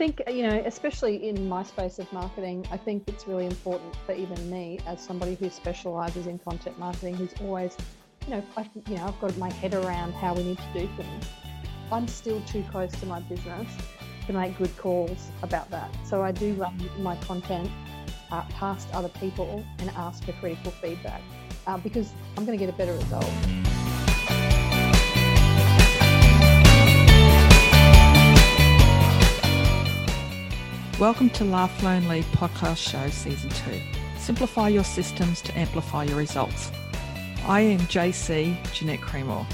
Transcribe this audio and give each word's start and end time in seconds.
think, 0.00 0.22
you 0.28 0.42
know, 0.42 0.62
especially 0.64 1.28
in 1.28 1.46
my 1.46 1.62
space 1.62 1.98
of 1.98 2.10
marketing, 2.10 2.66
I 2.72 2.78
think 2.78 3.06
it's 3.06 3.28
really 3.28 3.44
important 3.44 3.94
for 4.06 4.12
even 4.12 4.50
me 4.50 4.78
as 4.86 4.98
somebody 4.98 5.34
who 5.34 5.50
specializes 5.50 6.26
in 6.26 6.38
content 6.38 6.78
marketing, 6.78 7.16
who's 7.16 7.34
always, 7.42 7.76
you 8.26 8.36
know, 8.36 8.42
I, 8.56 8.66
you 8.88 8.96
know, 8.96 9.08
I've 9.08 9.20
got 9.20 9.36
my 9.36 9.52
head 9.52 9.74
around 9.74 10.12
how 10.12 10.32
we 10.32 10.42
need 10.42 10.56
to 10.56 10.72
do 10.72 10.88
things. 10.96 11.26
I'm 11.92 12.08
still 12.08 12.40
too 12.46 12.64
close 12.70 12.92
to 12.92 13.04
my 13.04 13.20
business 13.20 13.68
to 14.26 14.32
make 14.32 14.56
good 14.56 14.74
calls 14.78 15.30
about 15.42 15.70
that. 15.70 15.94
So 16.06 16.22
I 16.22 16.32
do 16.32 16.54
run 16.54 16.80
my 17.00 17.16
content 17.16 17.70
uh, 18.32 18.40
past 18.54 18.88
other 18.94 19.10
people 19.10 19.62
and 19.80 19.90
ask 19.90 20.24
for 20.24 20.32
critical 20.32 20.70
feedback 20.70 21.20
uh, 21.66 21.76
because 21.76 22.10
I'm 22.38 22.46
going 22.46 22.58
to 22.58 22.64
get 22.64 22.72
a 22.72 22.78
better 22.78 22.94
result. 22.94 23.69
Welcome 31.00 31.30
to 31.30 31.46
Laugh 31.46 31.82
Lonely 31.82 32.24
podcast 32.24 32.76
show 32.76 33.08
season 33.08 33.48
two. 33.48 33.80
Simplify 34.18 34.68
your 34.68 34.84
systems 34.84 35.40
to 35.40 35.58
amplify 35.58 36.04
your 36.04 36.18
results. 36.18 36.70
I 37.46 37.62
am 37.62 37.78
JC 37.80 38.54
Jeanette 38.74 39.00
Cremor. 39.00 39.46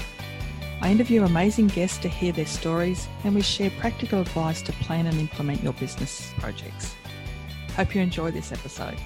I 0.81 0.91
interview 0.91 1.23
amazing 1.23 1.67
guests 1.67 1.99
to 1.99 2.09
hear 2.09 2.33
their 2.33 2.45
stories 2.45 3.07
and 3.23 3.33
we 3.33 3.41
share 3.41 3.69
practical 3.79 4.19
advice 4.19 4.61
to 4.63 4.73
plan 4.73 5.07
and 5.07 5.17
implement 5.21 5.63
your 5.63 5.71
business 5.71 6.33
projects. 6.37 6.93
Hope 7.77 7.95
you 7.95 8.01
enjoy 8.01 8.31
this 8.31 8.51
episode. 8.51 8.99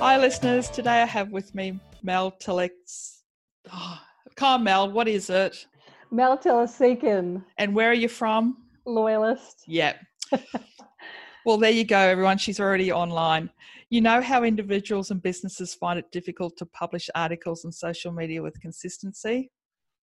Hi, 0.00 0.16
listeners. 0.18 0.70
Today 0.70 1.02
I 1.02 1.04
have 1.04 1.30
with 1.30 1.54
me 1.54 1.78
Mel 2.02 2.32
Telex. 2.32 3.18
Oh, 3.66 3.72
ah, 3.72 4.05
Carmel, 4.36 4.92
what 4.92 5.08
is 5.08 5.30
it? 5.30 5.66
Mel 6.10 6.36
Telesican. 6.36 7.42
And 7.58 7.74
where 7.74 7.90
are 7.90 7.94
you 7.94 8.08
from? 8.08 8.58
Loyalist. 8.84 9.64
Yep. 9.66 9.96
well, 11.46 11.56
there 11.56 11.70
you 11.70 11.84
go, 11.84 11.98
everyone. 11.98 12.38
She's 12.38 12.60
already 12.60 12.92
online. 12.92 13.50
You 13.88 14.00
know 14.02 14.20
how 14.20 14.44
individuals 14.44 15.10
and 15.10 15.22
businesses 15.22 15.74
find 15.74 15.98
it 15.98 16.10
difficult 16.12 16.56
to 16.58 16.66
publish 16.66 17.08
articles 17.14 17.64
on 17.64 17.72
social 17.72 18.12
media 18.12 18.42
with 18.42 18.60
consistency? 18.60 19.50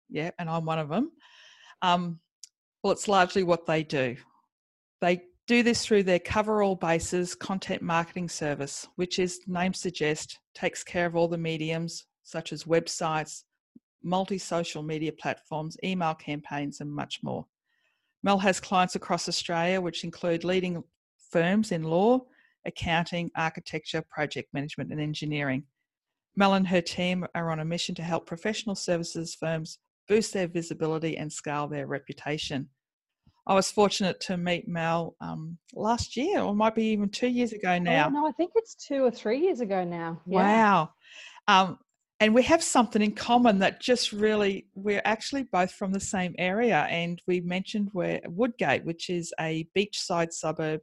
Yeah, 0.09 0.31
and 0.39 0.49
I'm 0.49 0.65
one 0.65 0.79
of 0.79 0.89
them. 0.89 1.11
Um, 1.81 2.19
well, 2.81 2.93
it's 2.93 3.07
largely 3.07 3.43
what 3.43 3.65
they 3.65 3.83
do. 3.83 4.15
They 5.01 5.21
do 5.47 5.63
this 5.63 5.85
through 5.85 6.03
their 6.03 6.19
cover 6.19 6.63
all 6.63 6.75
bases 6.75 7.35
content 7.35 7.81
marketing 7.81 8.29
service, 8.29 8.87
which 8.95 9.19
is 9.19 9.41
name 9.47 9.73
suggest 9.73 10.39
takes 10.55 10.83
care 10.83 11.05
of 11.05 11.15
all 11.15 11.27
the 11.27 11.37
mediums 11.37 12.05
such 12.23 12.53
as 12.53 12.63
websites, 12.63 13.43
multi 14.03 14.37
social 14.37 14.83
media 14.83 15.11
platforms, 15.11 15.77
email 15.83 16.13
campaigns, 16.13 16.81
and 16.81 16.91
much 16.91 17.19
more. 17.23 17.45
Mel 18.23 18.39
has 18.39 18.59
clients 18.59 18.95
across 18.95 19.27
Australia, 19.27 19.81
which 19.81 20.03
include 20.03 20.43
leading 20.43 20.83
firms 21.31 21.71
in 21.71 21.83
law, 21.83 22.19
accounting, 22.65 23.29
architecture, 23.35 24.03
project 24.09 24.53
management, 24.53 24.91
and 24.91 25.01
engineering. 25.01 25.63
Mel 26.35 26.53
and 26.53 26.67
her 26.67 26.81
team 26.81 27.25
are 27.35 27.51
on 27.51 27.59
a 27.59 27.65
mission 27.65 27.93
to 27.95 28.03
help 28.03 28.25
professional 28.25 28.75
services 28.75 29.35
firms 29.35 29.79
boost 30.07 30.33
their 30.33 30.47
visibility 30.47 31.17
and 31.17 31.31
scale 31.31 31.67
their 31.67 31.87
reputation. 31.87 32.69
I 33.45 33.55
was 33.55 33.69
fortunate 33.69 34.21
to 34.21 34.37
meet 34.37 34.67
Mel 34.69 35.15
um, 35.19 35.57
last 35.73 36.15
year, 36.15 36.39
or 36.39 36.55
might 36.55 36.75
be 36.75 36.85
even 36.85 37.09
two 37.09 37.27
years 37.27 37.51
ago 37.51 37.77
now. 37.77 38.07
Oh, 38.07 38.09
no, 38.09 38.27
I 38.27 38.31
think 38.31 38.51
it's 38.55 38.73
two 38.75 39.03
or 39.03 39.11
three 39.11 39.39
years 39.39 39.59
ago 39.59 39.83
now. 39.83 40.21
Yeah. 40.25 40.41
Wow. 40.41 40.89
Um, 41.47 41.77
and 42.23 42.33
we 42.33 42.43
have 42.43 42.63
something 42.63 43.01
in 43.01 43.11
common 43.11 43.59
that 43.59 43.81
just 43.81 44.13
really 44.13 44.65
we're 44.75 45.01
actually 45.03 45.43
both 45.43 45.73
from 45.73 45.91
the 45.91 45.99
same 45.99 46.33
area. 46.37 46.87
And 46.89 47.21
we 47.27 47.41
mentioned 47.41 47.89
we're 47.93 48.21
woodgate 48.25 48.85
which 48.85 49.09
is 49.09 49.33
a 49.41 49.67
beachside 49.75 50.31
suburb 50.31 50.79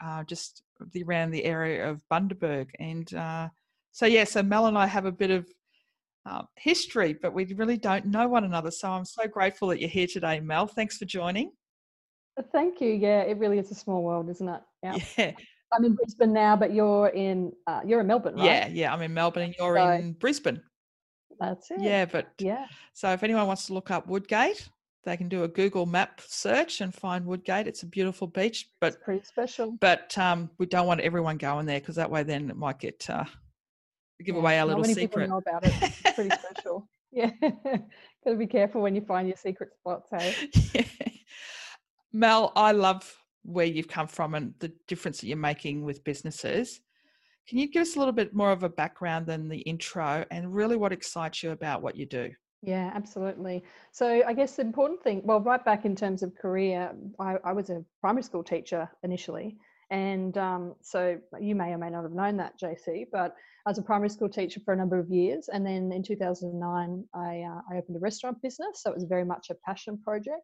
uh, 0.00 0.22
just 0.22 0.62
around 1.04 1.32
the 1.32 1.44
area 1.44 1.90
of 1.90 2.02
bundaberg. 2.08 2.68
And 2.78 3.12
uh, 3.12 3.48
so 3.90 4.06
yeah 4.06 4.22
so 4.22 4.44
mel 4.44 4.66
and 4.66 4.78
i 4.78 4.86
have 4.86 5.06
a 5.06 5.10
bit 5.10 5.32
of 5.32 5.48
uh, 6.24 6.42
history 6.54 7.14
but 7.20 7.34
we 7.34 7.44
really 7.54 7.76
don't 7.76 8.06
know 8.06 8.28
one 8.28 8.44
another. 8.44 8.70
So 8.70 8.90
i'm 8.90 9.04
so 9.04 9.26
grateful 9.26 9.66
that 9.68 9.80
you're 9.80 9.90
here 9.90 10.06
today 10.06 10.38
mel. 10.38 10.68
Thanks 10.68 10.98
for 10.98 11.04
joining. 11.04 11.50
Thank 12.52 12.80
you. 12.80 12.92
Yeah 12.92 13.22
it 13.22 13.38
really 13.38 13.58
is 13.58 13.72
a 13.72 13.74
small 13.74 14.04
world 14.04 14.30
isn't 14.30 14.48
it? 14.48 14.60
Yeah, 14.84 14.98
yeah. 15.18 15.32
I'm 15.72 15.84
in 15.84 15.94
Brisbane 15.94 16.32
now, 16.32 16.56
but 16.56 16.72
you're 16.72 17.08
in 17.08 17.52
uh, 17.66 17.80
you're 17.84 18.00
in 18.00 18.06
Melbourne, 18.06 18.36
right? 18.36 18.44
Yeah, 18.44 18.68
yeah, 18.68 18.92
I'm 18.92 19.02
in 19.02 19.14
Melbourne, 19.14 19.44
and 19.44 19.54
you're 19.58 19.76
so, 19.76 19.90
in 19.90 20.12
Brisbane. 20.14 20.62
That's 21.38 21.70
it. 21.70 21.80
Yeah, 21.80 22.04
but 22.04 22.32
yeah. 22.38 22.66
So 22.92 23.10
if 23.12 23.22
anyone 23.22 23.46
wants 23.46 23.66
to 23.66 23.74
look 23.74 23.90
up 23.90 24.06
Woodgate, 24.06 24.68
they 25.04 25.16
can 25.16 25.28
do 25.28 25.44
a 25.44 25.48
Google 25.48 25.86
map 25.86 26.20
search 26.26 26.80
and 26.80 26.94
find 26.94 27.24
Woodgate. 27.24 27.66
It's 27.66 27.82
a 27.82 27.86
beautiful 27.86 28.26
beach, 28.26 28.68
but 28.80 28.94
it's 28.94 29.02
pretty 29.02 29.24
special. 29.24 29.76
But 29.80 30.16
um, 30.18 30.50
we 30.58 30.66
don't 30.66 30.86
want 30.86 31.00
everyone 31.00 31.38
going 31.38 31.66
there 31.66 31.80
because 31.80 31.96
that 31.96 32.10
way 32.10 32.22
then 32.22 32.50
it 32.50 32.56
might 32.56 32.78
get 32.78 33.08
uh, 33.08 33.24
give 34.24 34.34
yeah, 34.34 34.40
away 34.40 34.58
our 34.58 34.66
little 34.66 34.82
many 34.82 34.94
secret. 34.94 35.26
People 35.26 35.28
know 35.28 35.38
about 35.38 35.64
it. 35.64 35.72
It's 35.82 36.14
pretty 36.14 36.30
special. 36.52 36.88
Yeah, 37.12 37.30
got 37.42 37.82
to 38.26 38.36
be 38.36 38.46
careful 38.46 38.82
when 38.82 38.94
you 38.94 39.00
find 39.00 39.26
your 39.26 39.36
secret 39.36 39.70
spots. 39.78 40.10
Hey. 40.10 40.34
Yeah. 40.74 40.82
Mel, 42.12 42.52
I 42.56 42.72
love 42.72 43.19
where 43.42 43.66
you've 43.66 43.88
come 43.88 44.06
from 44.06 44.34
and 44.34 44.54
the 44.58 44.72
difference 44.86 45.20
that 45.20 45.26
you're 45.26 45.36
making 45.36 45.84
with 45.84 46.04
businesses. 46.04 46.80
Can 47.48 47.58
you 47.58 47.68
give 47.68 47.82
us 47.82 47.96
a 47.96 47.98
little 47.98 48.12
bit 48.12 48.34
more 48.34 48.52
of 48.52 48.62
a 48.62 48.68
background 48.68 49.26
than 49.26 49.48
the 49.48 49.58
intro 49.58 50.24
and 50.30 50.54
really 50.54 50.76
what 50.76 50.92
excites 50.92 51.42
you 51.42 51.50
about 51.50 51.82
what 51.82 51.96
you 51.96 52.06
do? 52.06 52.30
Yeah, 52.62 52.90
absolutely. 52.94 53.64
So 53.90 54.22
I 54.26 54.34
guess 54.34 54.56
the 54.56 54.62
important 54.62 55.02
thing, 55.02 55.22
well, 55.24 55.40
right 55.40 55.64
back 55.64 55.84
in 55.84 55.96
terms 55.96 56.22
of 56.22 56.34
career, 56.34 56.92
I, 57.18 57.36
I 57.42 57.52
was 57.52 57.70
a 57.70 57.82
primary 58.00 58.22
school 58.22 58.44
teacher 58.44 58.88
initially. 59.02 59.56
And 59.90 60.36
um, 60.38 60.74
so 60.82 61.18
you 61.40 61.54
may 61.54 61.72
or 61.72 61.78
may 61.78 61.90
not 61.90 62.02
have 62.02 62.12
known 62.12 62.36
that, 62.36 62.60
JC, 62.60 63.06
but 63.10 63.34
I 63.66 63.70
was 63.70 63.78
a 63.78 63.82
primary 63.82 64.10
school 64.10 64.28
teacher 64.28 64.60
for 64.64 64.72
a 64.72 64.76
number 64.76 64.98
of 64.98 65.10
years. 65.10 65.48
And 65.52 65.66
then 65.66 65.90
in 65.90 66.02
2009, 66.02 67.04
I, 67.12 67.18
uh, 67.18 67.60
I 67.70 67.78
opened 67.78 67.96
a 67.96 68.00
restaurant 68.00 68.40
business. 68.42 68.82
So 68.82 68.90
it 68.90 68.94
was 68.94 69.04
very 69.04 69.24
much 69.24 69.48
a 69.50 69.56
passion 69.66 69.98
project. 69.98 70.42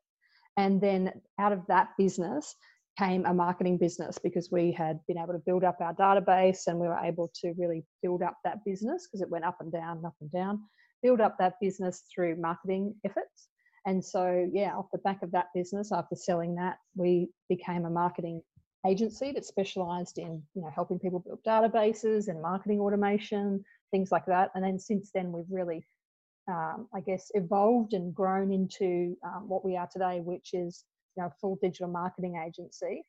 And 0.56 0.80
then 0.80 1.12
out 1.38 1.52
of 1.52 1.60
that 1.68 1.90
business, 1.98 2.56
came 2.98 3.26
a 3.26 3.34
marketing 3.34 3.76
business 3.76 4.18
because 4.18 4.50
we 4.50 4.72
had 4.72 4.98
been 5.06 5.18
able 5.18 5.34
to 5.34 5.42
build 5.44 5.64
up 5.64 5.78
our 5.80 5.94
database 5.94 6.66
and 6.66 6.78
we 6.78 6.88
were 6.88 6.98
able 6.98 7.30
to 7.42 7.52
really 7.58 7.84
build 8.02 8.22
up 8.22 8.38
that 8.44 8.64
business 8.64 9.06
because 9.06 9.20
it 9.20 9.28
went 9.28 9.44
up 9.44 9.58
and 9.60 9.70
down, 9.70 9.98
and 9.98 10.06
up 10.06 10.14
and 10.20 10.32
down, 10.32 10.60
build 11.02 11.20
up 11.20 11.36
that 11.38 11.54
business 11.60 12.04
through 12.14 12.36
marketing 12.36 12.94
efforts. 13.04 13.48
And 13.86 14.04
so, 14.04 14.48
yeah, 14.52 14.74
off 14.74 14.86
the 14.92 14.98
back 14.98 15.22
of 15.22 15.30
that 15.32 15.46
business, 15.54 15.92
after 15.92 16.16
selling 16.16 16.54
that, 16.56 16.78
we 16.96 17.28
became 17.48 17.84
a 17.84 17.90
marketing 17.90 18.42
agency 18.86 19.32
that 19.32 19.44
specialized 19.44 20.18
in, 20.18 20.42
you 20.54 20.62
know, 20.62 20.70
helping 20.74 20.98
people 20.98 21.20
build 21.20 21.40
databases 21.46 22.28
and 22.28 22.40
marketing 22.40 22.80
automation, 22.80 23.62
things 23.90 24.10
like 24.10 24.26
that. 24.26 24.50
And 24.54 24.64
then 24.64 24.78
since 24.78 25.10
then, 25.14 25.32
we've 25.32 25.44
really, 25.50 25.84
um, 26.48 26.88
I 26.94 27.00
guess, 27.00 27.30
evolved 27.34 27.92
and 27.92 28.14
grown 28.14 28.52
into 28.52 29.16
um, 29.24 29.48
what 29.48 29.64
we 29.64 29.76
are 29.76 29.88
today, 29.92 30.20
which 30.20 30.50
is 30.52 30.84
you 31.16 31.22
know, 31.22 31.30
full 31.40 31.58
digital 31.62 31.88
marketing 31.88 32.42
agency. 32.46 33.02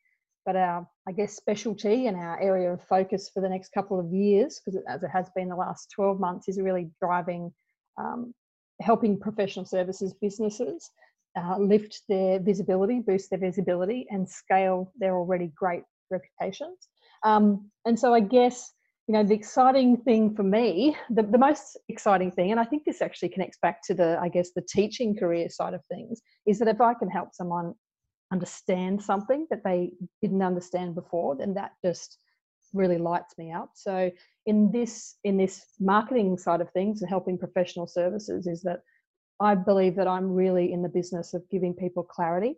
But 0.45 0.55
our, 0.55 0.87
I 1.07 1.11
guess, 1.11 1.35
specialty 1.35 2.07
and 2.07 2.15
our 2.15 2.41
area 2.41 2.71
of 2.71 2.81
focus 2.83 3.29
for 3.33 3.41
the 3.41 3.49
next 3.49 3.73
couple 3.73 3.99
of 3.99 4.13
years, 4.13 4.61
because 4.63 4.81
as 4.87 5.03
it 5.03 5.09
has 5.09 5.29
been 5.35 5.49
the 5.49 5.55
last 5.55 5.91
12 5.93 6.19
months, 6.19 6.47
is 6.47 6.59
really 6.59 6.89
driving, 7.01 7.51
um, 7.97 8.33
helping 8.81 9.19
professional 9.19 9.65
services 9.65 10.13
businesses 10.21 10.89
uh, 11.37 11.57
lift 11.59 12.01
their 12.07 12.39
visibility, 12.39 12.99
boost 12.99 13.29
their 13.29 13.39
visibility, 13.39 14.07
and 14.09 14.27
scale 14.27 14.91
their 14.97 15.17
already 15.17 15.51
great 15.55 15.83
reputations. 16.09 16.87
Um, 17.23 17.69
and 17.85 17.99
so 17.99 18.13
I 18.13 18.21
guess 18.21 18.71
you 19.07 19.13
know 19.13 19.23
the 19.23 19.33
exciting 19.33 19.97
thing 19.97 20.35
for 20.35 20.43
me 20.43 20.95
the, 21.09 21.23
the 21.23 21.37
most 21.37 21.77
exciting 21.87 22.31
thing 22.31 22.51
and 22.51 22.59
i 22.59 22.63
think 22.65 22.83
this 22.83 23.01
actually 23.01 23.29
connects 23.29 23.57
back 23.61 23.81
to 23.83 23.93
the 23.93 24.19
i 24.21 24.27
guess 24.27 24.51
the 24.53 24.61
teaching 24.61 25.15
career 25.15 25.49
side 25.49 25.73
of 25.73 25.81
things 25.85 26.21
is 26.45 26.59
that 26.59 26.67
if 26.67 26.81
i 26.81 26.93
can 26.93 27.09
help 27.09 27.29
someone 27.33 27.73
understand 28.31 29.01
something 29.01 29.47
that 29.49 29.63
they 29.63 29.91
didn't 30.21 30.41
understand 30.41 30.95
before, 30.95 31.35
then 31.35 31.53
that 31.53 31.71
just 31.83 32.19
really 32.73 32.97
lights 32.97 33.37
me 33.37 33.51
up. 33.51 33.71
So 33.75 34.11
in 34.45 34.71
this 34.71 35.15
in 35.23 35.37
this 35.37 35.65
marketing 35.79 36.37
side 36.37 36.61
of 36.61 36.71
things 36.71 37.01
and 37.01 37.09
helping 37.09 37.37
professional 37.37 37.87
services 37.87 38.47
is 38.47 38.61
that 38.63 38.81
I 39.39 39.55
believe 39.55 39.95
that 39.95 40.07
I'm 40.07 40.31
really 40.31 40.73
in 40.73 40.81
the 40.81 40.89
business 40.89 41.33
of 41.33 41.49
giving 41.49 41.73
people 41.73 42.03
clarity. 42.03 42.55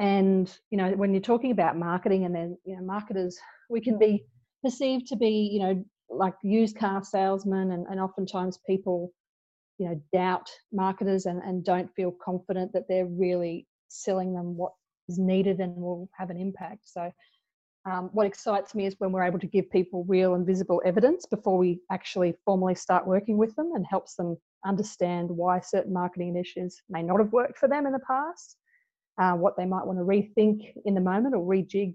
And 0.00 0.52
you 0.70 0.78
know, 0.78 0.92
when 0.92 1.12
you're 1.12 1.20
talking 1.20 1.50
about 1.50 1.76
marketing 1.76 2.24
and 2.24 2.34
then 2.34 2.56
you 2.64 2.76
know, 2.76 2.82
marketers, 2.82 3.38
we 3.68 3.80
can 3.80 3.98
be 3.98 4.24
perceived 4.62 5.06
to 5.08 5.16
be, 5.16 5.50
you 5.52 5.60
know, 5.60 5.84
like 6.08 6.34
used 6.42 6.78
car 6.78 7.02
salesmen 7.02 7.72
and, 7.72 7.86
and 7.88 8.00
oftentimes 8.00 8.58
people, 8.66 9.12
you 9.78 9.88
know, 9.88 10.00
doubt 10.12 10.48
marketers 10.72 11.26
and, 11.26 11.42
and 11.42 11.64
don't 11.64 11.90
feel 11.94 12.14
confident 12.24 12.72
that 12.72 12.84
they're 12.88 13.06
really 13.06 13.66
selling 13.88 14.34
them 14.34 14.56
what 14.56 14.72
is 15.08 15.18
needed 15.18 15.60
and 15.60 15.76
will 15.76 16.08
have 16.18 16.30
an 16.30 16.36
impact. 16.36 16.82
So 16.84 17.10
Um, 17.86 18.08
what 18.16 18.26
excites 18.26 18.74
me 18.74 18.86
is 18.86 18.96
when 18.98 19.12
we're 19.12 19.28
able 19.30 19.38
to 19.40 19.54
give 19.54 19.68
people 19.68 20.06
real 20.08 20.34
and 20.34 20.46
visible 20.46 20.80
evidence 20.86 21.26
before 21.26 21.58
we 21.58 21.80
actually 21.90 22.32
formally 22.46 22.74
start 22.74 23.06
working 23.06 23.36
with 23.36 23.54
them 23.56 23.72
and 23.74 23.84
helps 23.94 24.14
them 24.16 24.30
understand 24.64 25.28
why 25.30 25.60
certain 25.60 25.92
marketing 25.92 26.30
initiatives 26.30 26.80
may 26.88 27.02
not 27.02 27.20
have 27.20 27.32
worked 27.40 27.58
for 27.58 27.68
them 27.68 27.84
in 27.86 27.92
the 27.92 28.06
past, 28.12 28.56
uh, 29.20 29.34
what 29.34 29.54
they 29.56 29.66
might 29.66 29.86
want 29.86 29.98
to 29.98 30.04
rethink 30.14 30.58
in 30.86 30.94
the 30.94 31.08
moment 31.12 31.34
or 31.34 31.44
rejig 31.44 31.92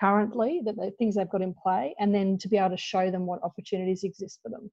currently, 0.00 0.62
that 0.64 0.76
the 0.76 0.90
things 0.98 1.14
they've 1.14 1.34
got 1.36 1.42
in 1.42 1.54
play, 1.62 1.94
and 2.00 2.14
then 2.14 2.38
to 2.38 2.48
be 2.48 2.56
able 2.56 2.70
to 2.70 2.88
show 2.92 3.10
them 3.10 3.26
what 3.26 3.42
opportunities 3.42 4.04
exist 4.04 4.40
for 4.42 4.48
them. 4.48 4.70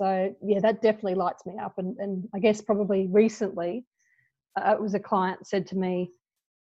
So 0.00 0.32
yeah, 0.50 0.60
that 0.60 0.80
definitely 0.80 1.16
lights 1.16 1.44
me 1.44 1.54
up. 1.58 1.74
And, 1.78 1.98
and 1.98 2.28
I 2.36 2.38
guess 2.38 2.60
probably 2.60 3.08
recently, 3.22 3.84
uh, 4.66 4.72
it 4.72 4.80
was 4.80 4.94
a 4.94 5.00
client 5.00 5.46
said 5.46 5.66
to 5.68 5.76
me, 5.76 6.10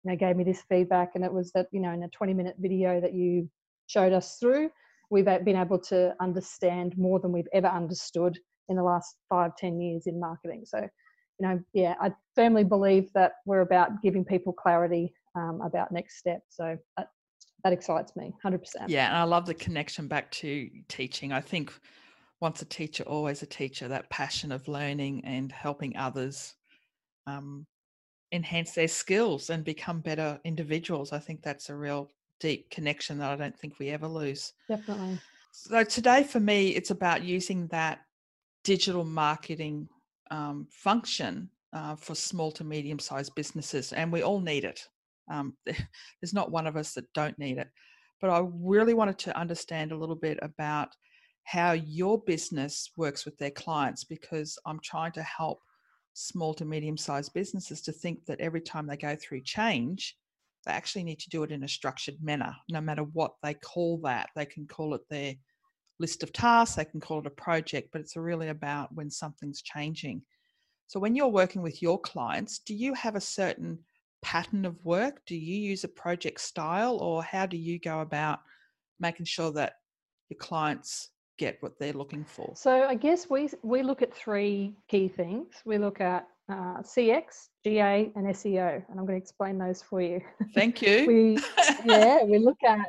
you 0.03 0.11
know, 0.11 0.17
gave 0.17 0.35
me 0.35 0.43
this 0.43 0.63
feedback, 0.69 1.11
and 1.15 1.23
it 1.23 1.31
was 1.31 1.51
that 1.51 1.67
you 1.71 1.79
know, 1.79 1.91
in 1.91 2.03
a 2.03 2.09
20 2.09 2.33
minute 2.33 2.55
video 2.59 3.01
that 3.01 3.13
you 3.13 3.49
showed 3.87 4.13
us 4.13 4.37
through, 4.39 4.69
we've 5.09 5.25
been 5.25 5.55
able 5.55 5.79
to 5.79 6.15
understand 6.19 6.97
more 6.97 7.19
than 7.19 7.31
we've 7.31 7.47
ever 7.53 7.67
understood 7.67 8.37
in 8.69 8.75
the 8.75 8.83
last 8.83 9.15
five, 9.29 9.55
ten 9.57 9.79
years 9.79 10.07
in 10.07 10.19
marketing. 10.19 10.63
So, 10.65 10.79
you 10.79 11.47
know, 11.47 11.59
yeah, 11.73 11.95
I 11.99 12.13
firmly 12.35 12.63
believe 12.63 13.11
that 13.13 13.33
we're 13.45 13.61
about 13.61 14.01
giving 14.01 14.23
people 14.23 14.53
clarity 14.53 15.13
um, 15.35 15.61
about 15.61 15.91
next 15.91 16.17
steps. 16.17 16.55
So 16.55 16.77
that, 16.97 17.07
that 17.63 17.73
excites 17.73 18.15
me 18.15 18.33
100%. 18.43 18.61
Yeah, 18.87 19.07
and 19.07 19.17
I 19.17 19.23
love 19.23 19.45
the 19.45 19.53
connection 19.53 20.07
back 20.07 20.31
to 20.31 20.69
teaching. 20.87 21.31
I 21.31 21.41
think 21.41 21.73
once 22.39 22.61
a 22.61 22.65
teacher, 22.65 23.03
always 23.03 23.41
a 23.41 23.45
teacher, 23.45 23.87
that 23.87 24.09
passion 24.09 24.51
of 24.51 24.67
learning 24.67 25.25
and 25.25 25.51
helping 25.51 25.97
others 25.97 26.53
um, 27.37 27.65
enhance 28.31 28.73
their 28.73 28.87
skills 28.87 29.49
and 29.49 29.63
become 29.63 30.01
better 30.01 30.39
individuals. 30.43 31.11
I 31.13 31.19
think 31.19 31.41
that's 31.41 31.69
a 31.69 31.75
real 31.75 32.09
deep 32.39 32.69
connection 32.69 33.17
that 33.19 33.31
I 33.31 33.35
don't 33.35 33.57
think 33.57 33.79
we 33.79 33.89
ever 33.89 34.07
lose. 34.07 34.53
Definitely. 34.67 35.19
So 35.51 35.83
today 35.83 36.23
for 36.23 36.39
me, 36.39 36.69
it's 36.69 36.91
about 36.91 37.23
using 37.23 37.67
that 37.67 37.99
digital 38.63 39.03
marketing 39.03 39.89
um, 40.31 40.67
function 40.69 41.49
uh, 41.73 41.95
for 41.95 42.15
small 42.15 42.51
to 42.51 42.63
medium 42.63 42.99
sized 42.99 43.35
businesses, 43.35 43.93
and 43.93 44.11
we 44.11 44.21
all 44.21 44.39
need 44.39 44.63
it. 44.63 44.87
Um, 45.29 45.55
there's 45.65 46.33
not 46.33 46.51
one 46.51 46.67
of 46.67 46.77
us 46.77 46.93
that 46.93 47.11
don't 47.13 47.37
need 47.39 47.57
it. 47.57 47.67
But 48.21 48.31
I 48.31 48.45
really 48.53 48.93
wanted 48.93 49.17
to 49.19 49.37
understand 49.37 49.91
a 49.91 49.97
little 49.97 50.15
bit 50.15 50.39
about 50.41 50.89
how 51.43 51.71
your 51.71 52.21
business 52.21 52.91
works 52.95 53.25
with 53.25 53.37
their 53.37 53.51
clients 53.51 54.03
because 54.03 54.57
I'm 54.65 54.79
trying 54.83 55.13
to 55.13 55.23
help 55.23 55.61
small 56.19 56.53
to 56.55 56.65
medium 56.65 56.97
sized 56.97 57.33
businesses 57.33 57.81
to 57.81 57.91
think 57.91 58.25
that 58.25 58.41
every 58.41 58.61
time 58.61 58.87
they 58.87 58.97
go 58.97 59.15
through 59.15 59.41
change, 59.41 60.17
they 60.65 60.71
actually 60.71 61.03
need 61.03 61.19
to 61.19 61.29
do 61.29 61.43
it 61.43 61.51
in 61.51 61.63
a 61.63 61.67
structured 61.67 62.17
manner, 62.21 62.53
no 62.69 62.81
matter 62.81 63.03
what 63.03 63.33
they 63.41 63.53
call 63.53 63.99
that. 64.03 64.29
They 64.35 64.45
can 64.45 64.67
call 64.67 64.93
it 64.93 65.01
their 65.09 65.35
list 65.99 66.21
of 66.23 66.33
tasks, 66.33 66.75
they 66.75 66.85
can 66.85 66.99
call 66.99 67.19
it 67.19 67.25
a 67.25 67.31
project, 67.31 67.89
but 67.91 68.01
it's 68.01 68.15
really 68.15 68.49
about 68.49 68.93
when 68.93 69.09
something's 69.09 69.61
changing. 69.61 70.21
So, 70.87 70.99
when 70.99 71.15
you're 71.15 71.27
working 71.27 71.61
with 71.61 71.81
your 71.81 71.99
clients, 71.99 72.59
do 72.59 72.73
you 72.73 72.93
have 72.95 73.15
a 73.15 73.21
certain 73.21 73.79
pattern 74.21 74.65
of 74.65 74.83
work? 74.83 75.21
Do 75.25 75.35
you 75.35 75.55
use 75.55 75.83
a 75.83 75.89
project 75.89 76.41
style, 76.41 76.97
or 76.97 77.23
how 77.23 77.45
do 77.45 77.57
you 77.57 77.79
go 77.79 78.01
about 78.01 78.39
making 78.99 79.25
sure 79.25 79.51
that 79.53 79.75
your 80.29 80.37
clients 80.37 81.09
get 81.39 81.57
what 81.63 81.79
they're 81.79 81.93
looking 81.93 82.23
for? 82.23 82.53
So 82.55 82.83
I 82.83 82.93
guess 82.93 83.29
we 83.29 83.49
we 83.63 83.81
look 83.81 84.03
at 84.03 84.13
three 84.13 84.75
key 84.87 85.07
things. 85.07 85.47
We 85.65 85.79
look 85.79 86.01
at 86.01 86.27
uh, 86.49 86.81
CX, 86.81 87.47
GA, 87.63 88.11
and 88.15 88.27
SEO, 88.27 88.75
and 88.75 88.99
I'm 88.99 89.05
going 89.05 89.19
to 89.19 89.23
explain 89.23 89.57
those 89.57 89.81
for 89.81 90.01
you. 90.01 90.21
Thank 90.53 90.81
you. 90.81 91.05
we 91.07 91.37
yeah 91.85 92.23
we 92.23 92.37
look 92.37 92.61
at 92.63 92.85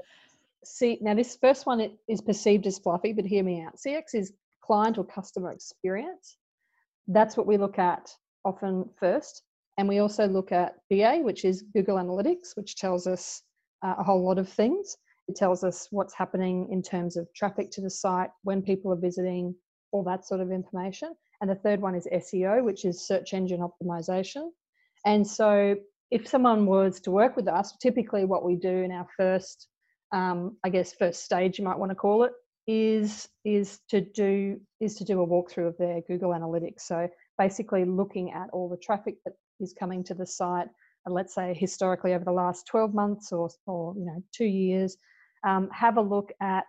see 0.64 0.99
now 1.00 1.14
this 1.14 1.38
first 1.41 1.64
one 1.64 1.81
it 1.81 1.93
is 2.08 2.20
perceived 2.20 2.67
as 2.67 2.79
fluffy, 2.79 3.12
but 3.14 3.25
hear 3.25 3.44
me 3.44 3.62
out. 3.62 3.76
CX 3.76 4.14
is 4.14 4.32
client 4.62 4.99
or 4.99 5.05
customer 5.05 5.52
experience. 5.52 6.37
That's 7.08 7.37
what 7.37 7.47
we 7.47 7.56
look 7.56 7.79
at 7.79 8.11
often 8.44 8.91
first, 8.99 9.43
and 9.79 9.88
we 9.88 10.00
also 10.00 10.26
look 10.26 10.52
at 10.52 10.75
GA, 10.91 11.23
which 11.23 11.44
is 11.44 11.62
Google 11.75 11.97
Analytics, 11.97 12.56
which 12.56 12.76
tells 12.76 13.06
us 13.06 13.43
uh, 13.82 13.94
a 13.99 14.02
whole 14.02 14.23
lot 14.26 14.38
of 14.38 14.49
things. 14.49 14.97
It 15.31 15.37
tells 15.37 15.62
us 15.62 15.87
what's 15.93 16.12
happening 16.12 16.67
in 16.73 16.82
terms 16.82 17.17
of 17.17 17.32
traffic 17.37 17.71
to 17.71 17.81
the 17.81 17.88
site, 17.88 18.31
when 18.43 18.62
people 18.62 18.93
are 18.93 18.97
visiting, 18.97 19.55
all 19.93 20.03
that 20.03 20.27
sort 20.27 20.41
of 20.41 20.50
information. 20.50 21.15
And 21.41 21.49
the 21.49 21.55
third 21.55 21.81
one 21.81 21.94
is 21.94 22.09
SEO, 22.12 22.65
which 22.65 22.85
is 22.85 23.06
search 23.06 23.32
engine 23.32 23.61
optimization. 23.61 24.50
And 25.06 25.25
so, 25.25 25.77
if 26.11 26.27
someone 26.27 26.67
was 26.67 26.99
to 27.03 27.12
work 27.12 27.37
with 27.37 27.47
us, 27.47 27.77
typically 27.77 28.25
what 28.25 28.44
we 28.44 28.56
do 28.56 28.79
in 28.79 28.91
our 28.91 29.06
first, 29.17 29.69
um, 30.11 30.56
I 30.65 30.69
guess, 30.69 30.94
first 30.94 31.25
stage, 31.25 31.61
you 31.61 31.65
might 31.65 31.79
want 31.79 31.91
to 31.93 31.94
call 31.94 32.25
it, 32.25 32.33
is 32.67 33.29
is 33.44 33.79
to 33.91 34.00
do 34.00 34.61
is 34.81 34.97
to 34.97 35.05
do 35.05 35.23
a 35.23 35.26
walkthrough 35.26 35.69
of 35.69 35.79
their 35.79 36.00
Google 36.09 36.31
Analytics. 36.31 36.81
So 36.81 37.09
basically, 37.38 37.85
looking 37.85 38.33
at 38.33 38.50
all 38.53 38.69
the 38.69 38.76
traffic 38.79 39.15
that 39.25 39.35
is 39.61 39.73
coming 39.79 40.03
to 40.05 40.15
the 40.15 40.26
site, 40.26 40.67
and 41.06 41.15
let's 41.15 41.37
say 41.37 41.55
historically 41.55 42.15
over 42.15 42.25
the 42.25 42.33
last 42.33 42.67
12 42.67 42.93
months 42.93 43.31
or 43.31 43.49
or 43.67 43.94
you 43.97 44.05
know 44.06 44.21
two 44.33 44.47
years, 44.47 44.97
um, 45.46 45.69
have 45.72 45.96
a 45.96 46.02
look 46.02 46.32
at 46.40 46.64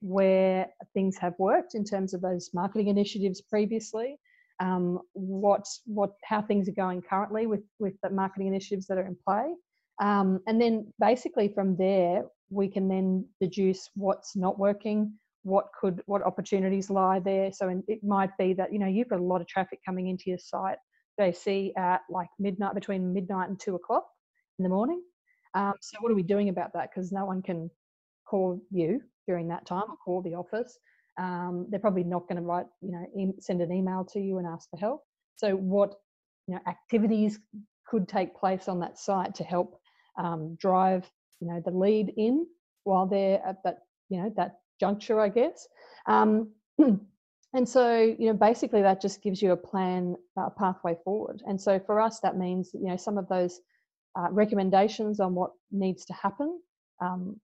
where 0.00 0.68
things 0.94 1.16
have 1.18 1.34
worked 1.38 1.74
in 1.74 1.84
terms 1.84 2.14
of 2.14 2.20
those 2.20 2.50
marketing 2.54 2.88
initiatives 2.88 3.40
previously, 3.40 4.16
um, 4.60 5.00
what 5.12 5.66
what 5.86 6.12
how 6.24 6.42
things 6.42 6.68
are 6.68 6.72
going 6.72 7.02
currently 7.02 7.46
with 7.46 7.62
with 7.78 7.94
the 8.02 8.10
marketing 8.10 8.48
initiatives 8.48 8.86
that 8.86 8.98
are 8.98 9.06
in 9.06 9.16
play, 9.26 9.54
um, 10.00 10.40
and 10.46 10.60
then 10.60 10.92
basically 11.00 11.48
from 11.48 11.76
there 11.76 12.24
we 12.50 12.68
can 12.68 12.88
then 12.88 13.26
deduce 13.40 13.90
what's 13.94 14.34
not 14.34 14.58
working, 14.58 15.12
what 15.42 15.66
could 15.78 16.02
what 16.06 16.22
opportunities 16.22 16.90
lie 16.90 17.20
there. 17.20 17.52
So 17.52 17.82
it 17.86 18.02
might 18.02 18.36
be 18.38 18.52
that 18.54 18.72
you 18.72 18.78
know 18.78 18.86
you've 18.86 19.08
got 19.08 19.20
a 19.20 19.24
lot 19.24 19.40
of 19.40 19.46
traffic 19.46 19.80
coming 19.84 20.08
into 20.08 20.24
your 20.26 20.38
site. 20.38 20.78
They 21.18 21.32
see 21.32 21.72
at 21.76 22.02
like 22.08 22.28
midnight 22.38 22.74
between 22.74 23.12
midnight 23.12 23.48
and 23.48 23.58
two 23.58 23.74
o'clock 23.74 24.06
in 24.58 24.62
the 24.62 24.68
morning. 24.68 25.02
Um, 25.54 25.74
so 25.80 25.98
what 26.00 26.12
are 26.12 26.16
we 26.16 26.22
doing 26.22 26.48
about 26.48 26.72
that? 26.74 26.90
Because 26.90 27.10
no 27.12 27.24
one 27.24 27.42
can 27.42 27.70
call 28.28 28.60
you 28.70 29.00
during 29.26 29.48
that 29.48 29.66
time 29.66 29.84
or 29.88 29.96
call 29.96 30.22
the 30.22 30.34
office. 30.34 30.78
Um, 31.18 31.66
they're 31.68 31.80
probably 31.80 32.04
not 32.04 32.28
going 32.28 32.36
to 32.36 32.42
write, 32.42 32.66
you 32.80 32.92
know, 32.92 33.32
send 33.40 33.60
an 33.60 33.72
email 33.72 34.04
to 34.12 34.20
you 34.20 34.38
and 34.38 34.46
ask 34.46 34.68
for 34.70 34.78
help. 34.78 35.02
So, 35.36 35.54
what 35.56 35.94
you 36.46 36.54
know, 36.54 36.60
activities 36.66 37.38
could 37.86 38.08
take 38.08 38.36
place 38.36 38.68
on 38.68 38.80
that 38.80 38.98
site 38.98 39.34
to 39.36 39.44
help 39.44 39.80
um, 40.18 40.56
drive, 40.60 41.10
you 41.40 41.48
know, 41.48 41.62
the 41.64 41.70
lead 41.70 42.12
in 42.16 42.46
while 42.84 43.06
they're 43.06 43.40
at 43.46 43.56
that, 43.64 43.78
you 44.08 44.20
know, 44.22 44.32
that 44.36 44.60
juncture, 44.80 45.20
I 45.20 45.28
guess. 45.28 45.66
Um, 46.06 46.50
and 46.78 47.68
so, 47.68 48.14
you 48.18 48.28
know, 48.28 48.34
basically 48.34 48.82
that 48.82 49.00
just 49.00 49.22
gives 49.22 49.42
you 49.42 49.52
a 49.52 49.56
plan, 49.56 50.16
a 50.36 50.50
pathway 50.50 50.96
forward. 51.04 51.42
And 51.46 51.60
so 51.60 51.80
for 51.80 52.00
us, 52.00 52.20
that 52.20 52.36
means, 52.38 52.70
you 52.74 52.88
know, 52.88 52.96
some 52.96 53.18
of 53.18 53.28
those 53.28 53.60
uh, 54.18 54.28
recommendations 54.30 55.20
on 55.20 55.34
what 55.34 55.50
needs 55.70 56.04
to 56.06 56.12
happen 56.12 56.60
um, 57.00 57.40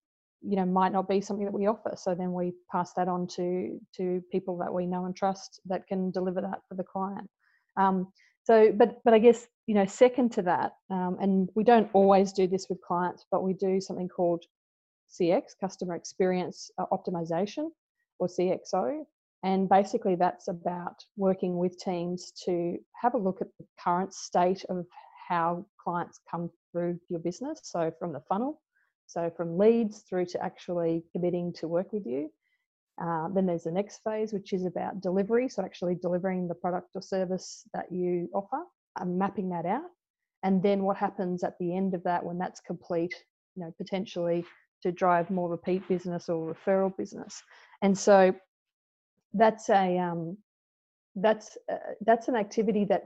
you 0.46 0.56
know 0.56 0.66
might 0.66 0.92
not 0.92 1.08
be 1.08 1.20
something 1.20 1.44
that 1.44 1.54
we 1.54 1.66
offer. 1.66 1.94
So 1.96 2.14
then 2.14 2.32
we 2.32 2.52
pass 2.70 2.92
that 2.94 3.08
on 3.08 3.26
to 3.36 3.78
to 3.96 4.22
people 4.30 4.56
that 4.58 4.72
we 4.72 4.86
know 4.86 5.06
and 5.06 5.16
trust 5.16 5.60
that 5.66 5.86
can 5.86 6.10
deliver 6.10 6.40
that 6.40 6.60
for 6.68 6.74
the 6.74 6.84
client. 6.84 7.28
Um, 7.76 8.08
so 8.44 8.70
but 8.76 9.00
but 9.04 9.14
i 9.14 9.18
guess 9.18 9.46
you 9.66 9.74
know 9.74 9.86
second 9.86 10.30
to 10.30 10.42
that 10.42 10.72
um, 10.90 11.16
and 11.18 11.48
we 11.54 11.64
don't 11.64 11.88
always 11.94 12.30
do 12.30 12.46
this 12.46 12.66
with 12.68 12.78
clients 12.86 13.24
but 13.30 13.42
we 13.42 13.54
do 13.54 13.80
something 13.80 14.06
called 14.06 14.44
cx 15.10 15.52
customer 15.58 15.94
experience 15.94 16.70
uh, 16.76 16.84
optimization 16.92 17.70
or 18.18 18.28
cxo 18.28 19.02
and 19.44 19.68
basically 19.68 20.16
that's 20.16 20.48
about 20.48 21.04
working 21.16 21.58
with 21.58 21.78
teams 21.78 22.32
to 22.44 22.78
have 23.00 23.14
a 23.14 23.18
look 23.18 23.42
at 23.42 23.48
the 23.58 23.66
current 23.82 24.12
state 24.12 24.64
of 24.70 24.86
how 25.28 25.66
clients 25.82 26.18
come 26.30 26.50
through 26.72 26.98
your 27.10 27.20
business. 27.20 27.60
So 27.62 27.92
from 27.98 28.12
the 28.12 28.22
funnel 28.28 28.60
so 29.14 29.30
from 29.36 29.56
leads 29.56 30.00
through 30.00 30.26
to 30.26 30.42
actually 30.42 31.04
committing 31.12 31.52
to 31.52 31.68
work 31.68 31.92
with 31.92 32.04
you. 32.04 32.28
Uh, 33.00 33.28
then 33.28 33.46
there's 33.46 33.62
the 33.62 33.70
next 33.70 34.00
phase, 34.02 34.32
which 34.32 34.52
is 34.52 34.64
about 34.66 35.00
delivery. 35.00 35.48
So 35.48 35.62
actually 35.62 35.94
delivering 35.94 36.48
the 36.48 36.54
product 36.54 36.90
or 36.96 37.02
service 37.02 37.62
that 37.74 37.92
you 37.92 38.28
offer 38.34 38.62
and 38.98 39.16
mapping 39.16 39.50
that 39.50 39.66
out. 39.66 39.90
And 40.42 40.60
then 40.62 40.82
what 40.82 40.96
happens 40.96 41.44
at 41.44 41.56
the 41.60 41.76
end 41.76 41.94
of 41.94 42.02
that 42.02 42.24
when 42.24 42.38
that's 42.38 42.60
complete, 42.60 43.14
you 43.54 43.62
know, 43.62 43.72
potentially 43.78 44.44
to 44.82 44.90
drive 44.90 45.30
more 45.30 45.48
repeat 45.48 45.86
business 45.88 46.28
or 46.28 46.52
referral 46.52 46.94
business. 46.96 47.40
And 47.82 47.96
so 47.96 48.34
that's 49.32 49.70
a 49.70 49.98
um, 49.98 50.36
that's 51.14 51.56
uh, 51.72 51.94
that's 52.04 52.26
an 52.28 52.34
activity 52.34 52.84
that 52.86 53.04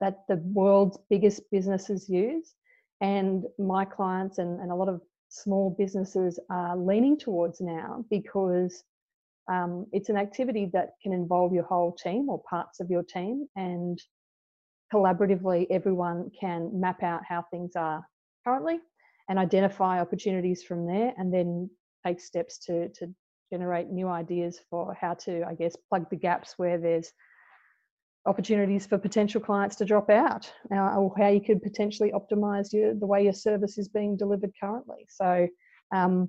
that 0.00 0.24
the 0.28 0.36
world's 0.36 0.98
biggest 1.10 1.42
businesses 1.50 2.08
use 2.08 2.54
and 3.00 3.44
my 3.58 3.84
clients 3.84 4.38
and, 4.38 4.60
and 4.60 4.70
a 4.70 4.74
lot 4.74 4.88
of 4.88 5.00
small 5.28 5.74
businesses 5.76 6.38
are 6.50 6.76
leaning 6.76 7.18
towards 7.18 7.60
now 7.60 8.04
because 8.10 8.82
um, 9.48 9.86
it's 9.92 10.08
an 10.08 10.16
activity 10.16 10.70
that 10.72 10.90
can 11.02 11.12
involve 11.12 11.52
your 11.52 11.64
whole 11.64 11.92
team 11.92 12.28
or 12.28 12.42
parts 12.48 12.80
of 12.80 12.90
your 12.90 13.02
team 13.02 13.46
and 13.56 14.00
collaboratively 14.92 15.66
everyone 15.70 16.30
can 16.38 16.70
map 16.78 17.02
out 17.02 17.22
how 17.28 17.44
things 17.50 17.72
are 17.76 18.04
currently 18.44 18.78
and 19.28 19.38
identify 19.38 20.00
opportunities 20.00 20.62
from 20.62 20.86
there 20.86 21.12
and 21.16 21.32
then 21.32 21.68
take 22.06 22.20
steps 22.20 22.58
to 22.58 22.88
to 22.90 23.12
generate 23.52 23.88
new 23.88 24.08
ideas 24.08 24.60
for 24.70 24.96
how 25.00 25.14
to 25.14 25.44
i 25.44 25.54
guess 25.54 25.76
plug 25.88 26.08
the 26.10 26.16
gaps 26.16 26.54
where 26.56 26.78
there's 26.78 27.12
opportunities 28.26 28.86
for 28.86 28.98
potential 28.98 29.40
clients 29.40 29.76
to 29.76 29.84
drop 29.84 30.10
out 30.10 30.50
uh, 30.72 30.96
or 30.96 31.14
how 31.16 31.28
you 31.28 31.40
could 31.40 31.62
potentially 31.62 32.12
optimize 32.12 32.72
your, 32.72 32.94
the 32.94 33.06
way 33.06 33.22
your 33.24 33.32
service 33.32 33.78
is 33.78 33.88
being 33.88 34.16
delivered 34.16 34.50
currently. 34.60 35.06
So 35.08 35.48
um, 35.94 36.28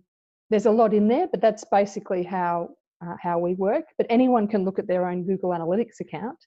there's 0.50 0.66
a 0.66 0.72
lot 0.72 0.94
in 0.94 1.08
there 1.08 1.28
but 1.28 1.42
that's 1.42 1.66
basically 1.72 2.24
how 2.24 2.70
uh, 3.06 3.16
how 3.22 3.38
we 3.38 3.54
work. 3.54 3.86
But 3.98 4.08
anyone 4.10 4.48
can 4.48 4.64
look 4.64 4.80
at 4.80 4.88
their 4.88 5.08
own 5.08 5.24
google 5.24 5.52
analytics 5.52 6.00
account 6.00 6.38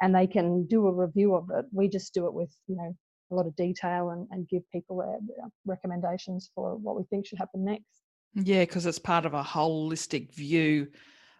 and 0.00 0.14
they 0.14 0.26
can 0.26 0.66
do 0.66 0.86
a 0.86 0.92
review 0.92 1.34
of 1.34 1.50
it. 1.54 1.66
We 1.72 1.88
just 1.88 2.14
do 2.14 2.26
it 2.26 2.34
with 2.34 2.54
you 2.66 2.76
know 2.76 2.94
a 3.30 3.34
lot 3.34 3.46
of 3.46 3.56
detail 3.56 4.10
and, 4.10 4.26
and 4.30 4.48
give 4.48 4.62
people 4.72 4.98
their, 4.98 5.18
recommendations 5.66 6.50
for 6.54 6.76
what 6.76 6.96
we 6.96 7.04
think 7.10 7.26
should 7.26 7.38
happen 7.38 7.64
next. 7.64 7.84
Yeah 8.34 8.60
because 8.60 8.86
it's 8.86 8.98
part 8.98 9.26
of 9.26 9.34
a 9.34 9.42
holistic 9.42 10.34
view 10.34 10.88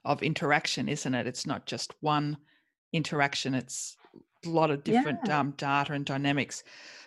of 0.05 0.23
interaction 0.23 0.89
isn't 0.89 1.15
it? 1.15 1.27
It's 1.27 1.47
not 1.47 1.67
just 1.67 1.93
one 2.01 2.39
interaction. 2.93 3.55
It's 3.55 3.97
a 4.45 4.49
lot 4.49 4.71
of 4.71 4.85
different 4.85 5.21
yeah. 5.27 5.41
um, 5.41 5.53
data 5.57 5.93
and 5.93 6.05
dynamics. 6.05 6.63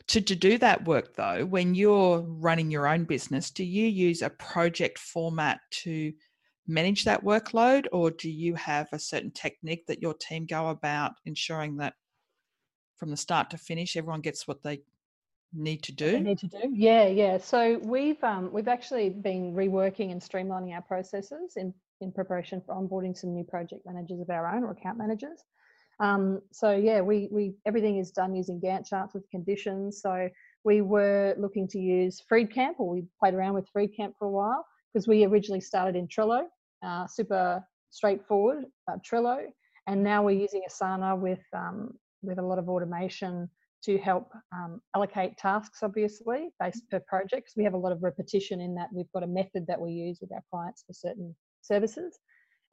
To, 0.07 0.21
to 0.21 0.35
do 0.35 0.57
that 0.57 0.85
work, 0.85 1.15
though, 1.15 1.45
when 1.45 1.75
you're 1.75 2.19
running 2.19 2.71
your 2.71 2.87
own 2.87 3.05
business, 3.05 3.49
do 3.51 3.63
you 3.63 3.87
use 3.87 4.21
a 4.21 4.29
project 4.29 4.99
format 4.99 5.61
to 5.83 6.11
manage 6.67 7.05
that 7.05 7.23
workload, 7.23 7.85
or 7.91 8.11
do 8.11 8.29
you 8.29 8.55
have 8.55 8.87
a 8.91 8.99
certain 8.99 9.31
technique 9.31 9.85
that 9.87 10.01
your 10.01 10.13
team 10.13 10.45
go 10.45 10.69
about 10.69 11.13
ensuring 11.25 11.77
that 11.77 11.93
from 12.97 13.09
the 13.09 13.17
start 13.17 13.49
to 13.49 13.57
finish, 13.57 13.95
everyone 13.95 14.21
gets 14.21 14.47
what 14.47 14.63
they 14.63 14.81
need 15.53 15.83
to 15.83 15.91
do? 15.91 16.11
They 16.11 16.19
need 16.19 16.39
to 16.39 16.47
do, 16.47 16.71
yeah, 16.73 17.07
yeah. 17.07 17.37
So 17.37 17.79
we've 17.79 18.23
um, 18.23 18.51
we've 18.51 18.67
actually 18.67 19.09
been 19.09 19.53
reworking 19.53 20.11
and 20.11 20.21
streamlining 20.21 20.73
our 20.73 20.81
processes 20.81 21.53
in 21.55 21.73
in 21.99 22.11
preparation 22.11 22.61
for 22.61 22.75
onboarding 22.75 23.15
some 23.15 23.33
new 23.33 23.43
project 23.43 23.85
managers 23.85 24.19
of 24.19 24.29
our 24.29 24.53
own 24.53 24.63
or 24.63 24.71
account 24.71 24.97
managers. 24.97 25.43
Um, 26.01 26.41
so 26.51 26.71
yeah, 26.71 26.99
we 26.99 27.29
we 27.31 27.53
everything 27.65 27.99
is 27.99 28.11
done 28.11 28.35
using 28.35 28.59
Gantt 28.59 28.87
charts 28.87 29.13
with 29.13 29.29
conditions. 29.29 30.01
So 30.01 30.29
we 30.63 30.81
were 30.81 31.35
looking 31.37 31.67
to 31.69 31.79
use 31.79 32.21
Freedcamp, 32.29 32.79
or 32.79 32.89
we 32.89 33.03
played 33.19 33.35
around 33.35 33.53
with 33.53 33.67
Freedcamp 33.75 34.13
for 34.17 34.27
a 34.27 34.31
while 34.31 34.65
because 34.91 35.07
we 35.07 35.23
originally 35.25 35.61
started 35.61 35.95
in 35.95 36.07
Trello, 36.07 36.43
uh, 36.83 37.05
super 37.07 37.63
straightforward 37.91 38.65
uh, 38.89 38.97
Trello, 39.07 39.45
and 39.87 40.03
now 40.03 40.23
we're 40.23 40.39
using 40.39 40.63
Asana 40.69 41.17
with 41.17 41.43
um, 41.55 41.91
with 42.23 42.39
a 42.39 42.41
lot 42.41 42.57
of 42.57 42.67
automation 42.67 43.47
to 43.83 43.97
help 43.99 44.31
um, 44.53 44.81
allocate 44.95 45.37
tasks, 45.37 45.79
obviously 45.83 46.49
based 46.59 46.83
per 46.89 46.99
project. 47.07 47.51
We 47.55 47.63
have 47.63 47.73
a 47.73 47.77
lot 47.77 47.91
of 47.91 48.01
repetition 48.01 48.59
in 48.59 48.75
that. 48.75 48.89
We've 48.91 49.11
got 49.13 49.23
a 49.23 49.27
method 49.27 49.65
that 49.67 49.79
we 49.79 49.91
use 49.91 50.19
with 50.19 50.31
our 50.31 50.43
clients 50.51 50.83
for 50.85 50.93
certain 50.93 51.35
services, 51.61 52.17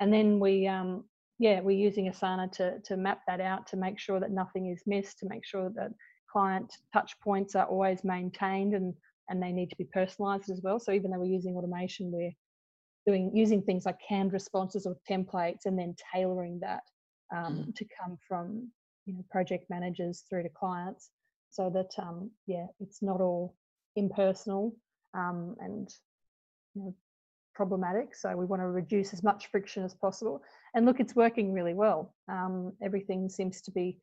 and 0.01 0.11
then 0.11 0.41
we 0.41 0.67
um, 0.67 1.05
yeah, 1.39 1.61
we're 1.61 1.77
using 1.77 2.11
Asana 2.11 2.51
to, 2.53 2.79
to 2.81 2.97
map 2.97 3.21
that 3.27 3.41
out 3.41 3.67
to 3.69 3.77
make 3.77 3.99
sure 3.99 4.21
that 4.21 4.31
nothing 4.31 4.71
is 4.71 4.83
missed, 4.87 5.19
to 5.21 5.27
make 5.29 5.45
sure 5.45 5.71
that 5.77 5.91
client 6.31 6.73
touch 6.93 7.15
points 7.21 7.55
are 7.55 7.67
always 7.67 8.05
maintained 8.05 8.75
and, 8.75 8.95
and 9.29 9.43
they 9.43 9.53
need 9.53 9.71
to 9.71 9.77
be 9.77 9.89
personalized 9.93 10.51
as 10.51 10.61
well. 10.63 10.81
So 10.81 10.93
even 10.93 11.11
though 11.11 11.19
we're 11.19 11.27
using 11.27 11.57
automation, 11.57 12.11
we're 12.13 12.33
doing 13.07 13.31
using 13.35 13.63
things 13.63 13.87
like 13.87 13.97
canned 14.07 14.33
responses 14.33 14.85
or 14.85 14.97
templates 15.11 15.65
and 15.65 15.79
then 15.79 15.95
tailoring 16.13 16.61
that 16.61 16.83
um, 17.35 17.67
mm. 17.69 17.75
to 17.75 17.87
come 17.99 18.19
from 18.27 18.69
you 19.07 19.15
know 19.15 19.25
project 19.31 19.65
managers 19.71 20.25
through 20.29 20.43
to 20.43 20.51
clients 20.51 21.11
so 21.49 21.71
that 21.71 21.91
um, 22.03 22.31
yeah 22.47 22.67
it's 22.81 23.01
not 23.01 23.21
all 23.23 23.55
impersonal 23.97 24.77
um, 25.15 25.57
and 25.61 25.89
you 26.75 26.83
know, 26.83 26.95
problematic. 27.59 28.15
So 28.15 28.35
we 28.37 28.47
want 28.47 28.63
to 28.63 28.69
reduce 28.69 29.13
as 29.13 29.25
much 29.25 29.49
friction 29.51 29.83
as 29.85 29.93
possible. 29.93 30.41
And 30.75 30.87
look, 30.87 31.01
it's 31.01 31.17
working 31.17 31.53
really 31.53 31.75
well. 31.75 32.15
Um, 32.29 32.73
everything 32.81 33.29
seems 33.29 33.61
to 33.63 33.73
be 33.73 33.99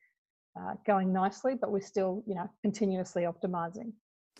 uh, 0.59 0.73
going 0.85 1.13
nicely, 1.13 1.53
but 1.59 1.71
we're 1.71 1.79
still, 1.79 2.21
you 2.27 2.35
know, 2.35 2.49
continuously 2.61 3.23
optimizing. 3.23 3.93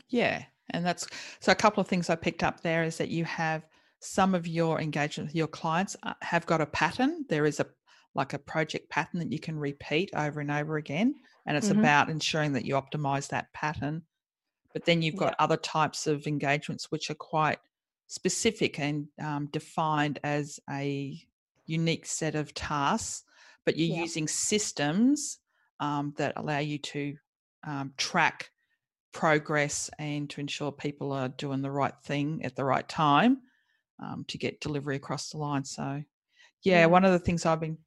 Yeah, 0.09 0.43
and 0.71 0.85
that's 0.85 1.07
so. 1.39 1.53
A 1.53 1.55
couple 1.55 1.79
of 1.79 1.87
things 1.87 2.09
I 2.09 2.15
picked 2.15 2.43
up 2.43 2.59
there 2.61 2.83
is 2.83 2.97
that 2.97 3.07
you 3.07 3.23
have 3.23 3.65
some 4.01 4.35
of 4.35 4.45
your 4.45 4.81
engagement 4.81 5.29
with 5.29 5.35
your 5.35 5.47
clients 5.47 5.95
uh, 6.03 6.13
have 6.21 6.45
got 6.45 6.59
a 6.59 6.65
pattern. 6.65 7.25
There 7.29 7.45
is 7.45 7.61
a 7.61 7.67
like 8.15 8.33
a 8.33 8.39
project 8.39 8.89
pattern 8.89 9.19
that 9.21 9.31
you 9.31 9.39
can 9.39 9.57
repeat 9.57 10.09
over 10.13 10.41
and 10.41 10.51
over 10.51 10.75
again, 10.75 11.15
and 11.45 11.55
it's 11.55 11.69
mm-hmm. 11.69 11.79
about 11.79 12.09
ensuring 12.09 12.51
that 12.53 12.65
you 12.65 12.75
optimize 12.75 13.29
that 13.29 13.51
pattern. 13.53 14.03
But 14.73 14.83
then 14.83 15.01
you've 15.01 15.15
got 15.15 15.35
other 15.39 15.57
types 15.57 16.05
of 16.05 16.27
engagements 16.27 16.91
which 16.91 17.09
are 17.09 17.15
quite 17.15 17.59
specific 18.07 18.79
and 18.79 19.07
um, 19.21 19.47
defined 19.51 20.19
as 20.23 20.59
a 20.69 21.19
unique 21.65 22.05
set 22.05 22.35
of 22.35 22.53
tasks, 22.53 23.23
but 23.65 23.77
you're 23.77 23.95
yeah. 23.95 24.01
using 24.01 24.27
systems 24.27 25.39
um, 25.79 26.13
that 26.17 26.33
allow 26.35 26.59
you 26.59 26.77
to 26.77 27.15
um, 27.65 27.93
track 27.97 28.49
progress 29.11 29.89
and 29.97 30.29
to 30.29 30.41
ensure 30.41 30.71
people 30.71 31.11
are 31.11 31.29
doing 31.29 31.61
the 31.61 31.71
right 31.71 31.95
thing 32.03 32.43
at 32.43 32.55
the 32.55 32.63
right 32.63 32.87
time 32.87 33.39
um, 34.03 34.25
to 34.27 34.37
get 34.37 34.61
delivery 34.61 34.95
across 34.95 35.29
the 35.29 35.37
line. 35.37 35.63
So, 35.63 36.03
yeah, 36.63 36.81
yeah, 36.81 36.85
one 36.85 37.05
of 37.05 37.11
the 37.11 37.19
things 37.19 37.45
I've 37.45 37.59
been 37.59 37.77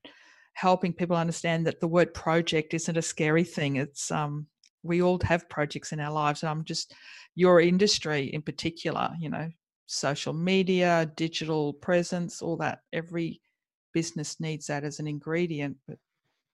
helping 0.54 0.92
people 0.92 1.16
understand 1.16 1.66
that 1.66 1.80
the 1.80 1.87
word 1.87 2.12
project 2.14 2.75
isn't 2.75 2.96
a 2.96 3.02
scary 3.02 3.44
thing. 3.44 3.76
It's 3.76 4.10
um, 4.10 4.46
we 4.82 5.02
all 5.02 5.20
have 5.22 5.48
projects 5.48 5.92
in 5.92 6.00
our 6.00 6.12
lives. 6.12 6.42
And 6.42 6.50
I'm 6.50 6.64
just 6.64 6.94
your 7.34 7.60
industry 7.60 8.25
in 8.32 8.42
particular, 8.42 9.10
you 9.20 9.28
know, 9.28 9.48
social 9.88 10.35
media, 10.35 11.11
digital 11.16 11.73
presence, 11.73 12.42
all 12.42 12.59
that. 12.59 12.83
Every 12.92 13.40
business 13.95 14.38
needs 14.38 14.66
that 14.66 14.85
as 14.85 15.00
an 15.00 15.09
ingredient, 15.09 15.78
but 15.88 15.99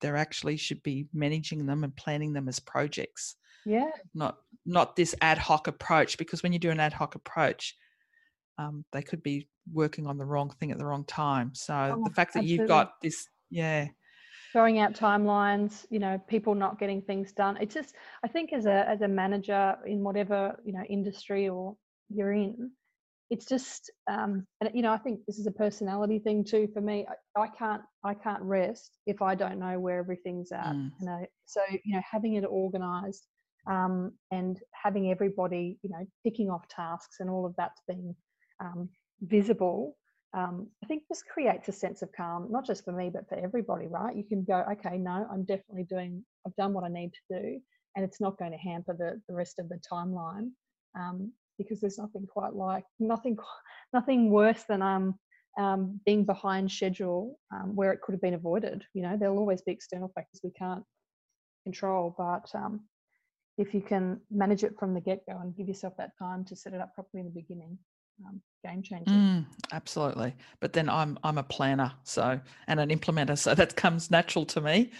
there 0.00 0.17
actually 0.17 0.57
should 0.57 0.83
be 0.83 1.07
managing 1.12 1.67
them 1.67 1.85
and 1.85 1.95
planning 1.97 2.33
them 2.33 2.49
as 2.49 2.61
projects. 2.61 3.37
Yeah. 3.67 3.91
Not 4.14 4.38
not 4.64 4.97
this 4.97 5.14
ad 5.21 5.37
hoc 5.37 5.67
approach, 5.67 6.17
because 6.17 6.43
when 6.43 6.53
you 6.53 6.59
do 6.59 6.71
an 6.71 6.81
ad 6.81 6.93
hoc 6.93 7.17
approach, 7.17 7.76
um, 8.57 8.85
they 8.93 9.03
could 9.03 9.23
be 9.23 9.49
working 9.73 10.07
on 10.07 10.17
the 10.17 10.25
wrong 10.25 10.50
thing 10.61 10.71
at 10.71 10.79
the 10.79 10.87
wrong 10.87 11.05
time. 11.05 11.55
So 11.55 11.75
oh, 11.75 12.05
the 12.05 12.14
fact 12.14 12.35
that 12.35 12.41
absolutely. 12.41 12.62
you've 12.62 12.69
got 12.69 12.93
this, 13.03 13.29
yeah, 13.50 13.88
throwing 14.53 14.79
out 14.79 14.95
timelines, 14.95 15.87
you 15.91 15.99
know, 15.99 16.21
people 16.29 16.55
not 16.55 16.79
getting 16.79 17.03
things 17.03 17.33
done. 17.33 17.59
It's 17.61 17.75
just, 17.75 17.95
I 18.23 18.29
think, 18.29 18.53
as 18.53 18.67
a 18.67 18.88
as 18.88 19.00
a 19.00 19.09
manager 19.09 19.76
in 19.87 20.05
whatever 20.05 20.57
you 20.64 20.73
know 20.73 20.85
industry 20.88 21.49
or 21.49 21.76
you're 22.09 22.33
in, 22.33 22.71
it's 23.31 23.47
just 23.47 23.90
um, 24.11 24.47
and 24.61 24.71
you 24.75 24.83
know 24.83 24.93
i 24.93 24.99
think 24.99 25.21
this 25.26 25.38
is 25.38 25.47
a 25.47 25.50
personality 25.50 26.19
thing 26.19 26.45
too 26.45 26.69
for 26.73 26.81
me 26.81 27.07
I, 27.37 27.43
I, 27.43 27.49
can't 27.49 27.83
i 28.04 28.14
can't 28.14 28.43
rest 28.43 28.99
if 29.07 29.23
i 29.23 29.35
don't 29.35 29.59
know 29.59 29.78
where 29.81 29.99
everything's 29.99 30.52
at 30.52 30.66
mm. 30.66 30.90
you 31.00 31.07
know 31.07 31.26
so 31.47 31.61
you 31.85 31.95
know 31.95 32.02
having 32.11 32.35
it 32.35 32.45
organized 32.49 33.26
um, 33.66 34.12
and 34.31 34.61
having 34.73 35.11
everybody 35.11 35.78
you 35.83 35.90
know 35.90 36.07
picking 36.23 36.50
off 36.50 36.69
tasks 36.69 37.16
and 37.21 37.31
all 37.31 37.47
of 37.47 37.54
that's 37.57 37.81
being 37.88 38.14
um, 38.61 38.88
visible 39.23 39.97
um, 40.37 40.69
i 40.83 40.87
think 40.87 41.02
this 41.09 41.23
creates 41.23 41.69
a 41.69 41.73
sense 41.73 42.02
of 42.02 42.11
calm 42.16 42.49
not 42.50 42.66
just 42.66 42.85
for 42.85 42.93
me 42.93 43.11
but 43.12 43.28
for 43.28 43.37
everybody 43.37 43.87
right 43.87 44.16
you 44.16 44.25
can 44.25 44.45
go 44.45 44.64
okay 44.71 44.99
no 44.99 45.26
i'm 45.33 45.45
definitely 45.45 45.85
doing 45.85 46.23
i've 46.47 46.57
done 46.57 46.75
what 46.75 46.85
i 46.85 46.88
need 46.88 47.12
to 47.12 47.40
do 47.40 47.61
and 47.97 48.04
it's 48.04 48.21
not 48.21 48.37
going 48.38 48.50
to 48.50 48.59
hamper 48.59 48.95
the, 48.99 49.21
the 49.28 49.35
rest 49.35 49.59
of 49.59 49.69
the 49.69 49.78
timeline 49.90 50.50
um, 50.99 51.33
because 51.58 51.80
there's 51.80 51.99
nothing 51.99 52.26
quite 52.26 52.54
like 52.54 52.84
nothing 52.99 53.37
nothing 53.92 54.30
worse 54.30 54.64
than 54.64 54.82
um, 54.82 55.18
um, 55.58 56.00
being 56.04 56.25
behind 56.25 56.70
schedule 56.70 57.38
um, 57.54 57.76
where 57.76 57.92
it 57.92 58.00
could 58.00 58.12
have 58.12 58.23
been 58.23 58.34
avoided. 58.34 58.84
You 58.92 59.02
know, 59.02 59.16
there'll 59.16 59.38
always 59.38 59.62
be 59.62 59.73
external 59.73 60.11
factors 60.14 60.40
we 60.42 60.50
can't 60.50 60.84
control, 61.64 62.14
but 62.16 62.49
um, 62.54 62.80
if 63.56 63.73
you 63.75 63.80
can 63.80 64.20
manage 64.30 64.64
it 64.64 64.75
from 64.78 64.94
the 64.94 65.00
get 65.00 65.25
go 65.26 65.38
and 65.40 65.56
give 65.56 65.68
yourself 65.68 65.94
that 65.99 66.11
time 66.18 66.44
to 66.46 66.56
set 66.56 66.75
it 66.75 66.80
up 66.80 66.94
properly 66.94 67.20
in 67.20 67.26
the 67.26 67.40
beginning, 67.40 67.78
um, 68.26 68.40
game 68.64 68.82
changer. 68.82 69.12
Mm, 69.12 69.44
absolutely. 69.73 70.34
But 70.61 70.73
then 70.73 70.88
I'm 70.88 71.18
I'm 71.23 71.38
a 71.38 71.42
planner, 71.42 71.92
so 72.02 72.40
and 72.66 72.80
an 72.80 72.88
implementer, 72.88 73.38
so 73.38 73.54
that 73.54 73.76
comes 73.76 74.11
natural 74.11 74.44
to 74.46 74.61
me. 74.61 74.90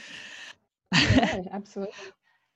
yeah, 0.93 1.41
absolutely. 1.53 1.95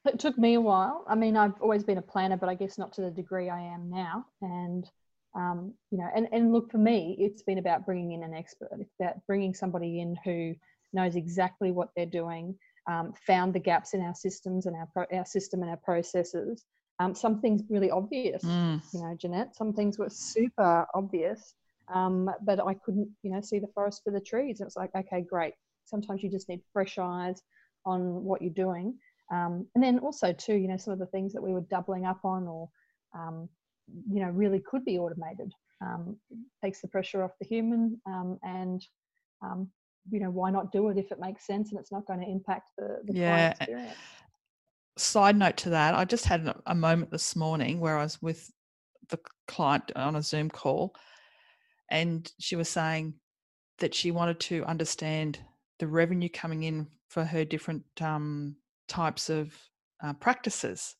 It 0.08 0.18
took 0.18 0.38
me 0.38 0.54
a 0.54 0.60
while. 0.60 1.04
I 1.06 1.14
mean, 1.14 1.36
I've 1.36 1.60
always 1.60 1.84
been 1.84 1.98
a 1.98 2.02
planner, 2.02 2.36
but 2.36 2.48
I 2.48 2.54
guess 2.54 2.78
not 2.78 2.92
to 2.94 3.02
the 3.02 3.10
degree 3.10 3.48
I 3.48 3.60
am 3.60 3.90
now. 3.90 4.26
And 4.42 4.88
um, 5.34 5.74
you 5.90 5.98
know, 5.98 6.08
and 6.14 6.28
and 6.32 6.52
look 6.52 6.70
for 6.70 6.78
me, 6.78 7.16
it's 7.18 7.42
been 7.42 7.58
about 7.58 7.86
bringing 7.86 8.12
in 8.12 8.22
an 8.22 8.34
expert. 8.34 8.70
It's 8.80 8.94
about 9.00 9.14
bringing 9.26 9.54
somebody 9.54 10.00
in 10.00 10.16
who 10.24 10.54
knows 10.92 11.16
exactly 11.16 11.70
what 11.70 11.90
they're 11.94 12.06
doing, 12.06 12.56
um, 12.88 13.12
found 13.26 13.54
the 13.54 13.60
gaps 13.60 13.94
in 13.94 14.00
our 14.00 14.14
systems 14.14 14.66
and 14.66 14.74
our 14.74 14.88
pro- 14.92 15.16
our 15.16 15.26
system 15.26 15.60
and 15.62 15.70
our 15.70 15.76
processes. 15.76 16.64
Um, 16.98 17.14
some 17.14 17.40
things 17.40 17.62
really 17.68 17.90
obvious, 17.90 18.42
mm. 18.42 18.82
you 18.92 19.00
know, 19.00 19.14
Jeanette. 19.16 19.54
Some 19.54 19.72
things 19.72 19.98
were 19.98 20.10
super 20.10 20.86
obvious, 20.94 21.54
um, 21.94 22.28
but 22.42 22.58
I 22.66 22.74
couldn't, 22.74 23.08
you 23.22 23.30
know, 23.30 23.40
see 23.40 23.60
the 23.60 23.68
forest 23.68 24.02
for 24.02 24.10
the 24.10 24.20
trees. 24.20 24.60
It 24.60 24.64
was 24.64 24.74
like, 24.74 24.90
okay, 24.96 25.20
great. 25.20 25.54
Sometimes 25.84 26.22
you 26.22 26.30
just 26.30 26.48
need 26.48 26.60
fresh 26.72 26.98
eyes 26.98 27.40
on 27.84 28.24
what 28.24 28.42
you're 28.42 28.50
doing. 28.50 28.98
Um, 29.30 29.66
and 29.75 29.85
then 29.85 29.99
also 29.99 30.32
too, 30.32 30.54
you 30.54 30.68
know, 30.68 30.76
some 30.76 30.92
of 30.92 30.99
the 30.99 31.06
things 31.06 31.32
that 31.35 31.42
we 31.42 31.52
were 31.52 31.61
doubling 31.62 32.06
up 32.06 32.25
on 32.25 32.47
or 32.47 32.68
um, 33.14 33.49
you 34.11 34.20
know 34.20 34.30
really 34.30 34.61
could 34.61 34.85
be 34.85 34.99
automated 34.99 35.52
um, 35.80 36.16
takes 36.62 36.80
the 36.80 36.88
pressure 36.88 37.23
off 37.23 37.32
the 37.40 37.47
human 37.47 38.00
um, 38.06 38.38
and 38.42 38.85
um, 39.42 39.68
you 40.11 40.20
know 40.20 40.30
why 40.30 40.50
not 40.50 40.73
do 40.73 40.88
it 40.88 40.99
if 40.99 41.12
it 41.12 41.20
makes 41.20 41.47
sense 41.47 41.70
and 41.70 41.80
it's 41.80 41.92
not 41.92 42.06
going 42.06 42.20
to 42.20 42.26
impact 42.26 42.70
the, 42.76 42.99
the 43.04 43.14
yeah. 43.14 43.30
client 43.30 43.56
experience 43.61 43.99
side 44.97 45.37
note 45.37 45.56
to 45.56 45.70
that 45.70 45.94
i 45.94 46.04
just 46.04 46.25
had 46.25 46.52
a 46.66 46.75
moment 46.75 47.11
this 47.12 47.37
morning 47.37 47.78
where 47.78 47.99
i 47.99 48.02
was 48.02 48.20
with 48.20 48.50
the 49.11 49.18
client 49.47 49.92
on 49.94 50.16
a 50.16 50.23
zoom 50.23 50.50
call 50.50 50.92
and 51.90 52.32
she 52.40 52.56
was 52.56 52.68
saying 52.68 53.14
that 53.78 53.94
she 53.94 54.11
wanted 54.11 54.40
to 54.40 54.64
understand 54.64 55.38
the 55.78 55.87
revenue 55.87 56.28
coming 56.28 56.64
in 56.64 56.87
for 57.08 57.25
her 57.25 57.44
different 57.44 57.85
um, 58.00 58.56
types 58.88 59.30
of 59.30 59.54
uh, 60.02 60.12
practices 60.14 60.97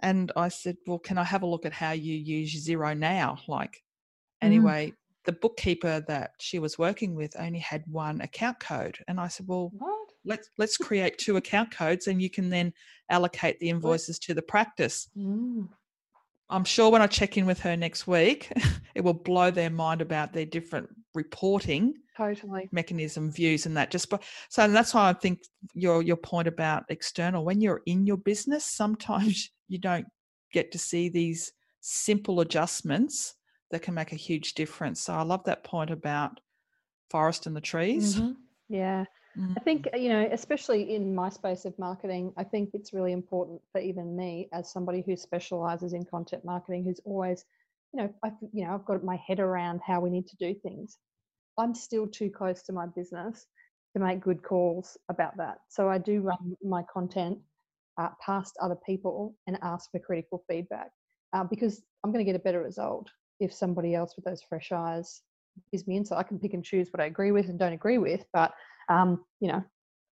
and 0.00 0.30
I 0.36 0.48
said, 0.48 0.76
Well, 0.86 0.98
can 0.98 1.18
I 1.18 1.24
have 1.24 1.42
a 1.42 1.46
look 1.46 1.66
at 1.66 1.72
how 1.72 1.92
you 1.92 2.14
use 2.14 2.66
Xero 2.66 2.96
now? 2.96 3.38
Like, 3.48 3.72
mm. 3.72 4.46
anyway, 4.46 4.90
mm. 4.90 4.94
the 5.24 5.32
bookkeeper 5.32 6.04
that 6.08 6.32
she 6.38 6.58
was 6.58 6.78
working 6.78 7.14
with 7.14 7.34
only 7.38 7.58
had 7.58 7.84
one 7.86 8.20
account 8.20 8.60
code. 8.60 8.98
And 9.08 9.18
I 9.20 9.28
said, 9.28 9.46
Well, 9.48 9.70
what? 9.76 10.08
let's 10.24 10.50
let's 10.58 10.76
create 10.76 11.18
two 11.18 11.36
account 11.36 11.70
codes 11.70 12.06
and 12.06 12.22
you 12.22 12.30
can 12.30 12.50
then 12.50 12.72
allocate 13.10 13.58
the 13.58 13.70
invoices 13.70 14.18
to 14.20 14.34
the 14.34 14.42
practice. 14.42 15.08
Mm. 15.16 15.68
I'm 16.50 16.64
sure 16.64 16.90
when 16.90 17.02
I 17.02 17.06
check 17.06 17.36
in 17.36 17.44
with 17.44 17.60
her 17.60 17.76
next 17.76 18.06
week, 18.06 18.50
it 18.94 19.02
will 19.02 19.14
blow 19.14 19.50
their 19.50 19.70
mind 19.70 20.00
about 20.00 20.32
their 20.32 20.46
different 20.46 20.88
reporting 21.14 21.94
totally 22.18 22.68
mechanism 22.72 23.30
views 23.30 23.64
and 23.64 23.76
that 23.76 23.90
just 23.90 24.10
but 24.10 24.22
so 24.48 24.66
that's 24.68 24.92
why 24.92 25.08
I 25.08 25.12
think 25.12 25.40
your 25.74 26.02
your 26.02 26.16
point 26.16 26.48
about 26.48 26.84
external 26.88 27.44
when 27.44 27.60
you're 27.60 27.82
in 27.86 28.06
your 28.06 28.16
business 28.16 28.64
sometimes 28.64 29.50
you 29.68 29.78
don't 29.78 30.06
get 30.52 30.72
to 30.72 30.78
see 30.78 31.08
these 31.08 31.52
simple 31.80 32.40
adjustments 32.40 33.34
that 33.70 33.82
can 33.82 33.94
make 33.94 34.12
a 34.12 34.16
huge 34.16 34.54
difference. 34.54 35.00
So 35.02 35.14
I 35.14 35.22
love 35.22 35.44
that 35.44 35.64
point 35.64 35.90
about 35.90 36.40
forest 37.10 37.46
and 37.46 37.54
the 37.54 37.60
trees. 37.60 38.16
Mm-hmm. 38.16 38.32
Yeah. 38.68 39.04
Mm-hmm. 39.36 39.54
I 39.56 39.60
think, 39.60 39.88
you 39.94 40.08
know, 40.08 40.28
especially 40.32 40.94
in 40.94 41.14
my 41.14 41.28
space 41.28 41.64
of 41.64 41.78
marketing, 41.78 42.32
I 42.36 42.44
think 42.44 42.70
it's 42.72 42.92
really 42.92 43.12
important 43.12 43.60
for 43.72 43.80
even 43.80 44.16
me 44.16 44.48
as 44.52 44.72
somebody 44.72 45.02
who 45.06 45.16
specializes 45.16 45.92
in 45.92 46.04
content 46.04 46.44
marketing, 46.44 46.84
who's 46.84 47.00
always, 47.04 47.44
you 47.92 48.02
know, 48.02 48.12
I've, 48.22 48.32
you 48.52 48.66
know, 48.66 48.74
I've 48.74 48.84
got 48.84 49.04
my 49.04 49.16
head 49.26 49.40
around 49.40 49.80
how 49.86 50.00
we 50.00 50.10
need 50.10 50.26
to 50.28 50.36
do 50.36 50.54
things. 50.54 50.98
I'm 51.58 51.74
still 51.74 52.06
too 52.06 52.30
close 52.30 52.62
to 52.64 52.72
my 52.72 52.86
business 52.86 53.46
to 53.96 54.02
make 54.02 54.20
good 54.20 54.42
calls 54.42 54.96
about 55.08 55.36
that. 55.38 55.58
So 55.68 55.88
I 55.88 55.98
do 55.98 56.20
run 56.20 56.56
my 56.62 56.82
content 56.92 57.38
uh, 58.00 58.10
past 58.24 58.56
other 58.60 58.76
people 58.86 59.34
and 59.46 59.58
ask 59.62 59.90
for 59.90 59.98
critical 59.98 60.44
feedback 60.48 60.90
uh, 61.32 61.44
because 61.44 61.82
I'm 62.04 62.12
going 62.12 62.24
to 62.24 62.30
get 62.30 62.38
a 62.38 62.42
better 62.42 62.62
result 62.62 63.08
if 63.40 63.52
somebody 63.52 63.94
else 63.94 64.14
with 64.16 64.24
those 64.24 64.42
fresh 64.42 64.72
eyes 64.72 65.22
gives 65.72 65.86
me 65.86 65.96
insight. 65.96 66.18
I 66.18 66.22
can 66.22 66.38
pick 66.38 66.54
and 66.54 66.64
choose 66.64 66.88
what 66.92 67.00
I 67.00 67.06
agree 67.06 67.32
with 67.32 67.48
and 67.48 67.58
don't 67.58 67.72
agree 67.72 67.98
with, 67.98 68.24
but 68.32 68.52
um, 68.88 69.24
you 69.40 69.48
know, 69.48 69.64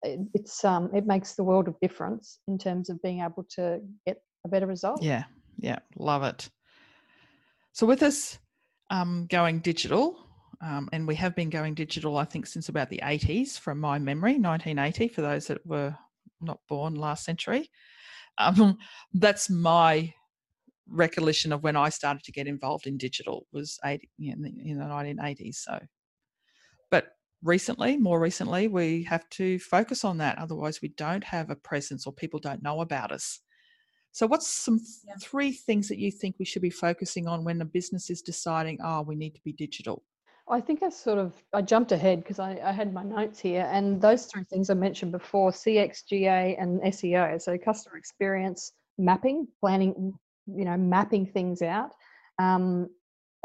it, 0.03 0.21
it's 0.35 0.65
um, 0.65 0.91
it 0.95 1.07
makes 1.07 1.35
the 1.35 1.45
world 1.45 1.69
of 1.69 1.79
difference 1.81 2.39
in 2.49 2.59
terms 2.59 2.91
of 2.91 3.01
being 3.03 3.21
able 3.21 3.47
to 3.57 3.81
get 4.07 4.19
a 4.45 4.49
better 4.49 4.67
result. 4.67 5.03
Yeah, 5.03 5.25
yeah, 5.59 5.79
love 5.97 6.23
it. 6.23 6.49
So 7.73 7.87
with 7.87 8.03
us 8.03 8.39
um, 8.91 9.27
going 9.29 9.61
digital, 9.61 10.24
um, 10.65 10.89
and 10.93 11.07
we 11.07 11.15
have 11.17 11.37
been 11.37 11.51
going 11.51 11.75
digital, 11.75 12.17
I 12.17 12.25
think, 12.25 12.47
since 12.47 12.71
about 12.71 12.89
the 12.89 13.01
80s, 13.03 13.59
from 13.59 13.79
my 13.79 13.99
memory, 13.99 14.39
1980, 14.39 15.09
for 15.09 15.21
those 15.21 15.47
that 15.49 15.65
were 15.67 15.95
not 16.41 16.61
born 16.69 16.95
last 16.95 17.25
century. 17.25 17.69
Um, 18.39 18.79
that's 19.13 19.51
my 19.51 20.15
recollection 20.89 21.53
of 21.53 21.63
when 21.63 21.77
I 21.77 21.91
started 21.91 22.23
to 22.25 22.33
get 22.33 22.47
involved 22.47 22.87
in 22.87 22.97
digital 22.97 23.47
was 23.53 23.79
80, 23.85 24.09
in, 24.19 24.41
the, 24.41 24.53
in 24.65 24.79
the 24.79 24.85
1980s. 24.87 25.57
So, 25.57 25.79
but 26.91 27.09
recently, 27.43 27.99
more 27.99 28.19
recently, 28.19 28.67
we 28.67 29.03
have 29.03 29.29
to 29.31 29.59
focus 29.59 30.03
on 30.03 30.17
that. 30.19 30.39
Otherwise, 30.39 30.81
we 30.81 30.95
don't 30.97 31.25
have 31.25 31.51
a 31.51 31.57
presence 31.57 32.07
or 32.07 32.13
people 32.15 32.41
don't 32.41 32.63
know 32.63 32.81
about 32.81 33.13
us. 33.13 33.41
So, 34.13 34.27
what's 34.27 34.47
some 34.47 34.81
yeah. 35.07 35.15
three 35.21 35.53
things 35.53 35.89
that 35.89 35.99
you 35.99 36.11
think 36.11 36.37
we 36.39 36.47
should 36.47 36.63
be 36.63 36.71
focusing 36.71 37.29
on 37.29 37.45
when 37.45 37.61
a 37.61 37.67
business 37.67 38.09
is 38.09 38.23
deciding, 38.23 38.79
oh, 38.83 39.03
we 39.03 39.15
need 39.15 39.35
to 39.35 39.43
be 39.45 39.53
digital? 39.53 40.03
I 40.49 40.61
think 40.61 40.83
I 40.83 40.91
sort 40.91 41.19
of 41.19 41.33
I 41.55 41.63
jumped 41.63 41.93
ahead 41.93 42.23
because 42.23 42.39
I, 42.39 42.61
I, 42.63 42.73
had 42.73 42.93
my 42.93 43.03
notes 43.03 43.41
here, 43.41 43.69
and 43.73 44.01
those 44.01 44.27
three 44.27 44.45
things 44.45 44.69
I 44.69 44.75
mentioned 44.75 45.13
before: 45.13 45.51
CXGA 45.51 46.61
and 46.61 46.81
SEO. 46.83 47.41
So 47.41 47.57
customer 47.57 47.97
experience 47.97 48.73
mapping, 48.99 49.49
planning, 49.61 50.13
you 50.47 50.65
know, 50.65 50.77
mapping 50.77 51.27
things 51.27 51.63
out. 51.63 51.93
Um, 52.39 52.91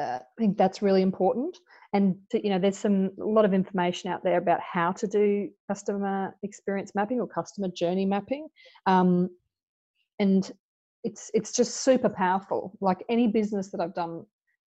uh, 0.01 0.19
I 0.21 0.41
think 0.41 0.57
that's 0.57 0.81
really 0.81 1.01
important. 1.01 1.57
And 1.93 2.15
to, 2.31 2.43
you 2.43 2.49
know, 2.49 2.59
there's 2.59 2.77
some 2.77 3.11
a 3.19 3.25
lot 3.25 3.45
of 3.45 3.53
information 3.53 4.11
out 4.11 4.23
there 4.23 4.37
about 4.37 4.59
how 4.61 4.91
to 4.93 5.07
do 5.07 5.49
customer 5.69 6.35
experience 6.43 6.93
mapping 6.95 7.19
or 7.19 7.27
customer 7.27 7.69
journey 7.69 8.05
mapping, 8.05 8.47
um, 8.85 9.29
and 10.19 10.51
it's 11.05 11.31
it's 11.33 11.53
just 11.53 11.77
super 11.77 12.09
powerful. 12.09 12.77
Like 12.81 13.05
any 13.07 13.27
business 13.27 13.71
that 13.71 13.79
I've 13.79 13.95
done 13.95 14.25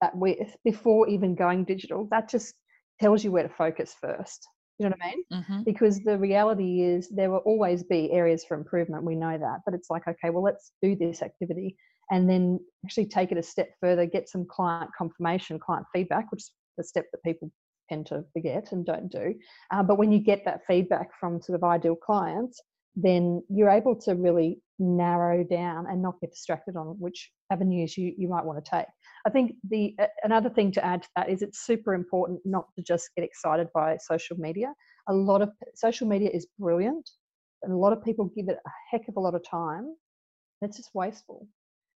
that 0.01 0.15
with 0.15 0.55
before 0.63 1.07
even 1.07 1.35
going 1.35 1.63
digital, 1.63 2.07
that 2.11 2.29
just 2.29 2.55
tells 2.99 3.23
you 3.23 3.31
where 3.31 3.43
to 3.43 3.53
focus 3.53 3.95
first. 3.99 4.47
You 4.79 4.89
know 4.89 4.95
what 4.97 5.05
I 5.05 5.09
mean? 5.09 5.23
Mm-hmm. 5.31 5.63
Because 5.63 5.99
the 5.99 6.17
reality 6.17 6.81
is 6.81 7.07
there 7.09 7.29
will 7.29 7.43
always 7.45 7.83
be 7.83 8.11
areas 8.11 8.43
for 8.43 8.55
improvement. 8.57 9.03
We 9.03 9.15
know 9.15 9.37
that. 9.37 9.59
But 9.63 9.75
it's 9.75 9.89
like, 9.91 10.07
okay, 10.07 10.31
well, 10.31 10.43
let's 10.43 10.71
do 10.81 10.95
this 10.95 11.21
activity 11.21 11.75
and 12.09 12.29
then 12.29 12.59
actually 12.83 13.05
take 13.05 13.31
it 13.31 13.37
a 13.37 13.43
step 13.43 13.69
further, 13.79 14.05
get 14.05 14.27
some 14.27 14.45
client 14.45 14.89
confirmation, 14.97 15.59
client 15.59 15.85
feedback, 15.93 16.31
which 16.31 16.41
is 16.41 16.51
the 16.77 16.83
step 16.83 17.05
that 17.11 17.23
people 17.23 17.51
tend 17.89 18.07
to 18.07 18.23
forget 18.33 18.71
and 18.71 18.85
don't 18.85 19.11
do. 19.11 19.35
Uh, 19.71 19.83
but 19.83 19.97
when 19.97 20.11
you 20.11 20.19
get 20.19 20.43
that 20.45 20.65
feedback 20.65 21.09
from 21.19 21.41
sort 21.41 21.55
of 21.55 21.63
ideal 21.63 21.95
clients, 21.95 22.59
then 22.95 23.43
you're 23.49 23.69
able 23.69 23.95
to 23.95 24.15
really 24.15 24.59
narrow 24.81 25.43
down 25.43 25.85
and 25.87 26.01
not 26.01 26.19
get 26.19 26.31
distracted 26.31 26.75
on 26.75 26.87
which 26.99 27.31
avenues 27.51 27.97
you, 27.97 28.13
you 28.17 28.27
might 28.27 28.43
want 28.43 28.63
to 28.63 28.69
take. 28.69 28.87
I 29.25 29.29
think 29.29 29.53
the 29.69 29.95
uh, 29.99 30.07
another 30.23 30.49
thing 30.49 30.71
to 30.73 30.85
add 30.85 31.03
to 31.03 31.09
that 31.15 31.29
is 31.29 31.41
it's 31.41 31.65
super 31.65 31.93
important 31.93 32.39
not 32.43 32.65
to 32.75 32.83
just 32.83 33.09
get 33.15 33.23
excited 33.23 33.67
by 33.73 33.97
social 33.97 34.37
media. 34.37 34.73
A 35.07 35.13
lot 35.13 35.41
of 35.41 35.51
social 35.75 36.07
media 36.07 36.29
is 36.33 36.47
brilliant, 36.59 37.09
and 37.63 37.71
a 37.71 37.77
lot 37.77 37.93
of 37.93 38.03
people 38.03 38.31
give 38.35 38.49
it 38.49 38.57
a 38.65 38.69
heck 38.89 39.07
of 39.07 39.17
a 39.17 39.19
lot 39.19 39.35
of 39.35 39.43
time. 39.47 39.95
It's 40.61 40.77
just 40.77 40.89
wasteful. 40.93 41.47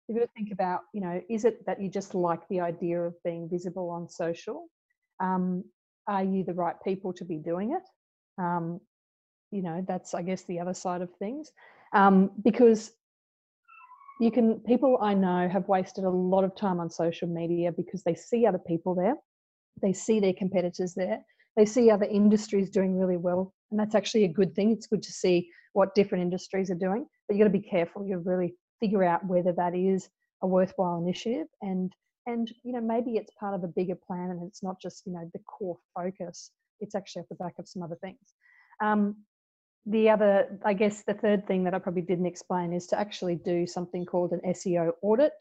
You've 0.07 0.19
got 0.19 0.25
to 0.27 0.31
think 0.37 0.53
about, 0.53 0.83
you 0.93 1.01
know, 1.01 1.21
is 1.31 1.47
it 1.47 1.65
that 1.67 1.81
you 1.81 1.89
just 1.89 2.15
like 2.15 2.47
the 2.49 2.61
idea 2.61 3.01
of 3.01 3.15
being 3.25 3.49
visible 3.51 3.89
on 3.89 4.09
social? 4.09 4.67
Um, 5.21 5.65
are 6.07 6.23
you 6.25 6.45
the 6.45 6.53
right 6.53 6.77
people 6.85 7.15
to 7.15 7.25
be 7.25 7.39
doing 7.39 7.73
it? 7.73 8.43
Um, 8.43 8.81
you 9.51 9.63
know, 9.63 9.85
that's 9.87 10.13
I 10.15 10.23
guess 10.23 10.43
the 10.43 10.61
other 10.61 10.75
side 10.75 11.01
of 11.01 11.11
things, 11.19 11.53
um, 11.95 12.31
because 12.43 12.93
you 14.21 14.31
can 14.31 14.61
people 14.61 14.97
i 15.03 15.13
know 15.13 15.49
have 15.49 15.67
wasted 15.67 16.05
a 16.05 16.09
lot 16.09 16.45
of 16.45 16.55
time 16.55 16.79
on 16.79 16.89
social 16.89 17.27
media 17.27 17.73
because 17.73 18.05
they 18.05 18.15
see 18.15 18.47
other 18.47 18.61
people 18.61 18.95
there 18.95 19.17
they 19.83 19.93
see 19.93 20.21
their 20.21 20.33
competitors 20.33 20.95
there 20.95 21.19
they 21.57 21.65
see 21.65 21.91
other 21.91 22.07
industries 22.07 22.71
doing 22.71 22.99
really 22.99 23.17
well 23.17 23.53
and 23.71 23.81
that's 23.81 23.97
actually 23.97 24.25
a 24.25 24.29
good 24.29 24.55
thing. 24.55 24.71
It's 24.71 24.87
good 24.87 25.03
to 25.03 25.13
see 25.13 25.51
what 25.73 25.95
different 25.95 26.23
industries 26.23 26.71
are 26.71 26.77
doing 26.77 27.07
but 27.27 27.37
you've 27.37 27.45
got 27.45 27.53
to 27.53 27.59
be 27.59 27.67
careful. 27.67 28.07
You 28.07 28.19
really 28.19 28.55
figure 28.81 29.03
out 29.03 29.27
whether 29.27 29.53
that 29.53 29.75
is 29.75 30.09
a 30.43 30.47
worthwhile 30.47 30.99
initiative 30.99 31.47
and 31.63 31.93
and 32.27 32.51
you 32.63 32.73
know 32.73 32.81
maybe 32.81 33.17
it's 33.17 33.31
part 33.39 33.55
of 33.55 33.65
a 33.65 33.69
bigger 33.69 33.95
plan 33.95 34.31
and 34.31 34.43
it's 34.47 34.63
not 34.63 34.81
just 34.81 35.03
you 35.07 35.13
know 35.13 35.29
the 35.33 35.41
core 35.41 35.79
focus. 35.95 36.51
It's 36.81 36.95
actually 36.95 37.21
at 37.21 37.29
the 37.29 37.37
back 37.37 37.55
of 37.59 37.69
some 37.69 37.83
other 37.83 37.97
things. 38.01 38.35
Um, 38.83 39.17
the 39.87 40.11
other, 40.11 40.59
I 40.65 40.73
guess, 40.73 41.03
the 41.03 41.15
third 41.15 41.47
thing 41.47 41.65
that 41.65 41.75
I 41.75 41.79
probably 41.79 42.03
didn't 42.03 42.27
explain 42.27 42.73
is 42.73 42.87
to 42.89 42.99
actually 42.99 43.37
do 43.37 43.67
something 43.67 44.07
called 44.07 44.33
an 44.33 44.41
SEO 44.47 44.93
audit. 45.03 45.33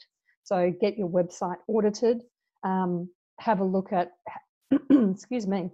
So 0.44 0.74
get 0.82 0.98
your 0.98 1.10
website 1.10 1.58
audited, 1.68 2.22
um, 2.64 3.10
have 3.40 3.62
a 3.62 3.64
look 3.64 3.94
at, 3.94 4.12
excuse 4.90 5.48
me, 5.48 5.72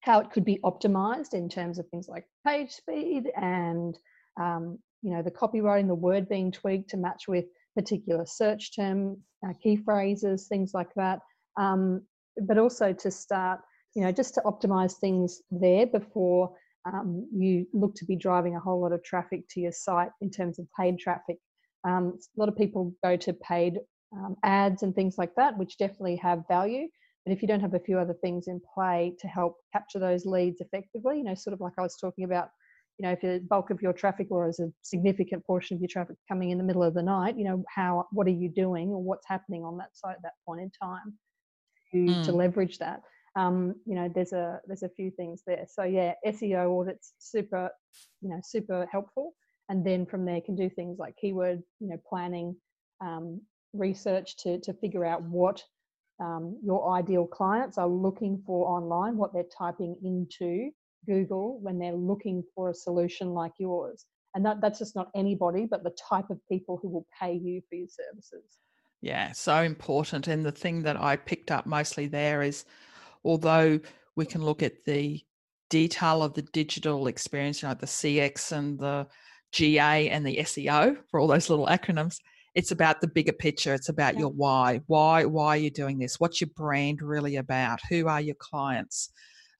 how 0.00 0.20
it 0.20 0.30
could 0.30 0.44
be 0.44 0.58
optimized 0.64 1.34
in 1.34 1.48
terms 1.48 1.78
of 1.78 1.86
things 1.88 2.08
like 2.08 2.24
page 2.46 2.70
speed 2.70 3.30
and 3.36 3.98
um, 4.40 4.78
you 5.02 5.10
know 5.12 5.22
the 5.22 5.30
copywriting, 5.30 5.86
the 5.86 5.94
word 5.94 6.28
being 6.28 6.50
tweaked 6.50 6.90
to 6.90 6.96
match 6.96 7.28
with 7.28 7.44
particular 7.76 8.24
search 8.26 8.74
term 8.74 9.18
uh, 9.46 9.52
key 9.62 9.76
phrases, 9.76 10.48
things 10.48 10.72
like 10.72 10.92
that. 10.96 11.20
Um, 11.58 12.02
but 12.40 12.58
also 12.58 12.92
to 12.92 13.10
start, 13.10 13.60
you 13.94 14.02
know, 14.02 14.12
just 14.12 14.34
to 14.34 14.40
optimize 14.42 14.94
things 14.94 15.42
there 15.50 15.86
before 15.86 16.52
um, 16.92 17.28
you 17.32 17.66
look 17.72 17.94
to 17.96 18.04
be 18.04 18.16
driving 18.16 18.56
a 18.56 18.60
whole 18.60 18.80
lot 18.80 18.92
of 18.92 19.02
traffic 19.02 19.42
to 19.50 19.60
your 19.60 19.72
site 19.72 20.10
in 20.20 20.30
terms 20.30 20.58
of 20.58 20.66
paid 20.78 20.98
traffic. 20.98 21.36
Um, 21.86 22.18
a 22.36 22.40
lot 22.40 22.48
of 22.48 22.56
people 22.56 22.94
go 23.04 23.16
to 23.16 23.32
paid 23.34 23.78
um, 24.12 24.36
ads 24.42 24.82
and 24.82 24.94
things 24.94 25.16
like 25.18 25.34
that, 25.36 25.56
which 25.58 25.78
definitely 25.78 26.16
have 26.16 26.42
value. 26.48 26.88
But 27.24 27.32
if 27.32 27.42
you 27.42 27.48
don't 27.48 27.60
have 27.60 27.74
a 27.74 27.80
few 27.80 27.98
other 27.98 28.14
things 28.22 28.48
in 28.48 28.60
play 28.74 29.14
to 29.20 29.28
help 29.28 29.56
capture 29.72 29.98
those 29.98 30.24
leads 30.24 30.60
effectively, 30.60 31.18
you 31.18 31.24
know, 31.24 31.34
sort 31.34 31.54
of 31.54 31.60
like 31.60 31.74
I 31.78 31.82
was 31.82 31.96
talking 32.00 32.24
about 32.24 32.48
you 32.98 33.06
know 33.06 33.12
if 33.12 33.20
the 33.20 33.40
bulk 33.48 33.70
of 33.70 33.80
your 33.80 33.92
traffic 33.92 34.26
or 34.30 34.48
as 34.48 34.58
a 34.58 34.68
significant 34.82 35.44
portion 35.46 35.76
of 35.76 35.80
your 35.80 35.88
traffic 35.88 36.16
coming 36.28 36.50
in 36.50 36.58
the 36.58 36.64
middle 36.64 36.82
of 36.82 36.94
the 36.94 37.02
night 37.02 37.38
you 37.38 37.44
know 37.44 37.62
how 37.72 38.06
what 38.10 38.26
are 38.26 38.30
you 38.30 38.48
doing 38.48 38.88
or 38.88 39.02
what's 39.02 39.26
happening 39.26 39.64
on 39.64 39.76
that 39.78 39.96
site 39.96 40.16
at 40.16 40.22
that 40.22 40.32
point 40.44 40.60
in 40.60 40.70
time 40.82 41.14
to, 41.92 41.98
mm. 41.98 42.24
to 42.24 42.32
leverage 42.32 42.78
that 42.78 43.00
um, 43.38 43.74
you 43.86 43.94
know 43.94 44.10
there's 44.12 44.32
a 44.32 44.60
there's 44.66 44.82
a 44.82 44.88
few 44.88 45.10
things 45.12 45.42
there. 45.46 45.64
So 45.68 45.84
yeah 45.84 46.14
seo 46.26 46.80
audits 46.80 47.14
super 47.18 47.70
you 48.20 48.28
know 48.30 48.40
super 48.42 48.86
helpful. 48.90 49.34
And 49.70 49.86
then 49.86 50.06
from 50.06 50.24
there 50.24 50.40
can 50.40 50.56
do 50.56 50.68
things 50.68 50.98
like 50.98 51.14
keyword 51.20 51.62
you 51.80 51.88
know 51.88 51.98
planning 52.08 52.56
um, 53.00 53.40
research 53.72 54.36
to 54.38 54.58
to 54.60 54.72
figure 54.74 55.04
out 55.04 55.22
what 55.22 55.62
um, 56.20 56.58
your 56.64 56.96
ideal 56.96 57.26
clients 57.26 57.78
are 57.78 57.86
looking 57.88 58.42
for 58.44 58.66
online 58.68 59.16
what 59.16 59.32
they're 59.32 59.54
typing 59.56 59.96
into 60.02 60.70
google 61.06 61.60
when 61.60 61.78
they're 61.78 61.92
looking 61.92 62.42
for 62.54 62.70
a 62.70 62.74
solution 62.74 63.30
like 63.30 63.52
yours. 63.58 64.04
And 64.34 64.44
that, 64.44 64.60
that's 64.60 64.78
just 64.78 64.96
not 64.96 65.10
anybody 65.14 65.66
but 65.70 65.84
the 65.84 65.96
type 66.08 66.28
of 66.30 66.38
people 66.50 66.78
who 66.82 66.88
will 66.88 67.06
pay 67.20 67.34
you 67.34 67.62
for 67.68 67.76
your 67.76 67.88
services. 67.88 68.58
Yeah 69.00 69.30
so 69.30 69.62
important. 69.62 70.26
And 70.26 70.44
the 70.44 70.50
thing 70.50 70.82
that 70.82 71.00
i 71.00 71.14
picked 71.14 71.52
up 71.52 71.66
mostly 71.66 72.08
there 72.08 72.42
is 72.42 72.64
although 73.24 73.80
we 74.16 74.26
can 74.26 74.44
look 74.44 74.62
at 74.62 74.84
the 74.84 75.20
detail 75.70 76.22
of 76.22 76.34
the 76.34 76.42
digital 76.42 77.06
experience, 77.06 77.62
you 77.62 77.68
know, 77.68 77.74
the 77.74 77.86
CX 77.86 78.52
and 78.52 78.78
the 78.78 79.06
GA 79.52 80.08
and 80.10 80.26
the 80.26 80.36
SEO 80.38 80.96
for 81.10 81.20
all 81.20 81.26
those 81.26 81.50
little 81.50 81.66
acronyms. 81.66 82.18
It's 82.54 82.70
about 82.70 83.00
the 83.00 83.08
bigger 83.08 83.32
picture. 83.32 83.74
It's 83.74 83.88
about 83.88 84.14
yeah. 84.14 84.20
your 84.20 84.30
why. 84.30 84.80
Why? 84.86 85.24
Why 85.24 85.48
are 85.48 85.56
you 85.56 85.70
doing 85.70 85.98
this? 85.98 86.18
What's 86.18 86.40
your 86.40 86.50
brand 86.56 87.02
really 87.02 87.36
about? 87.36 87.78
Who 87.88 88.08
are 88.08 88.20
your 88.20 88.34
clients? 88.36 89.10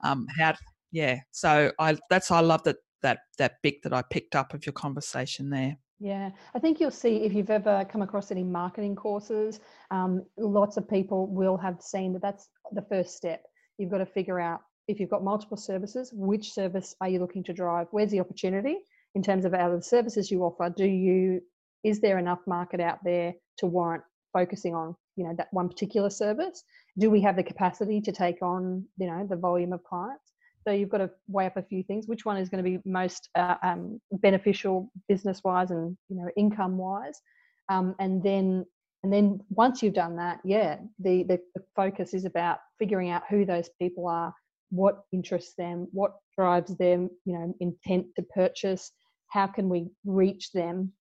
Um, 0.02 0.26
how? 0.36 0.54
Yeah. 0.90 1.18
So 1.30 1.72
I 1.78 1.98
that's 2.10 2.30
I 2.30 2.40
love 2.40 2.64
that 2.64 2.76
that 3.02 3.20
that 3.38 3.62
bit 3.62 3.82
that 3.82 3.92
I 3.92 4.02
picked 4.02 4.34
up 4.34 4.54
of 4.54 4.66
your 4.66 4.72
conversation 4.72 5.50
there. 5.50 5.76
Yeah, 6.00 6.30
I 6.54 6.58
think 6.60 6.78
you'll 6.78 6.92
see 6.92 7.16
if 7.24 7.32
you've 7.32 7.50
ever 7.50 7.84
come 7.90 8.02
across 8.02 8.30
any 8.30 8.44
marketing 8.44 8.94
courses, 8.94 9.58
um, 9.90 10.24
lots 10.36 10.76
of 10.76 10.88
people 10.88 11.26
will 11.26 11.56
have 11.56 11.82
seen 11.82 12.12
that 12.12 12.22
that's 12.22 12.48
the 12.72 12.82
first 12.88 13.16
step. 13.16 13.42
You've 13.78 13.90
got 13.90 13.98
to 13.98 14.06
figure 14.06 14.38
out 14.38 14.60
if 14.86 15.00
you've 15.00 15.10
got 15.10 15.24
multiple 15.24 15.56
services, 15.56 16.10
which 16.14 16.52
service 16.52 16.94
are 17.00 17.08
you 17.08 17.18
looking 17.18 17.42
to 17.44 17.52
drive? 17.52 17.88
Where's 17.90 18.10
the 18.12 18.20
opportunity 18.20 18.76
in 19.14 19.22
terms 19.22 19.44
of 19.44 19.52
the 19.52 19.80
services 19.82 20.30
you 20.30 20.42
offer? 20.42 20.72
Do 20.74 20.86
you 20.86 21.40
is 21.84 22.00
there 22.00 22.18
enough 22.18 22.40
market 22.46 22.80
out 22.80 22.98
there 23.04 23.34
to 23.58 23.66
warrant 23.66 24.02
focusing 24.32 24.74
on 24.74 24.94
you 25.16 25.24
know 25.24 25.34
that 25.36 25.48
one 25.52 25.68
particular 25.68 26.10
service? 26.10 26.62
Do 26.96 27.10
we 27.10 27.20
have 27.22 27.36
the 27.36 27.42
capacity 27.42 28.00
to 28.02 28.12
take 28.12 28.40
on 28.40 28.84
you 28.98 29.08
know 29.08 29.26
the 29.28 29.36
volume 29.36 29.72
of 29.72 29.82
clients? 29.82 30.32
So 30.68 30.72
you've 30.74 30.90
got 30.90 30.98
to 30.98 31.10
weigh 31.28 31.46
up 31.46 31.56
a 31.56 31.62
few 31.62 31.82
things. 31.82 32.06
Which 32.06 32.26
one 32.26 32.36
is 32.36 32.50
going 32.50 32.62
to 32.62 32.70
be 32.70 32.78
most 32.84 33.30
uh, 33.34 33.54
um, 33.62 33.98
beneficial 34.12 34.92
business 35.08 35.40
wise 35.42 35.70
and 35.70 35.96
you 36.10 36.16
know 36.16 36.28
income 36.36 36.76
wise, 36.76 37.22
um, 37.70 37.94
and 37.98 38.22
then 38.22 38.66
and 39.02 39.10
then 39.10 39.40
once 39.48 39.82
you've 39.82 39.94
done 39.94 40.16
that, 40.16 40.40
yeah, 40.44 40.76
the, 40.98 41.22
the 41.22 41.40
the 41.54 41.62
focus 41.74 42.12
is 42.12 42.26
about 42.26 42.58
figuring 42.78 43.08
out 43.08 43.22
who 43.30 43.46
those 43.46 43.70
people 43.80 44.06
are, 44.06 44.34
what 44.68 45.04
interests 45.10 45.54
them, 45.56 45.88
what 45.92 46.16
drives 46.36 46.76
them, 46.76 47.08
you 47.24 47.32
know, 47.32 47.54
intent 47.60 48.04
to 48.16 48.22
purchase. 48.34 48.92
How 49.28 49.46
can 49.46 49.70
we 49.70 49.88
reach 50.04 50.52
them 50.52 50.92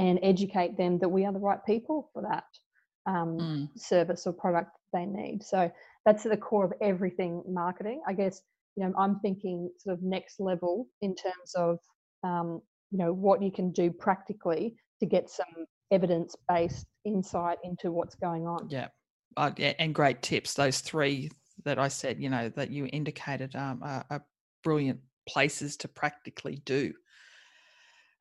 and 0.00 0.18
educate 0.24 0.76
them 0.76 0.98
that 0.98 1.08
we 1.08 1.24
are 1.24 1.32
the 1.32 1.38
right 1.38 1.64
people 1.64 2.10
for 2.12 2.22
that 2.22 2.46
um, 3.06 3.38
mm. 3.38 3.68
service 3.78 4.26
or 4.26 4.32
product 4.32 4.72
they 4.92 5.06
need? 5.06 5.44
So 5.44 5.70
that's 6.04 6.26
at 6.26 6.32
the 6.32 6.36
core 6.36 6.64
of 6.64 6.72
everything 6.80 7.44
marketing. 7.46 8.02
I 8.04 8.12
guess 8.14 8.42
you 8.78 8.84
know, 8.84 8.92
I'm 8.96 9.18
thinking 9.18 9.68
sort 9.76 9.94
of 9.94 10.04
next 10.04 10.38
level 10.38 10.86
in 11.02 11.16
terms 11.16 11.54
of, 11.56 11.80
um, 12.22 12.62
you 12.92 12.98
know, 12.98 13.12
what 13.12 13.42
you 13.42 13.50
can 13.50 13.72
do 13.72 13.90
practically 13.90 14.76
to 15.00 15.06
get 15.06 15.28
some 15.28 15.66
evidence 15.90 16.36
based 16.48 16.86
insight 17.04 17.58
into 17.64 17.90
what's 17.90 18.14
going 18.14 18.46
on. 18.46 18.68
Yeah. 18.70 18.86
Uh, 19.36 19.50
yeah. 19.56 19.72
And 19.80 19.92
great 19.92 20.22
tips. 20.22 20.54
Those 20.54 20.78
three 20.78 21.28
that 21.64 21.80
I 21.80 21.88
said, 21.88 22.22
you 22.22 22.30
know, 22.30 22.50
that 22.50 22.70
you 22.70 22.88
indicated 22.92 23.56
um, 23.56 23.80
are, 23.82 24.06
are 24.10 24.24
brilliant 24.62 25.00
places 25.28 25.76
to 25.78 25.88
practically 25.88 26.62
do. 26.64 26.92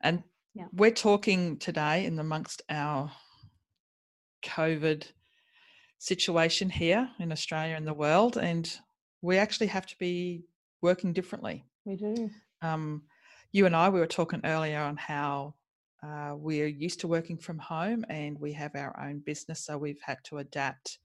And 0.01 0.23
yeah. 0.55 0.65
we're 0.73 0.89
talking 0.89 1.57
today 1.57 2.05
in 2.05 2.17
amongst 2.17 2.63
our 2.67 3.11
COVID 4.43 5.05
situation 5.99 6.71
here 6.71 7.09
in 7.19 7.31
Australia 7.31 7.75
and 7.75 7.85
the 7.85 7.93
world. 7.93 8.37
And 8.37 8.67
we 9.21 9.38
actually 9.38 9.67
have 9.67 9.86
to 9.88 9.95
be 9.97 10.43
working 10.82 11.13
differently. 11.13 11.65
We 11.86 11.95
do. 11.95 12.30
Um, 12.62 13.03
you 13.51 13.65
and 13.65 13.75
I, 13.75 13.89
we 13.89 13.99
were 13.99 14.08
talking 14.08 14.41
earlier 14.43 14.80
on 14.80 14.97
how 14.97 15.56
uh, 16.03 16.34
we're 16.36 16.67
used 16.67 16.99
to 17.01 17.08
working 17.08 17.38
from 17.38 17.58
home 17.58 18.06
and 18.10 18.39
we 18.39 18.53
have 18.53 18.75
our 18.75 18.97
own 19.01 19.19
business, 19.19 19.65
so 19.65 19.77
we've 19.77 20.01
had 20.01 20.17
to 20.25 20.38
adapt. 20.38 20.99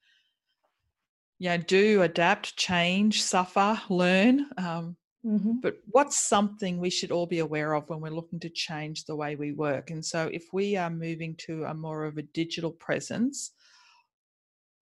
Yeah, 1.39 1.57
do 1.57 2.03
adapt, 2.03 2.57
change, 2.57 3.23
suffer, 3.23 3.81
learn. 3.89 4.47
Um, 4.59 4.97
mm-hmm. 5.25 5.55
But 5.63 5.77
what's 5.87 6.21
something 6.21 6.79
we 6.79 6.91
should 6.91 7.11
all 7.11 7.27
be 7.27 7.41
aware 7.41 7.75
of 7.75 7.89
when 7.89 8.01
we're 8.01 8.11
looking 8.11 8.41
to 8.41 8.51
change 8.51 9.05
the 9.05 9.17
way 9.17 9.35
we 9.35 9.53
work? 9.53 9.91
And 9.91 10.05
so, 10.05 10.29
if 10.33 10.53
we 10.53 10.77
are 10.77 10.91
moving 10.91 11.35
to 11.47 11.65
a 11.65 11.75
more 11.75 12.05
of 12.05 12.19
a 12.19 12.23
digital 12.23 12.71
presence, 12.71 13.53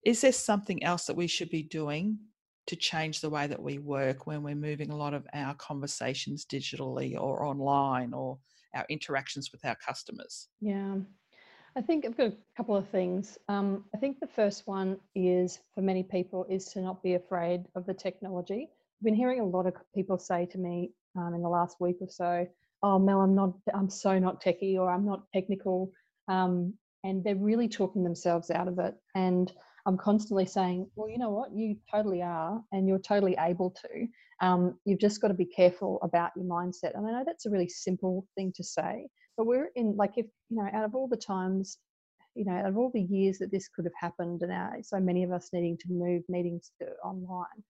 is 0.05 0.21
there 0.21 0.31
something 0.31 0.83
else 0.83 1.05
that 1.05 1.15
we 1.15 1.27
should 1.27 1.49
be 1.49 1.63
doing 1.63 2.19
to 2.67 2.75
change 2.75 3.21
the 3.21 3.29
way 3.29 3.47
that 3.47 3.61
we 3.61 3.79
work 3.79 4.27
when 4.27 4.43
we're 4.43 4.55
moving 4.55 4.91
a 4.91 4.95
lot 4.95 5.13
of 5.13 5.25
our 5.33 5.53
conversations 5.55 6.45
digitally 6.45 7.19
or 7.19 7.43
online 7.43 8.13
or 8.13 8.37
our 8.75 8.85
interactions 8.89 9.51
with 9.51 9.65
our 9.65 9.75
customers? 9.75 10.47
Yeah, 10.61 10.97
I 11.75 11.81
think 11.81 12.05
I've 12.05 12.17
got 12.17 12.27
a 12.27 12.37
couple 12.55 12.75
of 12.75 12.87
things. 12.89 13.37
Um, 13.47 13.85
I 13.95 13.97
think 13.97 14.19
the 14.19 14.27
first 14.27 14.67
one 14.67 14.97
is 15.15 15.59
for 15.73 15.81
many 15.81 16.03
people 16.03 16.45
is 16.49 16.65
to 16.73 16.81
not 16.81 17.01
be 17.01 17.15
afraid 17.15 17.65
of 17.75 17.85
the 17.85 17.93
technology. 17.93 18.69
I've 18.69 19.05
been 19.05 19.15
hearing 19.15 19.39
a 19.39 19.45
lot 19.45 19.65
of 19.65 19.75
people 19.95 20.17
say 20.17 20.45
to 20.47 20.57
me 20.57 20.91
um, 21.17 21.33
in 21.33 21.41
the 21.41 21.49
last 21.49 21.77
week 21.79 21.97
or 22.01 22.09
so, 22.09 22.47
"Oh, 22.83 22.99
Mel, 22.99 23.21
I'm 23.21 23.35
not, 23.35 23.53
I'm 23.73 23.89
so 23.89 24.19
not 24.19 24.43
techie, 24.43 24.77
or 24.77 24.91
I'm 24.91 25.05
not 25.05 25.31
technical," 25.33 25.91
um, 26.27 26.73
and 27.03 27.23
they're 27.23 27.35
really 27.35 27.67
talking 27.69 28.03
themselves 28.03 28.51
out 28.51 28.67
of 28.67 28.77
it. 28.79 28.95
And 29.15 29.51
I'm 29.85 29.97
constantly 29.97 30.45
saying, 30.45 30.89
well, 30.95 31.09
you 31.09 31.17
know 31.17 31.29
what, 31.29 31.51
you 31.53 31.77
totally 31.89 32.21
are, 32.21 32.61
and 32.71 32.87
you're 32.87 32.99
totally 32.99 33.35
able 33.39 33.71
to. 33.71 34.07
Um, 34.39 34.79
you've 34.85 34.99
just 34.99 35.21
got 35.21 35.29
to 35.29 35.33
be 35.33 35.45
careful 35.45 35.99
about 36.01 36.31
your 36.35 36.45
mindset. 36.45 36.95
And 36.95 37.07
I 37.07 37.11
know 37.11 37.23
that's 37.25 37.45
a 37.45 37.49
really 37.49 37.69
simple 37.69 38.27
thing 38.35 38.51
to 38.55 38.63
say, 38.63 39.07
but 39.37 39.45
we're 39.45 39.69
in 39.75 39.95
like 39.95 40.17
if 40.17 40.25
you 40.49 40.57
know, 40.57 40.69
out 40.73 40.85
of 40.85 40.95
all 40.95 41.07
the 41.07 41.17
times, 41.17 41.77
you 42.35 42.45
know, 42.45 42.53
out 42.53 42.65
of 42.65 42.77
all 42.77 42.91
the 42.93 43.01
years 43.01 43.37
that 43.39 43.51
this 43.51 43.67
could 43.67 43.85
have 43.85 43.93
happened, 43.99 44.41
and 44.41 44.51
now 44.51 44.71
so 44.81 44.99
many 44.99 45.23
of 45.23 45.31
us 45.31 45.49
needing 45.53 45.77
to 45.77 45.91
move 45.91 46.23
meetings 46.29 46.71
to 46.79 46.87
online, 47.03 47.63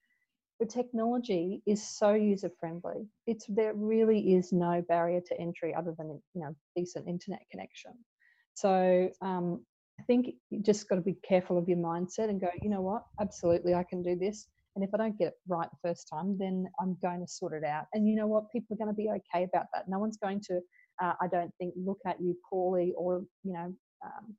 the 0.59 0.65
technology 0.65 1.61
is 1.65 1.81
so 1.87 2.13
user 2.13 2.51
friendly. 2.59 3.07
It's 3.25 3.45
there 3.47 3.73
really 3.73 4.35
is 4.35 4.51
no 4.51 4.83
barrier 4.87 5.21
to 5.27 5.39
entry 5.39 5.73
other 5.73 5.95
than 5.97 6.21
you 6.33 6.41
know 6.41 6.55
decent 6.75 7.07
internet 7.07 7.41
connection. 7.49 7.93
So 8.53 9.09
um, 9.21 9.65
I 10.01 10.03
think 10.05 10.33
you 10.49 10.63
just 10.63 10.89
got 10.89 10.95
to 10.95 11.01
be 11.01 11.15
careful 11.23 11.59
of 11.59 11.69
your 11.69 11.77
mindset 11.77 12.29
and 12.29 12.41
go, 12.41 12.47
you 12.63 12.71
know 12.71 12.81
what, 12.81 13.03
absolutely, 13.19 13.75
I 13.75 13.83
can 13.83 14.01
do 14.01 14.15
this. 14.15 14.47
And 14.75 14.83
if 14.83 14.89
I 14.95 14.97
don't 14.97 15.17
get 15.17 15.27
it 15.27 15.33
right 15.47 15.69
the 15.69 15.89
first 15.89 16.07
time, 16.11 16.37
then 16.39 16.65
I'm 16.79 16.97
going 17.03 17.19
to 17.19 17.27
sort 17.27 17.53
it 17.53 17.63
out. 17.63 17.85
And 17.93 18.07
you 18.07 18.15
know 18.15 18.25
what, 18.25 18.51
people 18.51 18.73
are 18.73 18.77
going 18.77 18.89
to 18.89 18.95
be 18.95 19.09
okay 19.09 19.43
about 19.43 19.67
that. 19.73 19.87
No 19.87 19.99
one's 19.99 20.17
going 20.17 20.41
to, 20.47 20.59
uh, 21.03 21.13
I 21.21 21.27
don't 21.27 21.53
think, 21.59 21.75
look 21.77 21.99
at 22.07 22.19
you 22.19 22.35
poorly 22.49 22.93
or, 22.97 23.21
you 23.43 23.53
know, 23.53 23.75
um, 24.03 24.35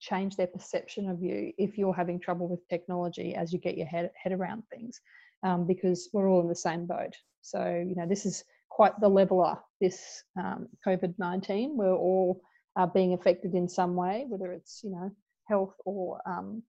change 0.00 0.34
their 0.34 0.48
perception 0.48 1.08
of 1.08 1.22
you 1.22 1.52
if 1.58 1.78
you're 1.78 1.94
having 1.94 2.18
trouble 2.18 2.48
with 2.48 2.66
technology 2.68 3.36
as 3.36 3.52
you 3.52 3.60
get 3.60 3.78
your 3.78 3.86
head, 3.86 4.10
head 4.20 4.32
around 4.32 4.64
things, 4.68 5.00
um, 5.44 5.64
because 5.64 6.08
we're 6.12 6.28
all 6.28 6.40
in 6.40 6.48
the 6.48 6.56
same 6.56 6.86
boat. 6.86 7.14
So, 7.40 7.84
you 7.88 7.94
know, 7.94 8.08
this 8.08 8.26
is 8.26 8.42
quite 8.68 8.98
the 9.00 9.08
leveler, 9.08 9.58
this 9.80 10.24
um, 10.36 10.66
COVID 10.84 11.14
19. 11.18 11.76
We're 11.76 11.94
all 11.94 12.40
are 12.76 12.88
being 12.88 13.12
affected 13.14 13.54
in 13.54 13.68
some 13.68 13.94
way, 13.94 14.24
whether 14.28 14.52
it's 14.52 14.82
you 14.82 14.90
know 14.90 15.10
health 15.48 15.74
or 15.84 16.20
um, 16.26 16.62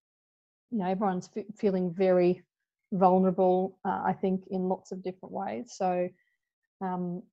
you 0.71 0.79
know 0.79 0.85
everyone's 0.87 1.29
f- 1.35 1.45
feeling 1.57 1.93
very 1.93 2.43
vulnerable. 2.91 3.77
Uh, 3.85 4.03
I 4.05 4.13
think 4.13 4.45
in 4.49 4.69
lots 4.69 4.91
of 4.91 5.03
different 5.03 5.33
ways. 5.33 5.73
So 5.75 6.09
um, 6.81 7.23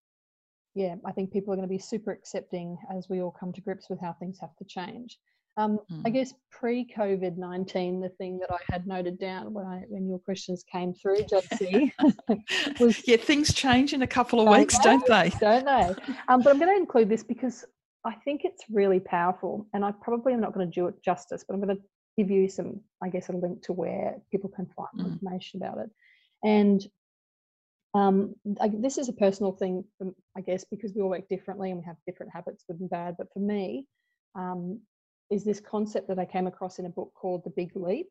yeah, 0.74 0.96
I 1.04 1.12
think 1.12 1.32
people 1.32 1.52
are 1.52 1.56
going 1.56 1.68
to 1.68 1.72
be 1.72 1.78
super 1.78 2.12
accepting 2.12 2.78
as 2.96 3.08
we 3.08 3.20
all 3.20 3.34
come 3.38 3.52
to 3.52 3.60
grips 3.60 3.90
with 3.90 4.00
how 4.00 4.14
things 4.14 4.38
have 4.40 4.56
to 4.56 4.64
change. 4.64 5.18
Um, 5.58 5.78
mm. 5.90 6.02
I 6.06 6.08
guess 6.08 6.32
pre 6.50 6.86
COVID 6.96 7.36
nineteen, 7.36 8.00
the 8.00 8.08
thing 8.08 8.38
that 8.38 8.50
I 8.50 8.56
had 8.72 8.86
noted 8.86 9.18
down 9.18 9.52
when 9.52 9.66
I 9.66 9.82
when 9.88 10.08
your 10.08 10.18
questions 10.18 10.64
came 10.70 10.94
through, 10.94 11.24
JC, 11.24 11.92
was 12.80 13.06
yeah, 13.06 13.18
things 13.18 13.52
change 13.52 13.92
in 13.92 14.00
a 14.00 14.06
couple 14.06 14.40
of 14.40 14.48
weeks, 14.48 14.78
they? 14.78 14.84
don't 14.84 15.06
they? 15.06 15.30
Don't 15.40 15.66
they? 15.66 16.14
Um, 16.28 16.40
but 16.40 16.50
I'm 16.50 16.58
going 16.58 16.74
to 16.74 16.80
include 16.80 17.10
this 17.10 17.22
because 17.22 17.66
I 18.04 18.14
think 18.24 18.44
it's 18.44 18.64
really 18.70 19.00
powerful, 19.00 19.66
and 19.72 19.84
I 19.84 19.92
probably 19.92 20.32
am 20.32 20.40
not 20.40 20.52
going 20.52 20.68
to 20.68 20.74
do 20.74 20.86
it 20.88 21.02
justice, 21.04 21.44
but 21.46 21.54
I'm 21.54 21.62
going 21.62 21.76
to 21.76 21.82
give 22.16 22.30
you 22.30 22.48
some, 22.48 22.80
I 23.02 23.08
guess, 23.08 23.28
a 23.28 23.32
link 23.32 23.62
to 23.62 23.72
where 23.72 24.16
people 24.30 24.50
can 24.50 24.66
find 24.76 24.88
mm. 24.98 25.12
information 25.12 25.62
about 25.62 25.78
it. 25.78 25.90
And 26.44 26.84
um, 27.94 28.34
I, 28.60 28.68
this 28.68 28.98
is 28.98 29.08
a 29.08 29.12
personal 29.12 29.52
thing, 29.52 29.84
for, 29.98 30.12
I 30.36 30.40
guess, 30.40 30.64
because 30.64 30.92
we 30.94 31.02
all 31.02 31.10
work 31.10 31.28
differently 31.28 31.70
and 31.70 31.78
we 31.78 31.84
have 31.86 31.96
different 32.06 32.32
habits, 32.32 32.64
good 32.66 32.80
and 32.80 32.90
bad. 32.90 33.14
But 33.18 33.32
for 33.32 33.40
me, 33.40 33.86
um, 34.34 34.80
is 35.30 35.44
this 35.44 35.60
concept 35.60 36.08
that 36.08 36.18
I 36.18 36.24
came 36.24 36.46
across 36.46 36.78
in 36.78 36.86
a 36.86 36.90
book 36.90 37.12
called 37.14 37.44
The 37.44 37.50
Big 37.50 37.70
Leap, 37.74 38.08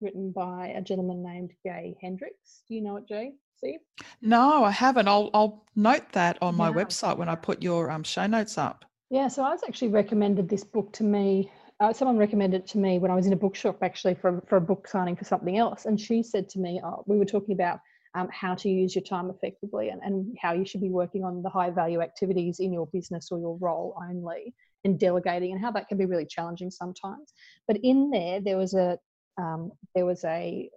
written 0.00 0.32
by 0.32 0.68
a 0.68 0.82
gentleman 0.82 1.22
named 1.22 1.52
Gay 1.64 1.96
Hendricks. 2.00 2.62
Do 2.68 2.74
you 2.74 2.80
know 2.80 2.96
it, 2.96 3.06
Jay? 3.06 3.32
See? 3.60 3.78
No, 4.20 4.64
I 4.64 4.70
haven't. 4.70 5.06
I'll 5.06 5.30
I'll 5.32 5.64
note 5.76 6.10
that 6.12 6.38
on 6.42 6.56
my 6.56 6.68
yeah. 6.68 6.74
website 6.74 7.16
when 7.16 7.28
I 7.28 7.36
put 7.36 7.62
your 7.62 7.90
um, 7.90 8.02
show 8.02 8.26
notes 8.26 8.58
up. 8.58 8.84
Yeah, 9.14 9.28
so 9.28 9.44
I 9.44 9.50
was 9.50 9.62
actually 9.62 9.92
recommended 9.92 10.48
this 10.48 10.64
book 10.64 10.92
to 10.94 11.04
me. 11.04 11.48
Uh, 11.78 11.92
someone 11.92 12.16
recommended 12.16 12.62
it 12.62 12.66
to 12.70 12.78
me 12.78 12.98
when 12.98 13.12
I 13.12 13.14
was 13.14 13.28
in 13.28 13.32
a 13.32 13.36
bookshop 13.36 13.80
actually 13.80 14.16
for, 14.16 14.42
for 14.48 14.56
a 14.56 14.60
book 14.60 14.88
signing 14.88 15.14
for 15.14 15.24
something 15.24 15.56
else. 15.56 15.84
And 15.84 16.00
she 16.00 16.20
said 16.20 16.48
to 16.48 16.58
me, 16.58 16.80
oh, 16.82 17.04
we 17.06 17.16
were 17.16 17.24
talking 17.24 17.54
about 17.54 17.78
um, 18.16 18.28
how 18.32 18.56
to 18.56 18.68
use 18.68 18.92
your 18.92 19.04
time 19.04 19.30
effectively 19.30 19.90
and, 19.90 20.02
and 20.02 20.36
how 20.42 20.52
you 20.52 20.66
should 20.66 20.80
be 20.80 20.90
working 20.90 21.22
on 21.22 21.44
the 21.44 21.48
high 21.48 21.70
value 21.70 22.00
activities 22.00 22.58
in 22.58 22.72
your 22.72 22.88
business 22.88 23.28
or 23.30 23.38
your 23.38 23.56
role 23.58 23.96
only 24.02 24.52
and 24.82 24.98
delegating 24.98 25.52
and 25.52 25.60
how 25.60 25.70
that 25.70 25.86
can 25.86 25.96
be 25.96 26.06
really 26.06 26.26
challenging 26.26 26.72
sometimes. 26.72 27.34
But 27.68 27.76
in 27.84 28.10
there, 28.10 28.40
there 28.40 28.56
was 28.56 28.74
a 28.74 28.98
um, 29.40 29.70
there 29.94 30.06
was 30.06 30.24
a 30.24 30.68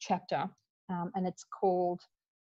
chapter 0.00 0.48
um, 0.88 1.12
and 1.14 1.26
it's 1.26 1.44
called 1.44 2.00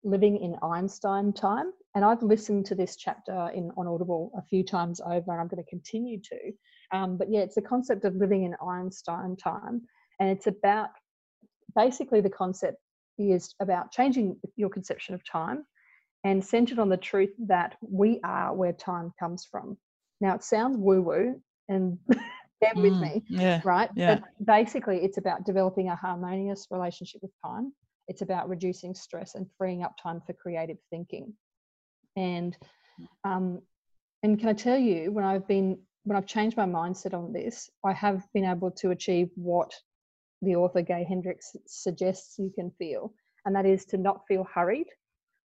Living 0.04 0.38
in 0.38 0.56
Einstein 0.62 1.32
Time. 1.32 1.72
And 1.94 2.04
I've 2.04 2.22
listened 2.22 2.66
to 2.66 2.74
this 2.74 2.96
chapter 2.96 3.50
in 3.54 3.70
on 3.76 3.86
Audible 3.86 4.30
a 4.36 4.42
few 4.42 4.64
times 4.64 5.00
over, 5.00 5.32
and 5.32 5.40
I'm 5.40 5.48
going 5.48 5.62
to 5.62 5.70
continue 5.70 6.20
to. 6.20 6.52
Um, 6.96 7.16
but 7.16 7.30
yeah, 7.30 7.40
it's 7.40 7.54
the 7.54 7.62
concept 7.62 8.04
of 8.04 8.14
living 8.14 8.44
in 8.44 8.54
Einstein 8.66 9.36
time, 9.36 9.82
and 10.20 10.30
it's 10.30 10.46
about 10.46 10.90
basically 11.74 12.20
the 12.20 12.30
concept 12.30 12.78
is 13.18 13.54
about 13.60 13.90
changing 13.90 14.36
your 14.56 14.70
conception 14.70 15.14
of 15.14 15.24
time 15.24 15.64
and 16.24 16.44
centered 16.44 16.78
on 16.78 16.88
the 16.88 16.96
truth 16.96 17.30
that 17.46 17.76
we 17.80 18.20
are 18.24 18.54
where 18.54 18.72
time 18.72 19.12
comes 19.18 19.46
from. 19.50 19.76
Now, 20.20 20.34
it 20.34 20.42
sounds 20.42 20.76
woo 20.76 21.02
woo, 21.02 21.40
and 21.68 21.98
bear 22.60 22.74
mm, 22.74 22.82
with 22.82 23.00
me, 23.00 23.22
yeah, 23.28 23.60
right? 23.64 23.90
Yeah. 23.94 24.16
But 24.16 24.46
basically, 24.46 24.98
it's 24.98 25.18
about 25.18 25.44
developing 25.44 25.88
a 25.88 25.96
harmonious 25.96 26.66
relationship 26.70 27.22
with 27.22 27.32
time. 27.44 27.72
It's 28.08 28.22
about 28.22 28.48
reducing 28.48 28.94
stress 28.94 29.34
and 29.34 29.46
freeing 29.56 29.82
up 29.82 29.94
time 30.02 30.20
for 30.26 30.32
creative 30.32 30.78
thinking. 30.90 31.34
And 32.16 32.56
um, 33.24 33.60
and 34.22 34.38
can 34.38 34.48
I 34.48 34.52
tell 34.54 34.78
you, 34.78 35.12
when 35.12 35.24
I've 35.24 35.46
been 35.46 35.78
when 36.04 36.16
I've 36.16 36.26
changed 36.26 36.56
my 36.56 36.64
mindset 36.64 37.14
on 37.14 37.32
this, 37.32 37.70
I 37.84 37.92
have 37.92 38.26
been 38.32 38.44
able 38.44 38.70
to 38.72 38.90
achieve 38.90 39.28
what 39.36 39.72
the 40.42 40.56
author 40.56 40.82
Gay 40.82 41.04
Hendricks 41.04 41.54
suggests 41.66 42.38
you 42.38 42.50
can 42.54 42.70
feel, 42.78 43.12
and 43.44 43.54
that 43.54 43.66
is 43.66 43.84
to 43.86 43.98
not 43.98 44.22
feel 44.26 44.44
hurried, 44.44 44.86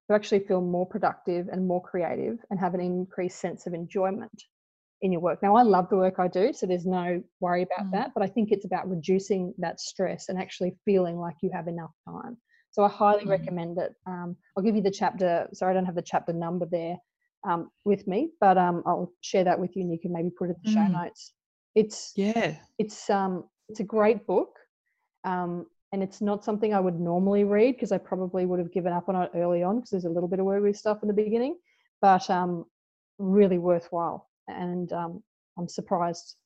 to 0.09 0.15
actually 0.15 0.41
feel 0.41 0.61
more 0.61 0.87
productive 0.87 1.49
and 1.49 1.67
more 1.67 1.83
creative, 1.83 2.39
and 2.51 2.61
have 2.61 2.75
an 2.75 2.81
increased 2.81 3.41
sense 3.41 3.67
of 3.67 3.75
enjoyment 3.75 4.45
in 5.03 5.11
your 5.11 5.21
work. 5.21 5.43
Now, 5.43 5.57
I 5.57 5.63
love 5.63 5.89
the 5.89 5.97
work 5.97 6.19
I 6.19 6.29
do, 6.29 6.53
so 6.53 6.67
there's 6.67 6.87
no 6.87 7.23
worry 7.41 7.63
about 7.63 7.89
mm. 7.89 7.93
that, 7.93 8.13
but 8.15 8.23
I 8.23 8.29
think 8.29 8.53
it's 8.53 8.65
about 8.65 8.89
reducing 8.89 9.53
that 9.59 9.81
stress 9.81 10.29
and 10.29 10.39
actually 10.39 10.77
feeling 10.85 11.19
like 11.19 11.37
you 11.43 11.51
have 11.53 11.67
enough 11.67 11.91
time. 12.09 12.37
So 12.73 12.83
I 12.83 12.89
highly 12.89 13.25
mm. 13.25 13.29
recommend 13.29 13.79
it. 13.79 13.95
Um, 14.07 14.37
I'll 14.57 14.65
give 14.65 14.75
you 14.75 14.83
the 14.83 14.91
chapter. 14.91 15.49
Sorry, 15.53 15.71
I 15.71 15.75
don't 15.75 15.87
have 15.87 15.95
the 15.95 16.03
chapter 16.03 16.33
number 16.33 16.67
there 16.67 16.97
um, 17.49 17.71
with 17.85 18.07
me, 18.07 18.31
but 18.41 18.59
um, 18.59 18.83
I'll 18.87 19.13
share 19.21 19.45
that 19.45 19.59
with 19.59 19.77
you, 19.77 19.83
and 19.83 19.93
you 19.93 19.99
can 19.99 20.13
maybe 20.13 20.31
put 20.31 20.51
it 20.51 20.57
in 20.57 20.57
the 20.65 20.71
mm. 20.71 20.75
show 20.75 20.93
notes. 20.93 21.33
It's 21.75 22.13
yeah, 22.17 22.57
it's 22.79 23.09
um, 23.09 23.45
it's 23.69 23.81
a 23.81 23.85
great 23.85 24.27
book. 24.27 24.59
Um, 25.25 25.67
and 25.93 26.03
it's 26.03 26.23
not 26.23 26.45
something 26.45 26.73
I 26.73 26.81
would 26.81 26.99
normally 26.99 27.45
read 27.45 27.75
because 27.75 27.93
I 27.93 27.99
probably 27.99 28.47
would 28.47 28.59
have 28.59 28.73
given 28.73 28.93
up 28.93 29.09
on 29.09 29.23
it 29.23 29.31
early 29.35 29.63
on 29.63 29.77
because 29.77 29.91
there's 29.91 30.05
a 30.07 30.11
little 30.11 30.29
bit 30.29 30.41
of 30.41 30.47
woo 30.47 30.73
stuff 30.73 30.99
in 31.03 31.09
the 31.09 31.15
beginning, 31.15 31.59
but 32.01 32.29
um, 32.31 32.65
really 33.19 33.59
worthwhile. 33.59 34.31
And 34.49 34.91
um, 34.93 35.23
I'm 35.59 35.69
surprised. 35.69 36.37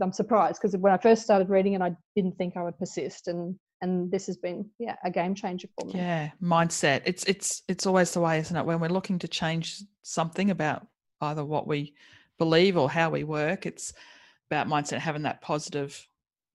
I'm 0.00 0.12
surprised 0.12 0.60
because 0.60 0.76
when 0.76 0.92
I 0.92 0.98
first 0.98 1.22
started 1.22 1.50
reading 1.50 1.74
it, 1.74 1.82
I 1.82 1.92
didn't 2.16 2.38
think 2.38 2.56
I 2.56 2.62
would 2.62 2.78
persist, 2.78 3.28
and 3.28 3.58
and 3.80 4.10
this 4.10 4.26
has 4.26 4.36
been 4.36 4.68
yeah 4.78 4.96
a 5.04 5.10
game 5.10 5.34
changer 5.34 5.68
for 5.78 5.86
me. 5.86 5.94
Yeah, 5.94 6.30
mindset. 6.42 7.02
It's 7.04 7.24
it's 7.24 7.62
it's 7.68 7.86
always 7.86 8.12
the 8.12 8.20
way, 8.20 8.38
isn't 8.38 8.56
it? 8.56 8.64
When 8.64 8.80
we're 8.80 8.88
looking 8.88 9.18
to 9.20 9.28
change 9.28 9.82
something 10.02 10.50
about 10.50 10.86
either 11.20 11.44
what 11.44 11.66
we 11.66 11.94
believe 12.38 12.76
or 12.76 12.90
how 12.90 13.10
we 13.10 13.24
work, 13.24 13.66
it's 13.66 13.92
about 14.50 14.68
mindset, 14.68 14.98
having 14.98 15.22
that 15.22 15.40
positive 15.40 16.06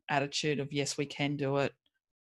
attitude 0.09 0.59
of 0.59 0.73
yes 0.73 0.97
we 0.97 1.05
can 1.05 1.35
do 1.35 1.57
it 1.57 1.73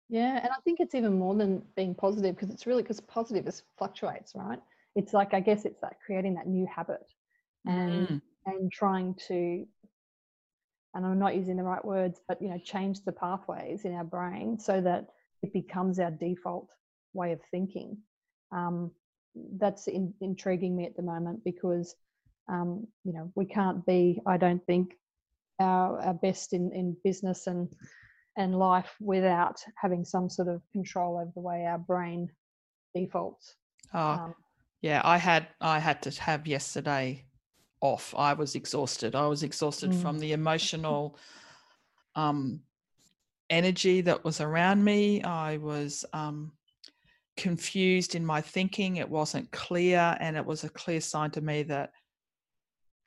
yeah 0.08 0.38
and 0.42 0.48
i 0.48 0.60
think 0.64 0.80
it's 0.80 0.94
even 0.94 1.18
more 1.18 1.34
than 1.34 1.62
being 1.76 1.94
positive 1.94 2.34
because 2.34 2.50
it's 2.50 2.66
really 2.66 2.82
because 2.82 3.00
positive 3.00 3.46
is 3.46 3.62
fluctuates 3.78 4.32
right 4.34 4.60
it's 4.94 5.12
like 5.12 5.34
i 5.34 5.40
guess 5.40 5.64
it's 5.64 5.82
like 5.82 5.96
creating 6.04 6.34
that 6.34 6.46
new 6.46 6.66
habit 6.66 7.04
and 7.66 8.08
mm. 8.08 8.20
and 8.46 8.70
trying 8.70 9.14
to 9.14 9.66
and 10.96 11.06
i'm 11.06 11.18
not 11.18 11.36
using 11.36 11.56
the 11.56 11.62
right 11.62 11.84
words 11.84 12.20
but 12.26 12.40
you 12.42 12.48
know 12.48 12.58
change 12.58 13.04
the 13.04 13.12
pathways 13.12 13.84
in 13.84 13.94
our 13.94 14.04
brain 14.04 14.58
so 14.58 14.80
that 14.80 15.06
it 15.42 15.52
becomes 15.52 16.00
our 16.00 16.10
default 16.10 16.68
way 17.12 17.32
of 17.32 17.40
thinking 17.50 17.96
um, 18.52 18.90
that's 19.58 19.86
in, 19.86 20.12
intriguing 20.20 20.76
me 20.76 20.86
at 20.86 20.96
the 20.96 21.02
moment 21.02 21.42
because 21.44 21.94
um, 22.48 22.86
you 23.04 23.12
know 23.12 23.30
we 23.34 23.44
can't 23.44 23.84
be 23.86 24.20
i 24.26 24.36
don't 24.36 24.64
think 24.66 24.94
our, 25.60 26.00
our 26.00 26.14
best 26.14 26.52
in, 26.52 26.72
in 26.72 26.96
business 27.04 27.46
and 27.46 27.68
and 28.36 28.58
life 28.58 28.94
without 29.00 29.58
having 29.76 30.04
some 30.04 30.28
sort 30.28 30.48
of 30.48 30.60
control 30.72 31.16
over 31.16 31.32
the 31.34 31.40
way 31.40 31.64
our 31.64 31.78
brain 31.78 32.30
defaults. 32.94 33.54
Oh, 33.94 33.98
um, 33.98 34.34
yeah, 34.82 35.00
I 35.04 35.16
had 35.16 35.48
I 35.60 35.78
had 35.78 36.02
to 36.02 36.22
have 36.22 36.46
yesterday 36.46 37.24
off. 37.80 38.14
I 38.16 38.32
was 38.32 38.54
exhausted. 38.54 39.14
I 39.14 39.26
was 39.26 39.42
exhausted 39.42 39.90
mm. 39.90 40.02
from 40.02 40.18
the 40.18 40.32
emotional 40.32 41.18
um, 42.14 42.60
energy 43.50 44.00
that 44.02 44.24
was 44.24 44.40
around 44.40 44.82
me. 44.82 45.22
I 45.22 45.58
was 45.58 46.04
um, 46.12 46.52
confused 47.36 48.14
in 48.14 48.24
my 48.24 48.40
thinking. 48.40 48.96
It 48.96 49.08
wasn't 49.08 49.50
clear, 49.52 50.16
and 50.20 50.36
it 50.36 50.44
was 50.44 50.64
a 50.64 50.68
clear 50.68 51.00
sign 51.00 51.30
to 51.32 51.40
me 51.40 51.62
that 51.64 51.92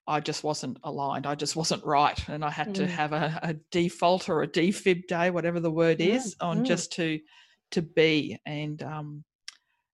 I 0.10 0.20
just 0.20 0.44
wasn't 0.44 0.80
aligned. 0.84 1.28
I 1.28 1.36
just 1.36 1.56
wasn't 1.56 1.86
right. 1.86 2.20
And 2.28 2.44
I 2.44 2.50
had 2.50 2.70
mm. 2.70 2.76
to 2.76 2.88
have 2.88 3.14
a, 3.14 3.40
a, 3.44 3.54
default 3.72 4.28
or 4.28 4.42
a 4.42 4.48
defib 4.48 5.06
day, 5.06 5.30
whatever 5.30 5.60
the 5.60 5.72
word 5.72 6.02
is, 6.02 6.36
on 6.42 6.62
mm. 6.62 6.66
just 6.66 6.94
to 6.94 7.20
to 7.72 7.84
be. 7.84 8.40
And 8.46 8.82
um 8.82 9.24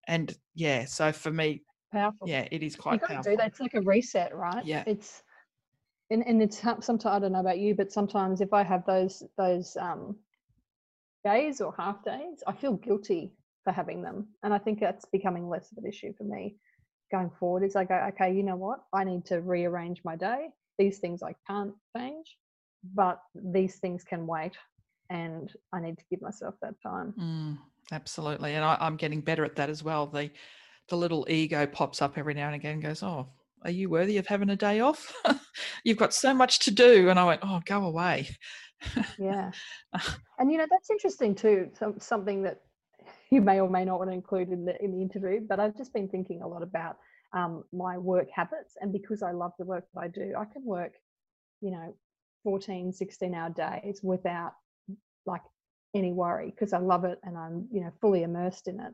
and 0.07 0.33
yeah, 0.53 0.85
so 0.85 1.11
for 1.11 1.31
me, 1.31 1.63
powerful. 1.91 2.27
Yeah, 2.27 2.47
it 2.51 2.63
is 2.63 2.75
quite 2.75 3.01
you 3.01 3.07
powerful. 3.07 3.31
Do 3.31 3.37
that. 3.37 3.47
It's 3.47 3.59
like 3.59 3.73
a 3.73 3.81
reset, 3.81 4.35
right? 4.35 4.65
Yeah. 4.65 4.83
It's 4.87 5.23
and, 6.11 6.25
and 6.27 6.41
it's 6.41 6.59
sometimes 6.59 7.05
I 7.05 7.19
don't 7.19 7.31
know 7.31 7.39
about 7.39 7.59
you, 7.59 7.75
but 7.75 7.91
sometimes 7.91 8.41
if 8.41 8.53
I 8.53 8.63
have 8.63 8.85
those 8.85 9.23
those 9.37 9.75
um 9.77 10.15
days 11.23 11.61
or 11.61 11.73
half 11.77 12.03
days, 12.03 12.43
I 12.45 12.53
feel 12.53 12.73
guilty 12.73 13.33
for 13.63 13.73
having 13.73 14.01
them. 14.01 14.27
And 14.43 14.53
I 14.53 14.59
think 14.59 14.79
that's 14.79 15.05
becoming 15.05 15.49
less 15.49 15.71
of 15.71 15.79
an 15.79 15.89
issue 15.89 16.13
for 16.17 16.23
me 16.23 16.55
going 17.11 17.31
forward 17.39 17.63
is 17.63 17.75
I 17.75 17.83
go, 17.83 17.95
okay, 18.09 18.33
you 18.33 18.43
know 18.43 18.55
what? 18.55 18.79
I 18.93 19.03
need 19.03 19.25
to 19.25 19.41
rearrange 19.41 20.01
my 20.03 20.15
day. 20.15 20.47
These 20.77 20.99
things 20.99 21.21
I 21.23 21.35
can't 21.47 21.73
change, 21.95 22.37
but 22.93 23.19
these 23.35 23.77
things 23.77 24.03
can 24.03 24.27
wait. 24.27 24.53
And 25.09 25.51
I 25.71 25.79
need 25.79 25.97
to 25.97 26.03
give 26.09 26.21
myself 26.21 26.55
that 26.61 26.75
time. 26.81 27.13
Mm, 27.19 27.57
absolutely. 27.91 28.55
And 28.55 28.65
I, 28.65 28.77
I'm 28.79 28.97
getting 28.97 29.21
better 29.21 29.45
at 29.45 29.55
that 29.57 29.69
as 29.69 29.83
well. 29.83 30.07
The 30.07 30.31
the 30.89 30.97
little 30.97 31.25
ego 31.29 31.65
pops 31.65 32.01
up 32.01 32.17
every 32.17 32.33
now 32.33 32.47
and 32.47 32.55
again 32.55 32.73
and 32.73 32.83
goes, 32.83 33.03
Oh, 33.03 33.29
are 33.63 33.71
you 33.71 33.89
worthy 33.89 34.17
of 34.17 34.27
having 34.27 34.49
a 34.49 34.55
day 34.55 34.79
off? 34.79 35.13
You've 35.83 35.97
got 35.97 36.13
so 36.13 36.33
much 36.33 36.59
to 36.59 36.71
do. 36.71 37.09
And 37.09 37.19
I 37.19 37.25
went, 37.25 37.41
Oh, 37.43 37.61
go 37.65 37.83
away. 37.83 38.29
yeah. 39.17 39.51
And 40.37 40.51
you 40.51 40.57
know, 40.57 40.67
that's 40.69 40.89
interesting 40.89 41.33
too. 41.33 41.69
So, 41.79 41.95
something 41.97 42.43
that 42.43 42.59
you 43.29 43.41
may 43.41 43.61
or 43.61 43.69
may 43.69 43.85
not 43.85 43.99
want 43.99 44.09
to 44.09 44.13
include 44.13 44.49
in 44.49 44.65
the 44.65 44.75
in 44.83 44.91
the 44.91 45.01
interview. 45.01 45.39
But 45.47 45.61
I've 45.61 45.77
just 45.77 45.93
been 45.93 46.09
thinking 46.09 46.41
a 46.41 46.47
lot 46.47 46.61
about 46.61 46.97
um, 47.33 47.63
my 47.71 47.97
work 47.97 48.27
habits, 48.33 48.73
and 48.81 48.91
because 48.91 49.23
I 49.23 49.31
love 49.31 49.53
the 49.57 49.63
work 49.65 49.85
that 49.93 50.01
I 50.01 50.07
do, 50.09 50.33
I 50.37 50.43
can 50.43 50.65
work, 50.65 50.91
you 51.61 51.71
know, 51.71 51.95
14, 52.43 52.91
16 52.91 53.33
hour 53.33 53.49
days 53.49 54.01
without 54.03 54.53
like 55.25 55.41
any 55.93 56.11
worry 56.11 56.51
because 56.51 56.73
I 56.73 56.77
love 56.79 57.05
it 57.05 57.19
and 57.23 57.37
I'm 57.37 57.67
you 57.71 57.81
know 57.81 57.91
fully 58.01 58.23
immersed 58.23 58.67
in 58.67 58.79
it. 58.79 58.93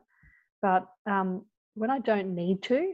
But 0.62 0.86
um, 1.06 1.44
when 1.74 1.90
I 1.90 1.98
don't 1.98 2.34
need 2.34 2.62
to, 2.64 2.92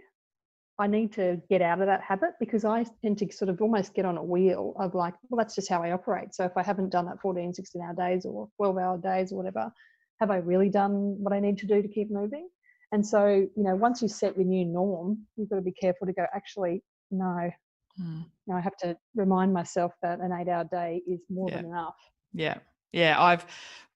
I 0.79 0.87
need 0.87 1.13
to 1.15 1.41
get 1.51 1.61
out 1.61 1.81
of 1.81 1.87
that 1.87 2.03
habit 2.03 2.31
because 2.39 2.65
I 2.65 2.85
tend 3.03 3.19
to 3.19 3.33
sort 3.33 3.49
of 3.49 3.61
almost 3.61 3.95
get 3.95 4.05
on 4.05 4.17
a 4.17 4.23
wheel 4.23 4.75
of 4.79 4.95
like, 4.95 5.15
well, 5.29 5.39
that's 5.39 5.57
just 5.57 5.69
how 5.69 5.83
I 5.83 5.91
operate. 5.91 6.35
So 6.35 6.45
if 6.45 6.53
I 6.57 6.63
haven't 6.63 6.91
done 6.91 7.07
that 7.07 7.21
14, 7.21 7.53
16 7.53 7.83
hour 7.83 7.95
days 7.95 8.25
or 8.25 8.49
12 8.57 8.79
hour 8.79 8.99
days 8.99 9.33
or 9.33 9.37
whatever, 9.37 9.73
have 10.21 10.31
I 10.31 10.37
really 10.37 10.69
done 10.69 11.17
what 11.19 11.33
I 11.33 11.41
need 11.41 11.59
to 11.59 11.67
do 11.67 11.83
to 11.83 11.89
keep 11.89 12.11
moving? 12.11 12.49
And 12.93 13.05
so, 13.05 13.27
you 13.27 13.63
know, 13.63 13.75
once 13.75 14.03
you 14.03 14.09
set 14.09 14.37
your 14.37 14.47
new 14.47 14.65
norm, 14.65 15.19
you've 15.37 15.51
got 15.51 15.57
to 15.57 15.63
be 15.63 15.73
careful 15.73 16.07
to 16.07 16.13
go, 16.13 16.27
actually, 16.33 16.83
no. 17.11 17.51
Now 18.47 18.57
I 18.57 18.61
have 18.61 18.77
to 18.79 18.97
remind 19.17 19.53
myself 19.53 19.93
that 20.03 20.21
an 20.21 20.33
eight 20.33 20.49
hour 20.49 20.65
day 20.71 21.03
is 21.07 21.21
more 21.29 21.49
yeah. 21.51 21.57
than 21.57 21.67
enough. 21.67 21.97
Yeah. 22.33 22.59
Yeah. 22.93 23.21
I've, 23.21 23.45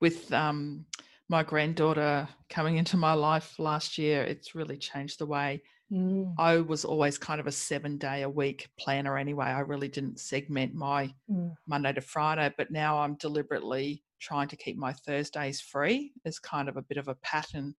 with 0.01 0.33
um, 0.33 0.85
my 1.33 1.42
granddaughter 1.45 2.29
coming 2.51 2.77
into 2.79 2.97
my 2.99 3.14
life 3.14 3.59
last 3.59 3.99
year, 3.99 4.23
it's 4.25 4.55
really 4.55 4.79
changed 4.79 5.18
the 5.21 5.27
way 5.27 5.62
Mm, 5.90 6.38
I 6.38 6.59
was 6.59 6.85
always 6.85 7.18
kind 7.18 7.40
of 7.40 7.47
a 7.49 7.53
seven 7.53 7.99
day 7.99 8.23
a 8.23 8.31
week 8.31 8.71
planner 8.79 9.18
anyway. 9.18 9.47
I 9.47 9.61
really 9.61 9.88
didn't 9.88 10.21
segment 10.21 10.75
my 10.75 11.14
mm, 11.29 11.55
Monday 11.66 11.92
to 11.95 12.03
Friday, 12.03 12.55
but 12.57 12.71
now 12.73 12.99
I'm 13.01 13.16
deliberately 13.16 14.05
trying 14.21 14.49
to 14.49 14.57
keep 14.57 14.77
my 14.79 14.92
Thursdays 14.95 15.61
free 15.61 16.14
as 16.25 16.38
kind 16.40 16.68
of 16.68 16.77
a 16.79 16.83
bit 16.83 16.99
of 16.99 17.09
a 17.09 17.16
pattern 17.16 17.77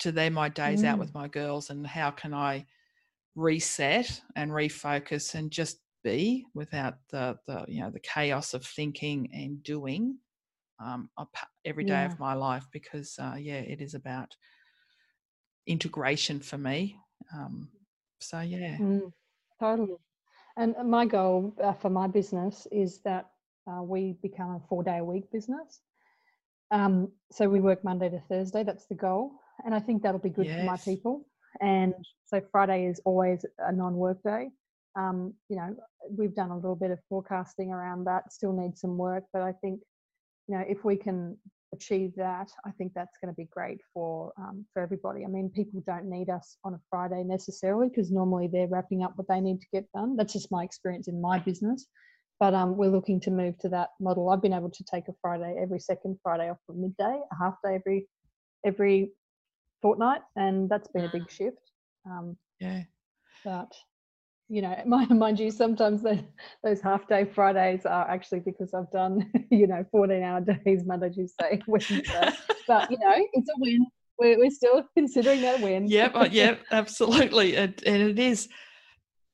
to 0.00 0.12
they're 0.12 0.30
my 0.30 0.48
days 0.48 0.84
out 0.84 0.98
Mm. 0.98 1.00
with 1.00 1.14
my 1.14 1.28
girls 1.28 1.70
and 1.70 1.86
how 1.86 2.10
can 2.10 2.34
I 2.34 2.66
reset 3.36 4.22
and 4.36 4.52
refocus 4.52 5.34
and 5.34 5.52
just 5.52 5.82
be 6.04 6.46
without 6.54 6.98
the 7.10 7.38
the 7.46 7.66
you 7.68 7.80
know 7.82 7.90
the 7.90 8.00
chaos 8.00 8.54
of 8.54 8.64
thinking 8.66 9.30
and 9.34 9.62
doing 9.62 10.18
um 10.84 11.08
every 11.64 11.84
day 11.84 11.94
Yeah. 11.94 12.06
of 12.06 12.18
my 12.18 12.34
life 12.34 12.66
because 12.72 13.18
uh, 13.18 13.36
yeah 13.38 13.60
it 13.60 13.80
is 13.80 13.94
about 13.94 14.36
integration 15.66 16.40
for 16.40 16.58
me 16.58 16.96
um 17.34 17.68
so 18.20 18.40
yeah 18.40 18.78
mm, 18.78 19.12
totally. 19.60 19.96
And 20.56 20.74
my 20.84 21.04
goal 21.06 21.54
uh, 21.62 21.72
for 21.72 21.90
my 21.90 22.06
business 22.06 22.66
is 22.70 23.00
that 23.02 23.30
uh, 23.66 23.82
we 23.82 24.16
become 24.22 24.50
a 24.56 24.60
four 24.68 24.82
day 24.84 24.98
a 24.98 25.04
week 25.04 25.30
business. 25.32 25.80
Um, 26.70 27.12
so 27.32 27.48
we 27.48 27.60
work 27.60 27.84
Monday 27.84 28.08
to 28.10 28.20
Thursday. 28.28 28.62
That's 28.62 28.86
the 28.86 28.94
goal, 28.94 29.32
and 29.64 29.74
I 29.74 29.80
think 29.80 30.02
that'll 30.02 30.20
be 30.20 30.30
good 30.30 30.48
for 30.48 30.64
my 30.64 30.76
people. 30.84 31.26
And 31.60 31.94
so 32.26 32.40
Friday 32.52 32.86
is 32.86 33.00
always 33.04 33.44
a 33.58 33.72
non-work 33.72 34.22
day. 34.22 34.50
Um, 34.96 35.34
you 35.48 35.56
know, 35.56 35.76
we've 36.10 36.34
done 36.34 36.50
a 36.50 36.56
little 36.56 36.76
bit 36.76 36.90
of 36.90 36.98
forecasting 37.08 37.70
around 37.72 38.04
that. 38.04 38.32
Still 38.32 38.52
need 38.52 38.76
some 38.76 38.96
work, 38.96 39.24
but 39.32 39.42
I 39.42 39.52
think 39.52 39.80
you 40.48 40.56
know 40.56 40.64
if 40.66 40.84
we 40.84 40.96
can 40.96 41.36
achieve 41.72 42.12
that, 42.16 42.48
I 42.64 42.70
think 42.78 42.92
that's 42.94 43.18
going 43.20 43.34
to 43.34 43.36
be 43.36 43.48
great 43.50 43.80
for 43.92 44.32
um, 44.38 44.64
for 44.72 44.82
everybody. 44.82 45.24
I 45.24 45.28
mean, 45.28 45.50
people 45.50 45.82
don't 45.86 46.08
need 46.08 46.30
us 46.30 46.56
on 46.64 46.74
a 46.74 46.80
Friday 46.90 47.22
necessarily 47.24 47.88
because 47.88 48.10
normally 48.10 48.48
they're 48.52 48.68
wrapping 48.68 49.02
up 49.02 49.12
what 49.16 49.28
they 49.28 49.40
need 49.40 49.60
to 49.60 49.66
get 49.72 49.90
done. 49.92 50.16
That's 50.16 50.32
just 50.32 50.52
my 50.52 50.64
experience 50.64 51.08
in 51.08 51.20
my 51.20 51.38
business 51.38 51.86
but 52.40 52.52
um, 52.52 52.76
we're 52.76 52.90
looking 52.90 53.20
to 53.20 53.30
move 53.30 53.56
to 53.58 53.68
that 53.68 53.90
model. 54.00 54.28
I've 54.28 54.42
been 54.42 54.52
able 54.52 54.70
to 54.70 54.84
take 54.84 55.06
a 55.08 55.14
Friday 55.22 55.56
every 55.60 55.78
second 55.78 56.18
Friday 56.22 56.50
off 56.50 56.58
for 56.66 56.74
midday, 56.74 57.20
a 57.32 57.36
half 57.38 57.54
day 57.64 57.76
every 57.76 58.08
every 58.66 59.12
fortnight, 59.80 60.22
and 60.34 60.68
that's 60.68 60.88
been 60.88 61.04
a 61.04 61.12
big 61.12 61.30
shift. 61.30 61.70
Um, 62.06 62.36
yeah 62.60 62.82
but 63.44 63.72
you 64.48 64.62
know, 64.62 64.76
mind, 64.86 65.18
mind 65.18 65.40
you, 65.40 65.50
sometimes 65.50 66.02
the, 66.02 66.24
those 66.62 66.80
half 66.80 67.06
day 67.08 67.24
Fridays 67.24 67.86
are 67.86 68.08
actually 68.08 68.40
because 68.40 68.74
I've 68.74 68.90
done 68.90 69.30
you 69.50 69.66
know 69.66 69.84
14 69.90 70.22
hour 70.22 70.40
days 70.40 70.84
Monday, 70.84 71.10
Tuesday, 71.10 71.60
Wednesday. 71.66 72.30
but 72.66 72.90
you 72.90 72.98
know, 72.98 73.26
it's 73.32 73.48
a 73.48 73.54
win. 73.58 73.86
We're, 74.18 74.38
we're 74.38 74.50
still 74.50 74.84
considering 74.96 75.40
that 75.42 75.60
a 75.60 75.64
win. 75.64 75.88
yep 75.88 76.12
uh, 76.14 76.28
yep 76.30 76.60
absolutely 76.70 77.56
and, 77.56 77.74
and 77.84 78.00
it 78.00 78.16
is 78.16 78.48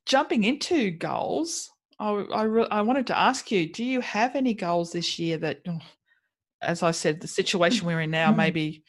jumping 0.07 0.45
into 0.45 0.91
goals 0.91 1.69
i 1.99 2.09
I, 2.09 2.43
re- 2.45 2.67
I 2.71 2.81
wanted 2.81 3.07
to 3.09 3.19
ask 3.19 3.51
you 3.51 3.71
do 3.71 3.85
you 3.85 4.01
have 4.01 4.35
any 4.35 4.55
goals 4.55 4.93
this 4.93 5.19
year 5.19 5.37
that 5.37 5.61
oh, 5.69 5.81
as 6.63 6.83
i 6.83 6.93
said 6.93 7.21
the 7.21 7.29
situation 7.29 7.87
we're 7.87 8.01
in 8.01 8.11
now 8.11 8.33
maybe 8.33 8.83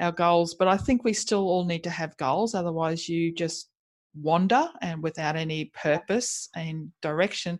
our 0.00 0.12
goals 0.12 0.54
but 0.54 0.66
i 0.66 0.78
think 0.78 1.04
we 1.04 1.12
still 1.12 1.46
all 1.46 1.66
need 1.66 1.84
to 1.84 1.90
have 1.90 2.16
goals 2.16 2.54
otherwise 2.54 3.06
you 3.06 3.30
just 3.30 3.68
wander 4.22 4.68
and 4.82 5.02
without 5.02 5.36
any 5.36 5.66
purpose 5.66 6.48
and 6.54 6.90
direction 7.02 7.58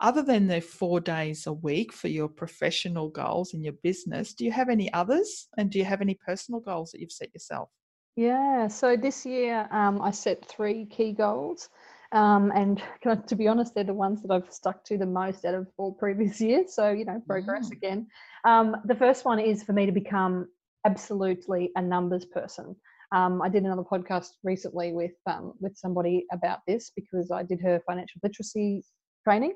other 0.00 0.22
than 0.22 0.46
the 0.46 0.60
four 0.60 1.00
days 1.00 1.46
a 1.46 1.52
week 1.52 1.92
for 1.92 2.08
your 2.08 2.28
professional 2.28 3.08
goals 3.08 3.54
in 3.54 3.62
your 3.62 3.74
business 3.82 4.34
do 4.34 4.44
you 4.44 4.52
have 4.52 4.68
any 4.68 4.92
others 4.92 5.48
and 5.56 5.70
do 5.70 5.78
you 5.78 5.84
have 5.84 6.00
any 6.00 6.14
personal 6.26 6.60
goals 6.60 6.90
that 6.90 7.00
you've 7.00 7.12
set 7.12 7.32
yourself 7.34 7.68
Yeah, 8.16 8.68
so 8.68 8.96
this 8.96 9.26
year 9.26 9.68
um, 9.72 10.00
I 10.00 10.12
set 10.12 10.46
three 10.46 10.86
key 10.86 11.12
goals. 11.12 11.68
Um, 12.12 12.52
and 12.54 12.80
to 13.26 13.34
be 13.34 13.48
honest, 13.48 13.74
they're 13.74 13.82
the 13.82 13.92
ones 13.92 14.22
that 14.22 14.30
I've 14.30 14.52
stuck 14.52 14.84
to 14.84 14.96
the 14.96 15.06
most 15.06 15.44
out 15.44 15.54
of 15.54 15.66
all 15.76 15.92
previous 15.92 16.40
years. 16.48 16.74
So, 16.74 16.90
you 16.90 17.04
know, 17.04 17.20
progress 17.26 17.68
Mm. 17.68 17.72
again. 17.72 18.06
Um, 18.44 18.76
the 18.84 18.94
first 18.94 19.24
one 19.24 19.40
is 19.40 19.64
for 19.64 19.72
me 19.72 19.86
to 19.86 19.92
become 19.92 20.48
absolutely 20.84 21.72
a 21.74 21.82
numbers 21.82 22.24
person. 22.24 22.76
Um, 23.14 23.40
I 23.40 23.48
did 23.48 23.64
another 23.64 23.84
podcast 23.84 24.30
recently 24.42 24.92
with 24.92 25.12
um, 25.26 25.52
with 25.60 25.76
somebody 25.76 26.26
about 26.32 26.58
this 26.66 26.90
because 26.96 27.30
I 27.30 27.44
did 27.44 27.60
her 27.60 27.80
financial 27.86 28.20
literacy 28.24 28.82
training. 29.22 29.54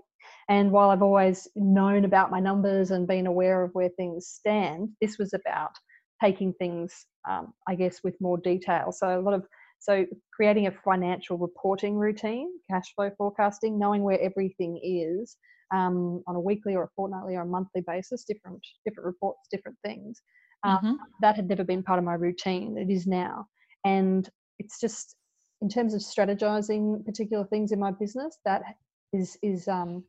And 0.49 0.71
while 0.71 0.91
I've 0.91 1.03
always 1.03 1.49
known 1.57 2.05
about 2.05 2.31
my 2.31 2.41
numbers 2.41 2.93
and 2.93 3.07
been 3.07 3.27
aware 3.27 3.65
of 3.65 3.73
where 3.73 3.89
things 3.91 4.29
stand, 4.29 4.91
this 5.01 5.19
was 5.19 5.35
about 5.35 5.73
taking 6.23 6.53
things, 6.55 7.07
um, 7.29 7.53
I 7.69 7.75
guess, 7.75 8.01
with 8.05 8.15
more 8.21 8.39
detail. 8.39 8.93
So 8.93 9.19
a 9.19 9.23
lot 9.23 9.35
of 9.35 9.45
so 9.81 10.07
creating 10.33 10.69
a 10.69 10.73
financial 10.85 11.37
reporting 11.37 11.97
routine, 11.97 12.51
cash 12.71 12.95
flow 12.95 13.11
forecasting, 13.19 13.79
knowing 13.79 14.03
where 14.03 14.21
everything 14.21 14.81
is 14.83 15.37
um, 15.75 16.23
on 16.27 16.37
a 16.37 16.41
weekly 16.41 16.77
or 16.77 16.85
a 16.85 16.89
fortnightly 16.95 17.35
or 17.37 17.43
a 17.43 17.47
monthly 17.47 17.83
basis, 17.87 18.25
different 18.25 18.61
different 18.85 19.07
reports, 19.07 19.49
different 19.51 19.79
things. 19.85 20.23
Um, 20.65 20.79
Mhm. 20.79 20.97
That 21.21 21.37
had 21.37 21.49
never 21.49 21.65
been 21.65 21.83
part 21.83 21.99
of 21.99 22.05
my 22.05 22.15
routine. 22.15 22.77
It 22.79 22.91
is 22.91 23.07
now, 23.07 23.49
and 23.85 24.29
it's 24.59 24.81
just 24.81 25.17
in 25.61 25.69
terms 25.69 25.95
of 25.95 26.01
strategizing 26.01 27.05
particular 27.05 27.45
things 27.47 27.73
in 27.73 27.79
my 27.79 27.91
business 27.93 28.39
that 28.45 28.63
is 29.13 29.39
is 29.43 29.69
um, 29.69 30.05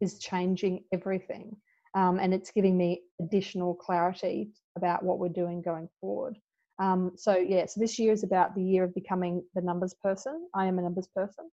is 0.00 0.18
changing 0.18 0.84
everything 0.92 1.56
um, 1.94 2.18
and 2.18 2.34
it's 2.34 2.50
giving 2.50 2.76
me 2.76 3.02
additional 3.20 3.74
clarity 3.74 4.50
about 4.76 5.02
what 5.02 5.18
we're 5.18 5.28
doing 5.28 5.62
going 5.62 5.88
forward. 6.00 6.36
Um, 6.78 7.12
so 7.16 7.36
yeah, 7.36 7.64
so 7.66 7.80
this 7.80 7.98
year 7.98 8.12
is 8.12 8.22
about 8.22 8.54
the 8.54 8.62
year 8.62 8.84
of 8.84 8.94
becoming 8.94 9.42
the 9.54 9.62
numbers 9.62 9.94
person. 10.02 10.48
I 10.54 10.66
am 10.66 10.78
a 10.78 10.82
numbers 10.82 11.08
person, 11.14 11.50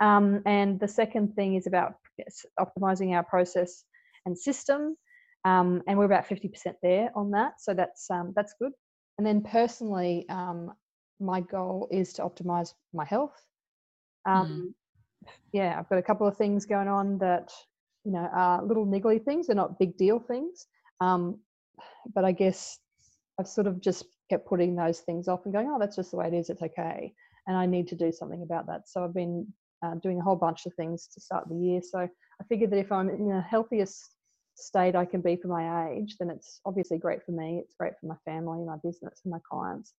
um, 0.00 0.42
and 0.46 0.80
the 0.80 0.88
second 0.88 1.34
thing 1.34 1.54
is 1.54 1.66
about 1.68 1.94
yes, 2.18 2.44
optimizing 2.58 3.14
our 3.14 3.22
process 3.22 3.84
and 4.26 4.36
system, 4.36 4.96
um, 5.44 5.82
and 5.86 5.98
we're 5.98 6.04
about 6.04 6.26
fifty 6.26 6.48
percent 6.48 6.76
there 6.82 7.10
on 7.14 7.30
that. 7.32 7.60
So 7.60 7.74
that's 7.74 8.10
um, 8.10 8.32
that's 8.36 8.54
good. 8.60 8.72
And 9.18 9.26
then 9.26 9.42
personally, 9.42 10.26
um, 10.28 10.72
my 11.20 11.40
goal 11.40 11.88
is 11.90 12.12
to 12.14 12.22
optimize 12.22 12.74
my 12.92 13.04
health. 13.04 13.36
Um, 14.26 14.74
Yeah, 15.52 15.78
I've 15.78 15.88
got 15.88 15.98
a 15.98 16.02
couple 16.02 16.26
of 16.26 16.36
things 16.36 16.66
going 16.66 16.88
on 16.88 17.18
that 17.18 17.52
you 18.04 18.12
know 18.12 18.28
are 18.32 18.62
little 18.62 18.86
niggly 18.86 19.22
things. 19.24 19.46
They're 19.46 19.56
not 19.56 19.78
big 19.78 19.96
deal 19.96 20.18
things, 20.18 20.66
um, 21.00 21.38
but 22.14 22.24
I 22.24 22.32
guess 22.32 22.78
I've 23.38 23.48
sort 23.48 23.66
of 23.66 23.80
just 23.80 24.04
kept 24.30 24.46
putting 24.46 24.76
those 24.76 25.00
things 25.00 25.28
off 25.28 25.44
and 25.44 25.54
going, 25.54 25.68
oh, 25.70 25.78
that's 25.78 25.96
just 25.96 26.10
the 26.10 26.16
way 26.16 26.28
it 26.28 26.34
is. 26.34 26.50
It's 26.50 26.62
okay, 26.62 27.14
and 27.46 27.56
I 27.56 27.66
need 27.66 27.88
to 27.88 27.96
do 27.96 28.12
something 28.12 28.42
about 28.42 28.66
that. 28.66 28.88
So 28.88 29.04
I've 29.04 29.14
been 29.14 29.46
uh, 29.84 29.94
doing 30.02 30.18
a 30.20 30.22
whole 30.22 30.36
bunch 30.36 30.66
of 30.66 30.74
things 30.74 31.08
to 31.14 31.20
start 31.20 31.48
the 31.48 31.56
year. 31.56 31.80
So 31.82 32.00
I 32.00 32.44
figured 32.48 32.70
that 32.72 32.78
if 32.78 32.92
I'm 32.92 33.08
in 33.08 33.28
the 33.28 33.40
healthiest 33.40 34.13
state 34.56 34.94
I 34.94 35.04
can 35.04 35.20
be 35.20 35.36
for 35.36 35.48
my 35.48 35.90
age, 35.90 36.16
then 36.18 36.30
it's 36.30 36.60
obviously 36.64 36.98
great 36.98 37.24
for 37.24 37.32
me. 37.32 37.58
It's 37.62 37.74
great 37.78 37.94
for 38.00 38.06
my 38.06 38.16
family, 38.24 38.64
my 38.64 38.76
business, 38.82 39.20
and 39.24 39.32
my 39.32 39.40
clients. 39.50 39.94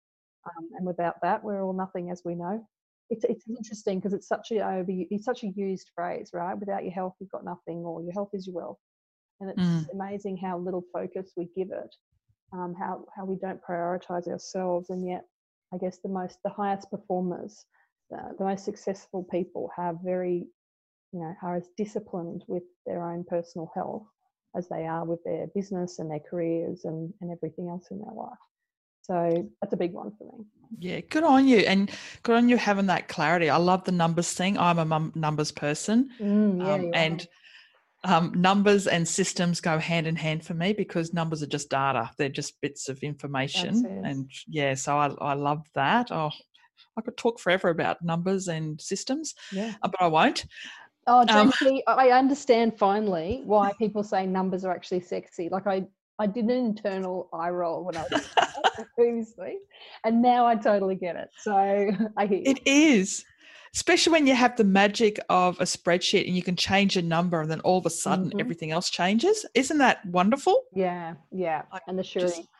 Um, 0.46 0.68
and 0.76 0.86
without 0.86 1.16
that, 1.22 1.42
we're 1.42 1.62
all 1.62 1.72
nothing, 1.72 2.10
as 2.10 2.22
we 2.24 2.34
know. 2.34 2.66
It's 3.10 3.24
it's 3.24 3.44
interesting 3.48 3.98
because 3.98 4.14
it's 4.14 4.28
such 4.28 4.50
a 4.52 4.60
over 4.66 4.86
it's 4.90 5.24
such 5.24 5.42
a 5.44 5.48
used 5.48 5.90
phrase, 5.94 6.30
right? 6.32 6.58
Without 6.58 6.84
your 6.84 6.92
health, 6.92 7.14
you've 7.20 7.30
got 7.30 7.44
nothing, 7.44 7.78
or 7.84 8.02
your 8.02 8.12
health 8.12 8.30
is 8.32 8.46
your 8.46 8.56
wealth. 8.56 8.78
And 9.40 9.50
it's 9.50 9.60
Mm. 9.60 9.86
amazing 9.92 10.36
how 10.38 10.58
little 10.58 10.84
focus 10.92 11.32
we 11.36 11.48
give 11.56 11.70
it, 11.70 11.94
um, 12.52 12.74
how 12.74 13.04
how 13.14 13.24
we 13.24 13.36
don't 13.36 13.60
prioritize 13.62 14.28
ourselves, 14.28 14.90
and 14.90 15.06
yet 15.06 15.24
I 15.72 15.78
guess 15.78 15.98
the 15.98 16.08
most 16.08 16.38
the 16.44 16.50
highest 16.50 16.90
performers, 16.90 17.64
uh, 18.16 18.32
the 18.38 18.44
most 18.44 18.64
successful 18.64 19.24
people 19.30 19.70
have 19.76 19.98
very, 20.04 20.46
you 21.12 21.20
know, 21.20 21.34
are 21.42 21.56
as 21.56 21.68
disciplined 21.76 22.44
with 22.48 22.64
their 22.86 23.02
own 23.04 23.24
personal 23.24 23.70
health 23.74 24.06
as 24.56 24.68
they 24.68 24.86
are 24.86 25.04
with 25.04 25.22
their 25.24 25.46
business 25.48 25.98
and 25.98 26.10
their 26.10 26.20
careers 26.20 26.84
and, 26.84 27.12
and 27.20 27.30
everything 27.30 27.68
else 27.68 27.88
in 27.90 27.98
their 27.98 28.14
life. 28.14 28.38
So 29.02 29.48
that's 29.60 29.74
a 29.74 29.76
big 29.76 29.92
one 29.92 30.12
for 30.16 30.24
me. 30.24 30.44
Yeah, 30.78 31.00
good 31.00 31.24
on 31.24 31.46
you, 31.46 31.58
and 31.58 31.90
good 32.22 32.36
on 32.36 32.48
you 32.48 32.56
having 32.56 32.86
that 32.86 33.08
clarity. 33.08 33.50
I 33.50 33.58
love 33.58 33.84
the 33.84 33.92
numbers 33.92 34.32
thing. 34.32 34.58
I'm 34.58 34.78
a 34.78 34.84
mum, 34.84 35.12
numbers 35.14 35.52
person, 35.52 36.10
Mm, 36.20 36.64
yeah, 36.64 36.74
um, 36.74 36.90
and 36.94 37.28
um, 38.04 38.32
numbers 38.34 38.86
and 38.86 39.06
systems 39.06 39.60
go 39.60 39.78
hand 39.78 40.06
in 40.06 40.16
hand 40.16 40.44
for 40.44 40.54
me 40.54 40.72
because 40.72 41.12
numbers 41.12 41.42
are 41.42 41.46
just 41.46 41.70
data; 41.70 42.10
they're 42.18 42.28
just 42.28 42.60
bits 42.60 42.88
of 42.88 42.98
information. 43.00 44.02
And 44.04 44.30
yeah, 44.48 44.74
so 44.74 44.96
I, 44.96 45.14
I 45.20 45.34
love 45.34 45.64
that. 45.74 46.10
Oh, 46.10 46.30
I 46.96 47.00
could 47.02 47.16
talk 47.16 47.38
forever 47.38 47.68
about 47.68 48.02
numbers 48.02 48.48
and 48.48 48.80
systems, 48.80 49.34
yeah. 49.52 49.72
uh, 49.82 49.88
but 49.88 50.00
I 50.00 50.06
won't. 50.06 50.44
Oh, 51.06 51.20
Um, 51.28 51.50
JC, 51.52 51.82
I 51.86 52.10
understand 52.10 52.78
finally 52.78 53.42
why 53.44 53.72
people 53.78 54.02
say 54.02 54.26
numbers 54.26 54.64
are 54.64 54.72
actually 54.74 55.00
sexy. 55.00 55.48
Like 55.50 55.66
I, 55.66 55.86
I 56.18 56.26
did 56.26 56.44
an 56.44 56.50
internal 56.50 57.28
eye 57.32 57.50
roll 57.50 57.84
when 57.84 57.96
I 57.96 58.04
was 58.10 58.28
previously, 58.94 59.56
and 60.04 60.22
now 60.22 60.46
I 60.46 60.54
totally 60.56 60.94
get 60.94 61.16
it. 61.16 61.28
So 61.38 61.52
I 62.16 62.26
hear 62.26 62.38
you. 62.38 62.44
It 62.46 62.60
is. 62.66 63.24
Especially 63.74 64.12
when 64.12 64.26
you 64.28 64.36
have 64.36 64.56
the 64.56 64.62
magic 64.62 65.18
of 65.28 65.58
a 65.60 65.64
spreadsheet 65.64 66.28
and 66.28 66.36
you 66.36 66.44
can 66.44 66.54
change 66.54 66.96
a 66.96 67.02
number 67.02 67.40
and 67.40 67.50
then 67.50 67.58
all 67.60 67.78
of 67.78 67.86
a 67.86 67.90
sudden 67.90 68.30
Mhm. 68.30 68.40
everything 68.40 68.70
else 68.70 68.88
changes. 68.88 69.44
Isn't 69.54 69.78
that 69.78 70.06
wonderful? 70.06 70.62
Yeah, 70.72 71.14
yeah, 71.32 71.62
Like, 71.72 71.82
and 71.88 71.98
the 71.98 72.04
just- 72.04 72.36
surety. 72.36 72.48
I, 72.48 72.53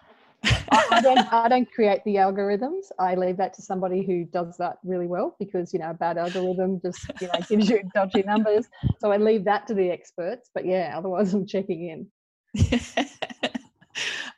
I, 0.44 1.00
don't, 1.02 1.18
I 1.32 1.48
don't 1.48 1.70
create 1.70 2.02
the 2.04 2.16
algorithms. 2.16 2.84
I 2.98 3.14
leave 3.14 3.36
that 3.38 3.54
to 3.54 3.62
somebody 3.62 4.04
who 4.04 4.24
does 4.24 4.56
that 4.58 4.78
really 4.84 5.06
well 5.06 5.36
because, 5.38 5.72
you 5.72 5.78
know, 5.78 5.90
a 5.90 5.94
bad 5.94 6.18
algorithm 6.18 6.80
just, 6.80 7.10
you 7.20 7.28
know, 7.28 7.40
gives 7.48 7.68
you 7.68 7.82
dodgy 7.94 8.22
numbers. 8.22 8.66
So 9.00 9.12
I 9.12 9.16
leave 9.16 9.44
that 9.44 9.66
to 9.68 9.74
the 9.74 9.90
experts. 9.90 10.50
But 10.54 10.66
yeah, 10.66 10.94
otherwise 10.96 11.34
I'm 11.34 11.46
checking 11.46 12.08
in. 12.54 12.76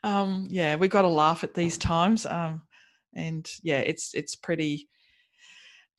um, 0.04 0.46
yeah, 0.50 0.76
we've 0.76 0.90
got 0.90 1.02
to 1.02 1.08
laugh 1.08 1.44
at 1.44 1.54
these 1.54 1.78
times. 1.78 2.26
Um, 2.26 2.62
and 3.14 3.48
yeah, 3.62 3.78
it's, 3.78 4.14
it's 4.14 4.36
pretty, 4.36 4.88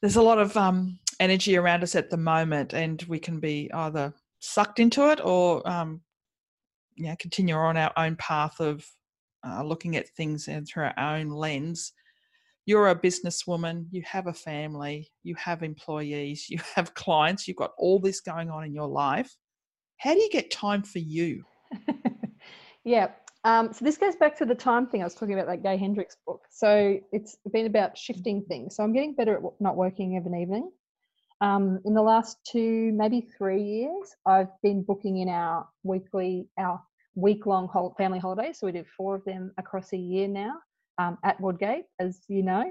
there's 0.01 0.15
a 0.15 0.21
lot 0.21 0.39
of 0.39 0.55
um, 0.55 0.99
energy 1.19 1.57
around 1.57 1.83
us 1.83 1.95
at 1.95 2.09
the 2.09 2.17
moment 2.17 2.73
and 2.73 3.01
we 3.03 3.19
can 3.19 3.39
be 3.39 3.71
either 3.73 4.13
sucked 4.39 4.79
into 4.79 5.09
it 5.11 5.19
or 5.23 5.67
um, 5.67 6.01
you 6.95 7.05
know, 7.05 7.15
continue 7.19 7.55
on 7.55 7.77
our 7.77 7.91
own 7.97 8.15
path 8.15 8.59
of 8.59 8.85
uh, 9.45 9.63
looking 9.63 9.95
at 9.95 10.09
things 10.09 10.45
through 10.45 10.83
our 10.83 11.17
own 11.17 11.29
lens. 11.29 11.93
You're 12.65 12.89
a 12.89 12.99
businesswoman, 12.99 13.85
you 13.91 14.03
have 14.05 14.27
a 14.27 14.33
family, 14.33 15.09
you 15.23 15.35
have 15.35 15.63
employees, 15.63 16.45
you 16.49 16.59
have 16.75 16.93
clients, 16.93 17.47
you've 17.47 17.57
got 17.57 17.71
all 17.77 17.99
this 17.99 18.21
going 18.21 18.49
on 18.49 18.63
in 18.63 18.73
your 18.73 18.87
life. 18.87 19.35
How 19.97 20.13
do 20.13 20.19
you 20.19 20.29
get 20.29 20.51
time 20.51 20.83
for 20.83 20.99
you? 20.99 21.43
yeah. 22.83 23.07
Um, 23.43 23.71
so 23.71 23.85
this 23.85 23.97
goes 23.97 24.15
back 24.15 24.37
to 24.39 24.45
the 24.45 24.55
time 24.55 24.87
thing 24.87 25.01
I 25.01 25.05
was 25.05 25.15
talking 25.15 25.33
about, 25.33 25.47
that 25.47 25.63
Gay 25.63 25.77
Hendricks 25.77 26.17
book. 26.25 26.41
So 26.49 26.99
it's 27.11 27.37
been 27.51 27.65
about 27.65 27.97
shifting 27.97 28.43
things. 28.43 28.75
So 28.75 28.83
I'm 28.83 28.93
getting 28.93 29.15
better 29.15 29.37
at 29.37 29.43
not 29.59 29.77
working 29.77 30.17
of 30.17 30.25
an 30.25 30.35
evening. 30.35 30.69
Um, 31.39 31.79
in 31.85 31.93
the 31.93 32.01
last 32.01 32.37
two, 32.45 32.91
maybe 32.93 33.21
three 33.37 33.63
years, 33.63 34.15
I've 34.25 34.49
been 34.63 34.83
booking 34.83 35.19
in 35.19 35.29
our 35.29 35.67
weekly, 35.83 36.49
our 36.57 36.81
week-long 37.17 37.67
family 37.97 38.19
holidays. 38.19 38.59
So 38.59 38.67
we 38.67 38.73
do 38.73 38.85
four 38.95 39.15
of 39.15 39.25
them 39.25 39.51
across 39.57 39.91
a 39.91 39.97
year 39.97 40.27
now 40.27 40.53
um, 40.99 41.17
at 41.23 41.41
Woodgate, 41.41 41.85
as 41.99 42.21
you 42.27 42.43
know. 42.43 42.61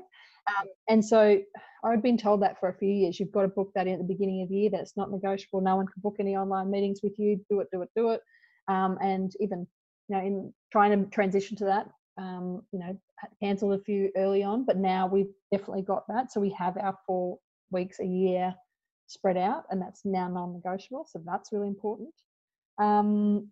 Um, 0.49 0.66
and 0.88 1.05
so 1.05 1.40
I've 1.84 2.03
been 2.03 2.16
told 2.16 2.42
that 2.42 2.61
for 2.61 2.68
a 2.68 2.78
few 2.78 2.88
years. 2.88 3.18
You've 3.18 3.32
got 3.32 3.42
to 3.42 3.49
book 3.49 3.72
that 3.74 3.88
in 3.88 3.94
at 3.94 3.99
the 3.99 4.05
beginning 4.05 4.42
of 4.42 4.49
the 4.49 4.55
year. 4.55 4.70
That's 4.70 4.97
not 4.97 5.11
negotiable. 5.11 5.61
No 5.61 5.74
one 5.74 5.86
can 5.86 6.01
book 6.01 6.16
any 6.20 6.36
online 6.36 6.70
meetings 6.70 7.01
with 7.03 7.18
you. 7.18 7.40
Do 7.51 7.61
it, 7.61 7.68
do 7.72 7.82
it, 7.82 7.90
do 7.97 8.11
it. 8.11 8.20
Um, 8.68 8.99
and 9.03 9.32
even 9.40 9.66
you 10.09 10.16
know, 10.16 10.22
in 10.22 10.55
trying 10.70 10.92
to 10.92 11.11
transition 11.11 11.57
to 11.57 11.64
that, 11.64 11.88
um, 12.16 12.62
you 12.72 12.78
know, 12.78 12.97
cancelled 13.42 13.74
a 13.74 13.82
few 13.82 14.11
early 14.16 14.44
on, 14.44 14.64
but 14.64 14.76
now 14.76 15.09
we've 15.09 15.32
definitely 15.51 15.82
got 15.82 16.07
that. 16.09 16.32
So 16.32 16.40
we 16.40 16.51
have 16.51 16.76
our 16.76 16.97
four 17.07 17.38
weeks 17.72 17.99
a 17.99 18.07
year 18.07 18.55
spread 19.09 19.36
out, 19.36 19.64
and 19.70 19.82
that's 19.82 20.05
now 20.05 20.28
non-negotiable. 20.28 21.07
So 21.11 21.20
that's 21.24 21.53
really 21.53 21.68
important. 21.68 22.11
Um, 22.78 23.49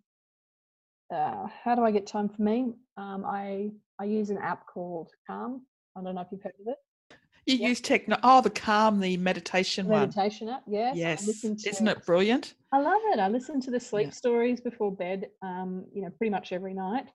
uh, 1.13 1.47
how 1.63 1.75
do 1.75 1.83
I 1.83 1.91
get 1.91 2.07
time 2.07 2.29
for 2.29 2.41
me? 2.41 2.73
Um, 2.97 3.25
I 3.25 3.71
I 3.99 4.05
use 4.05 4.29
an 4.29 4.37
app 4.37 4.65
called 4.67 5.11
Calm. 5.27 5.65
I 5.97 6.01
don't 6.01 6.15
know 6.15 6.21
if 6.21 6.27
you've 6.31 6.41
heard 6.41 6.53
of 6.59 6.67
it. 6.67 7.17
You 7.45 7.67
use 7.67 7.79
techno. 7.79 8.17
Oh, 8.23 8.41
the 8.41 8.49
Calm, 8.49 8.99
the 8.99 9.17
meditation, 9.17 9.87
meditation 9.87 10.47
one. 10.47 10.55
app. 10.55 10.63
Yes. 10.67 10.95
Yes. 10.97 11.41
To, 11.41 11.69
Isn't 11.69 11.87
it 11.87 12.05
brilliant? 12.05 12.55
I 12.71 12.79
love 12.79 13.01
it. 13.13 13.19
I 13.19 13.27
listen 13.27 13.61
to 13.61 13.71
the 13.71 13.79
sleep 13.79 14.07
yeah. 14.07 14.11
stories 14.11 14.59
before 14.59 14.91
bed. 14.91 15.27
Um, 15.43 15.85
you 15.93 16.01
know, 16.01 16.09
pretty 16.17 16.31
much 16.31 16.51
every 16.51 16.73
night, 16.73 17.05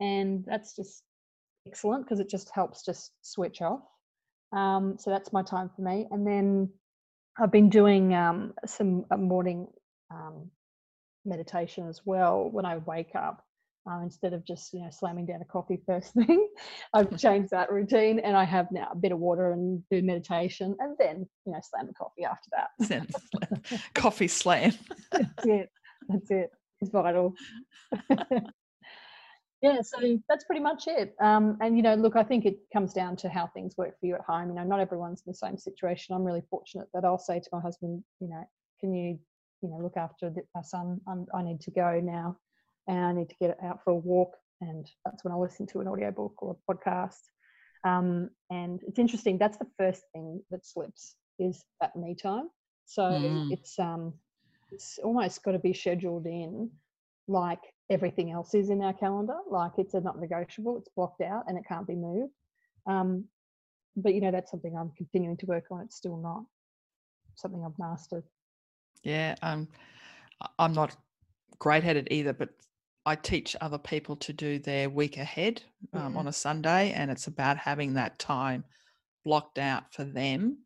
and 0.00 0.44
that's 0.46 0.76
just 0.76 1.02
excellent 1.66 2.04
because 2.04 2.20
it 2.20 2.30
just 2.30 2.50
helps 2.54 2.84
just 2.84 3.10
switch 3.22 3.60
off. 3.60 3.82
Um, 4.52 4.96
so 4.98 5.10
that's 5.10 5.32
my 5.32 5.42
time 5.42 5.70
for 5.74 5.82
me. 5.82 6.06
And 6.10 6.26
then 6.26 6.70
I've 7.38 7.50
been 7.52 7.68
doing 7.68 8.14
um, 8.14 8.54
some 8.66 9.04
morning 9.16 9.66
um, 10.10 10.50
meditation 11.24 11.88
as 11.88 12.00
well 12.04 12.48
when 12.50 12.64
I 12.64 12.78
wake 12.78 13.14
up. 13.14 13.44
Um, 13.84 14.04
instead 14.04 14.32
of 14.32 14.46
just 14.46 14.72
you 14.72 14.80
know 14.80 14.90
slamming 14.92 15.26
down 15.26 15.42
a 15.42 15.44
coffee 15.44 15.80
first 15.84 16.12
thing, 16.14 16.48
I've 16.94 17.18
changed 17.18 17.50
that 17.50 17.72
routine 17.72 18.20
and 18.20 18.36
I 18.36 18.44
have 18.44 18.68
now 18.70 18.88
a 18.92 18.96
bit 18.96 19.10
of 19.10 19.18
water 19.18 19.52
and 19.52 19.82
do 19.90 20.02
meditation 20.02 20.76
and 20.78 20.96
then 20.98 21.26
you 21.46 21.52
know 21.52 21.60
slam 21.62 21.88
the 21.88 21.94
coffee 21.94 22.24
after 22.24 22.50
that. 22.52 23.80
coffee 23.94 24.28
slam. 24.28 24.72
That's 25.12 25.46
it. 25.46 25.70
That's 26.08 26.30
it. 26.30 26.50
It's 26.80 26.90
vital. 26.90 27.34
yeah 29.62 29.80
so 29.80 29.96
that's 30.28 30.44
pretty 30.44 30.60
much 30.60 30.88
it 30.88 31.14
um, 31.20 31.56
and 31.60 31.76
you 31.76 31.82
know 31.82 31.94
look 31.94 32.16
i 32.16 32.22
think 32.22 32.44
it 32.44 32.58
comes 32.72 32.92
down 32.92 33.14
to 33.14 33.28
how 33.28 33.46
things 33.46 33.76
work 33.76 33.98
for 34.00 34.06
you 34.06 34.14
at 34.14 34.20
home 34.22 34.48
you 34.48 34.54
know 34.54 34.64
not 34.64 34.80
everyone's 34.80 35.22
in 35.24 35.30
the 35.30 35.36
same 35.36 35.56
situation 35.56 36.14
i'm 36.14 36.24
really 36.24 36.42
fortunate 36.50 36.88
that 36.92 37.04
i'll 37.04 37.18
say 37.18 37.38
to 37.38 37.48
my 37.52 37.60
husband 37.60 38.02
you 38.20 38.28
know 38.28 38.42
can 38.80 38.92
you 38.92 39.18
you 39.62 39.68
know 39.68 39.78
look 39.78 39.96
after 39.96 40.30
the, 40.30 40.42
our 40.54 40.64
son 40.64 41.00
I'm, 41.08 41.26
i 41.34 41.42
need 41.42 41.60
to 41.62 41.70
go 41.70 42.00
now 42.02 42.36
and 42.88 42.98
i 42.98 43.12
need 43.12 43.30
to 43.30 43.36
get 43.40 43.56
out 43.62 43.82
for 43.84 43.90
a 43.90 43.96
walk 43.96 44.32
and 44.60 44.88
that's 45.04 45.24
when 45.24 45.32
i 45.32 45.36
listen 45.36 45.66
to 45.68 45.80
an 45.80 45.88
audiobook 45.88 46.42
or 46.42 46.56
a 46.56 46.72
podcast 46.72 47.20
um, 47.84 48.30
and 48.50 48.80
it's 48.86 49.00
interesting 49.00 49.38
that's 49.38 49.58
the 49.58 49.66
first 49.76 50.02
thing 50.14 50.40
that 50.50 50.64
slips 50.64 51.16
is 51.38 51.64
that 51.80 51.96
me 51.96 52.14
time 52.14 52.48
so 52.86 53.02
mm. 53.02 53.50
it's 53.50 53.78
um 53.78 54.12
it's 54.70 54.98
almost 55.04 55.42
got 55.42 55.52
to 55.52 55.58
be 55.58 55.74
scheduled 55.74 56.26
in 56.26 56.70
like 57.28 57.60
everything 57.90 58.30
else 58.30 58.54
is 58.54 58.70
in 58.70 58.82
our 58.82 58.92
calendar. 58.92 59.36
Like 59.50 59.72
it's 59.78 59.94
a 59.94 60.00
not 60.00 60.18
negotiable, 60.18 60.78
it's 60.78 60.88
blocked 60.96 61.20
out 61.20 61.44
and 61.46 61.58
it 61.58 61.64
can't 61.68 61.86
be 61.86 61.94
moved. 61.94 62.32
Um, 62.86 63.24
but 63.96 64.14
you 64.14 64.20
know, 64.20 64.30
that's 64.30 64.50
something 64.50 64.76
I'm 64.76 64.92
continuing 64.96 65.36
to 65.38 65.46
work 65.46 65.64
on. 65.70 65.82
It's 65.82 65.96
still 65.96 66.16
not 66.16 66.44
something 67.36 67.62
I've 67.64 67.78
mastered. 67.78 68.24
Yeah, 69.02 69.34
um, 69.42 69.68
I'm 70.58 70.72
not 70.72 70.96
great 71.58 71.84
at 71.84 71.96
it 71.96 72.08
either, 72.10 72.32
but 72.32 72.50
I 73.04 73.16
teach 73.16 73.56
other 73.60 73.78
people 73.78 74.16
to 74.16 74.32
do 74.32 74.58
their 74.58 74.88
week 74.88 75.16
ahead 75.16 75.62
um, 75.92 76.16
on 76.16 76.28
a 76.28 76.32
Sunday, 76.32 76.92
and 76.92 77.10
it's 77.10 77.26
about 77.26 77.56
having 77.56 77.94
that 77.94 78.18
time 78.18 78.64
blocked 79.24 79.58
out 79.58 79.92
for 79.92 80.04
them 80.04 80.58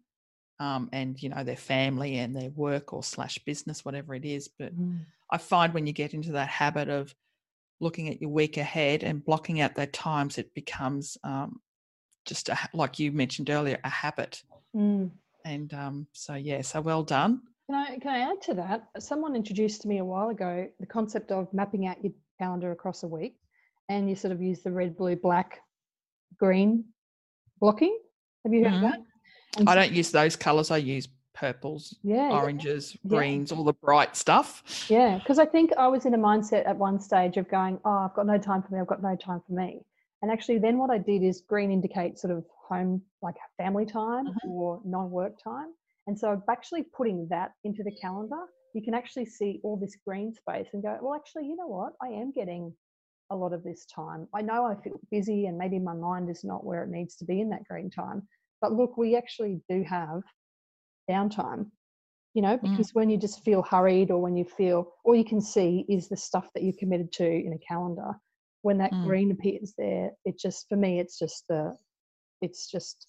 um, 0.58 0.88
and 0.92 1.22
you 1.22 1.28
know 1.28 1.44
their 1.44 1.56
family 1.56 2.16
and 2.18 2.34
their 2.34 2.50
work 2.50 2.92
or 2.92 3.02
slash 3.02 3.38
business, 3.40 3.84
whatever 3.84 4.14
it 4.14 4.24
is. 4.24 4.48
But 4.48 4.78
mm. 4.78 5.00
I 5.30 5.38
find 5.38 5.74
when 5.74 5.86
you 5.86 5.92
get 5.92 6.14
into 6.14 6.32
that 6.32 6.48
habit 6.48 6.88
of 6.88 7.14
looking 7.80 8.08
at 8.08 8.20
your 8.20 8.30
week 8.30 8.56
ahead 8.56 9.02
and 9.02 9.24
blocking 9.24 9.60
out 9.60 9.74
their 9.74 9.86
times, 9.86 10.38
it 10.38 10.54
becomes 10.54 11.18
um, 11.24 11.60
just 12.24 12.48
a, 12.48 12.58
like 12.72 12.98
you 12.98 13.12
mentioned 13.12 13.50
earlier, 13.50 13.78
a 13.84 13.90
habit. 13.90 14.42
Mm. 14.74 15.10
And 15.44 15.74
um, 15.74 16.06
so 16.12 16.34
yeah, 16.34 16.62
so 16.62 16.80
well 16.80 17.02
done. 17.02 17.42
Can 17.68 17.74
I 17.74 17.98
can 17.98 18.14
I 18.14 18.30
add 18.30 18.40
to 18.42 18.54
that? 18.54 18.88
Someone 18.98 19.34
introduced 19.34 19.82
to 19.82 19.88
me 19.88 19.98
a 19.98 20.04
while 20.04 20.28
ago 20.28 20.68
the 20.78 20.86
concept 20.86 21.32
of 21.32 21.52
mapping 21.52 21.86
out 21.86 22.02
your 22.02 22.12
calendar 22.38 22.70
across 22.70 23.02
a 23.02 23.08
week, 23.08 23.36
and 23.88 24.08
you 24.08 24.14
sort 24.14 24.32
of 24.32 24.40
use 24.40 24.62
the 24.62 24.70
red, 24.70 24.96
blue, 24.96 25.16
black, 25.16 25.60
green 26.38 26.84
blocking. 27.60 27.98
Have 28.44 28.54
you 28.54 28.64
heard 28.64 28.72
mm-hmm. 28.72 28.84
of 28.84 28.92
that? 28.92 29.00
And 29.58 29.68
I 29.68 29.74
don't 29.74 29.92
use 29.92 30.12
those 30.12 30.36
colors. 30.36 30.70
I 30.70 30.76
use 30.76 31.08
purples, 31.34 31.96
yeah, 32.04 32.30
oranges, 32.30 32.96
yeah. 33.02 33.08
greens, 33.08 33.50
all 33.50 33.64
the 33.64 33.72
bright 33.72 34.14
stuff. 34.14 34.86
Yeah, 34.88 35.18
because 35.18 35.40
I 35.40 35.46
think 35.46 35.72
I 35.76 35.88
was 35.88 36.06
in 36.06 36.14
a 36.14 36.18
mindset 36.18 36.66
at 36.66 36.76
one 36.76 37.00
stage 37.00 37.36
of 37.36 37.48
going, 37.48 37.80
oh, 37.84 37.98
I've 38.04 38.14
got 38.14 38.26
no 38.26 38.38
time 38.38 38.62
for 38.62 38.74
me. 38.74 38.80
I've 38.80 38.86
got 38.86 39.02
no 39.02 39.16
time 39.16 39.42
for 39.44 39.52
me. 39.52 39.84
And 40.22 40.30
actually, 40.30 40.58
then 40.58 40.78
what 40.78 40.90
I 40.90 40.98
did 40.98 41.22
is 41.22 41.40
green 41.40 41.72
indicates 41.72 42.22
sort 42.22 42.32
of 42.32 42.44
home, 42.68 43.02
like 43.22 43.34
family 43.56 43.86
time 43.86 44.26
mm-hmm. 44.26 44.48
or 44.48 44.80
non-work 44.84 45.42
time. 45.42 45.72
And 46.06 46.18
so 46.18 46.40
actually 46.50 46.84
putting 46.96 47.26
that 47.30 47.52
into 47.64 47.82
the 47.82 47.94
calendar, 48.00 48.40
you 48.74 48.82
can 48.82 48.94
actually 48.94 49.26
see 49.26 49.60
all 49.64 49.76
this 49.76 49.96
green 50.06 50.32
space 50.32 50.68
and 50.72 50.82
go, 50.82 50.98
well, 51.00 51.14
actually, 51.14 51.46
you 51.46 51.56
know 51.56 51.66
what? 51.66 51.94
I 52.02 52.08
am 52.08 52.32
getting 52.32 52.72
a 53.30 53.36
lot 53.36 53.52
of 53.52 53.64
this 53.64 53.86
time. 53.86 54.28
I 54.34 54.42
know 54.42 54.64
I 54.64 54.76
feel 54.82 55.00
busy 55.10 55.46
and 55.46 55.58
maybe 55.58 55.78
my 55.78 55.94
mind 55.94 56.30
is 56.30 56.44
not 56.44 56.64
where 56.64 56.84
it 56.84 56.90
needs 56.90 57.16
to 57.16 57.24
be 57.24 57.40
in 57.40 57.50
that 57.50 57.66
green 57.68 57.90
time. 57.90 58.22
But 58.60 58.72
look, 58.72 58.96
we 58.96 59.16
actually 59.16 59.60
do 59.68 59.82
have 59.82 60.22
downtime, 61.10 61.66
you 62.34 62.42
know, 62.42 62.56
mm. 62.58 62.62
because 62.62 62.92
mm. 62.92 62.94
when 62.94 63.10
you 63.10 63.16
just 63.16 63.44
feel 63.44 63.62
hurried 63.62 64.10
or 64.10 64.20
when 64.20 64.36
you 64.36 64.44
feel, 64.44 64.92
all 65.04 65.14
you 65.14 65.24
can 65.24 65.40
see 65.40 65.84
is 65.88 66.08
the 66.08 66.16
stuff 66.16 66.48
that 66.54 66.62
you're 66.62 66.74
committed 66.78 67.12
to 67.12 67.26
in 67.26 67.52
a 67.52 67.66
calendar. 67.66 68.12
When 68.62 68.78
that 68.78 68.92
mm. 68.92 69.06
green 69.06 69.30
appears 69.30 69.74
there, 69.76 70.10
it 70.24 70.38
just, 70.38 70.68
for 70.68 70.76
me, 70.76 71.00
it's 71.00 71.18
just 71.18 71.44
the, 71.48 71.76
it's 72.42 72.70
just 72.70 73.06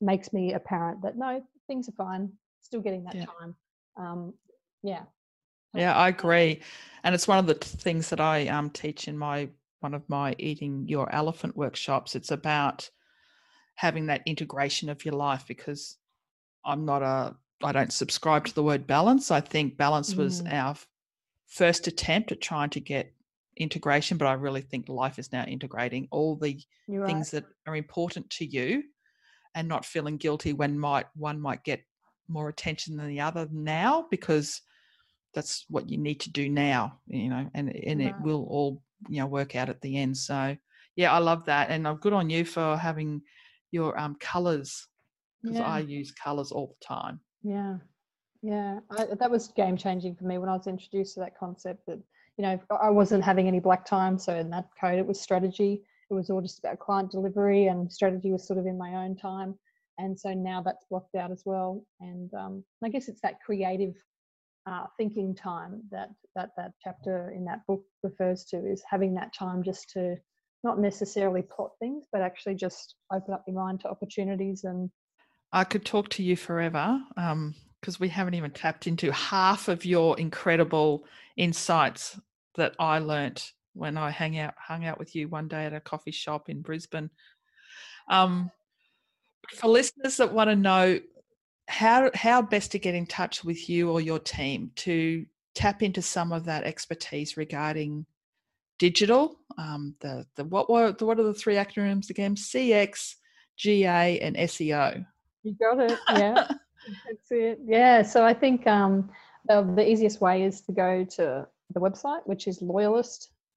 makes 0.00 0.32
me 0.32 0.52
apparent 0.52 1.02
that 1.02 1.16
no, 1.16 1.42
things 1.66 1.88
are 1.88 1.92
fine, 1.92 2.30
still 2.60 2.80
getting 2.80 3.04
that 3.04 3.14
yeah. 3.14 3.24
time. 3.24 3.56
Um, 3.96 4.34
yeah. 4.82 5.02
Yeah, 5.74 5.94
I 5.94 6.08
agree. 6.08 6.60
And 7.02 7.14
it's 7.14 7.26
one 7.26 7.38
of 7.38 7.46
the 7.46 7.54
things 7.54 8.08
that 8.10 8.20
I 8.20 8.46
um, 8.48 8.70
teach 8.70 9.08
in 9.08 9.18
my 9.18 9.48
one 9.80 9.94
of 9.94 10.08
my 10.08 10.34
eating 10.38 10.86
your 10.88 11.12
elephant 11.12 11.56
workshops. 11.56 12.14
It's 12.14 12.30
about 12.30 12.88
having 13.74 14.06
that 14.06 14.22
integration 14.24 14.88
of 14.88 15.04
your 15.04 15.14
life 15.14 15.44
because 15.46 15.98
I'm 16.64 16.84
not 16.84 17.02
a 17.02 17.34
I 17.62 17.72
don't 17.72 17.92
subscribe 17.92 18.46
to 18.46 18.54
the 18.54 18.62
word 18.62 18.86
balance. 18.86 19.30
I 19.30 19.40
think 19.40 19.76
balance 19.76 20.14
mm. 20.14 20.18
was 20.18 20.42
our 20.46 20.76
first 21.46 21.86
attempt 21.86 22.32
at 22.32 22.40
trying 22.40 22.70
to 22.70 22.80
get 22.80 23.12
integration, 23.56 24.16
but 24.16 24.26
I 24.26 24.34
really 24.34 24.60
think 24.60 24.88
life 24.88 25.18
is 25.18 25.32
now 25.32 25.44
integrating 25.44 26.08
all 26.10 26.36
the 26.36 26.58
You're 26.88 27.06
things 27.06 27.32
right. 27.32 27.42
that 27.42 27.70
are 27.70 27.76
important 27.76 28.30
to 28.30 28.44
you 28.44 28.84
and 29.54 29.68
not 29.68 29.84
feeling 29.84 30.16
guilty 30.16 30.52
when 30.52 30.78
might 30.78 31.06
one 31.14 31.40
might 31.40 31.64
get 31.64 31.82
more 32.28 32.48
attention 32.48 32.96
than 32.96 33.08
the 33.08 33.20
other 33.20 33.48
now 33.52 34.06
because 34.10 34.62
that's 35.34 35.64
what 35.68 35.88
you 35.88 35.98
need 35.98 36.20
to 36.20 36.30
do 36.30 36.48
now, 36.48 36.98
you 37.06 37.28
know, 37.28 37.50
and 37.54 37.74
and 37.74 38.00
right. 38.00 38.08
it 38.08 38.14
will 38.22 38.46
all 38.48 38.82
you 39.08 39.18
know 39.20 39.26
work 39.26 39.56
out 39.56 39.68
at 39.68 39.80
the 39.80 39.96
end. 39.98 40.16
So 40.16 40.56
yeah, 40.96 41.12
I 41.12 41.18
love 41.18 41.44
that, 41.46 41.70
and 41.70 41.86
I'm 41.86 41.96
good 41.96 42.12
on 42.12 42.30
you 42.30 42.44
for 42.44 42.76
having 42.76 43.22
your 43.72 43.98
um, 43.98 44.16
colors 44.20 44.86
because 45.42 45.58
Yeah. 45.58 45.66
I 45.66 45.80
use 45.80 46.12
colors 46.12 46.52
all 46.52 46.68
the 46.78 46.86
time. 46.86 47.20
Yeah, 47.42 47.78
yeah, 48.42 48.78
I, 48.90 49.06
that 49.18 49.30
was 49.30 49.48
game 49.48 49.76
changing 49.76 50.14
for 50.14 50.24
me 50.24 50.38
when 50.38 50.48
I 50.48 50.56
was 50.56 50.66
introduced 50.66 51.14
to 51.14 51.20
that 51.20 51.36
concept. 51.38 51.86
That 51.86 51.98
you 52.36 52.42
know, 52.42 52.58
I 52.70 52.90
wasn't 52.90 53.24
having 53.24 53.48
any 53.48 53.60
black 53.60 53.84
time, 53.84 54.18
so 54.18 54.34
in 54.34 54.50
that 54.50 54.68
code 54.80 54.98
it 54.98 55.06
was 55.06 55.20
strategy. 55.20 55.82
It 56.10 56.14
was 56.14 56.30
all 56.30 56.40
just 56.40 56.58
about 56.58 56.78
client 56.78 57.10
delivery, 57.10 57.66
and 57.66 57.92
strategy 57.92 58.32
was 58.32 58.46
sort 58.46 58.58
of 58.58 58.66
in 58.66 58.78
my 58.78 59.04
own 59.04 59.16
time. 59.16 59.54
And 59.98 60.18
so 60.18 60.34
now 60.34 60.60
that's 60.60 60.84
blocked 60.90 61.14
out 61.14 61.30
as 61.30 61.42
well. 61.44 61.84
And 62.00 62.32
um, 62.34 62.64
I 62.82 62.88
guess 62.88 63.08
it's 63.08 63.20
that 63.20 63.40
creative 63.44 63.94
uh, 64.66 64.86
thinking 64.96 65.34
time 65.34 65.82
that 65.90 66.08
that 66.34 66.50
that 66.56 66.72
chapter 66.82 67.30
in 67.30 67.44
that 67.44 67.60
book 67.66 67.82
refers 68.02 68.44
to 68.46 68.56
is 68.56 68.82
having 68.88 69.14
that 69.14 69.34
time 69.34 69.62
just 69.62 69.90
to 69.90 70.16
not 70.64 70.80
necessarily 70.80 71.42
plot 71.42 71.70
things, 71.78 72.06
but 72.10 72.22
actually 72.22 72.54
just 72.54 72.96
open 73.12 73.34
up 73.34 73.44
your 73.46 73.56
mind 73.56 73.80
to 73.80 73.88
opportunities 73.88 74.64
and 74.64 74.90
I 75.54 75.62
could 75.62 75.84
talk 75.84 76.08
to 76.10 76.22
you 76.22 76.34
forever 76.36 77.00
because 77.80 78.00
we 78.00 78.08
haven't 78.08 78.34
even 78.34 78.50
tapped 78.50 78.88
into 78.88 79.12
half 79.12 79.68
of 79.68 79.84
your 79.84 80.18
incredible 80.18 81.04
insights 81.36 82.18
that 82.56 82.74
I 82.80 82.98
learnt 82.98 83.52
when 83.74 83.96
I 83.96 84.10
hang 84.10 84.38
out 84.38 84.54
hung 84.58 84.84
out 84.84 84.98
with 84.98 85.14
you 85.14 85.28
one 85.28 85.48
day 85.48 85.66
at 85.66 85.74
a 85.74 85.80
coffee 85.80 86.10
shop 86.10 86.48
in 86.48 86.62
Brisbane. 86.62 87.10
Um, 88.08 88.50
for 89.52 89.68
listeners 89.68 90.16
that 90.16 90.32
want 90.32 90.50
to 90.50 90.56
know 90.56 91.00
how 91.68 92.10
how 92.14 92.42
best 92.42 92.72
to 92.72 92.78
get 92.78 92.94
in 92.94 93.06
touch 93.06 93.44
with 93.44 93.68
you 93.68 93.90
or 93.90 94.00
your 94.00 94.18
team 94.18 94.70
to 94.76 95.26
tap 95.54 95.82
into 95.82 96.02
some 96.02 96.32
of 96.32 96.44
that 96.44 96.64
expertise 96.64 97.36
regarding 97.36 98.06
digital, 98.78 99.38
um, 99.58 99.94
the 100.00 100.26
the 100.36 100.44
what 100.44 100.70
were 100.70 100.92
the, 100.92 101.04
what 101.04 101.18
are 101.18 101.24
the 101.24 101.34
three 101.34 101.54
acronyms 101.54 102.10
again? 102.10 102.34
CX, 102.34 103.14
GA, 103.56 104.20
and 104.20 104.36
SEO. 104.36 105.04
You 105.42 105.54
got 105.54 105.80
it. 105.80 105.98
Yeah, 106.10 106.34
that's 107.06 107.30
it. 107.30 107.58
Yeah. 107.64 108.02
So 108.02 108.24
I 108.24 108.34
think 108.34 108.66
um, 108.66 109.10
the, 109.46 109.62
the 109.76 109.88
easiest 109.88 110.20
way 110.20 110.44
is 110.44 110.60
to 110.62 110.72
go 110.72 111.04
to 111.16 111.46
the 111.72 111.80
website, 111.80 112.20
which 112.24 112.46
is 112.46 112.60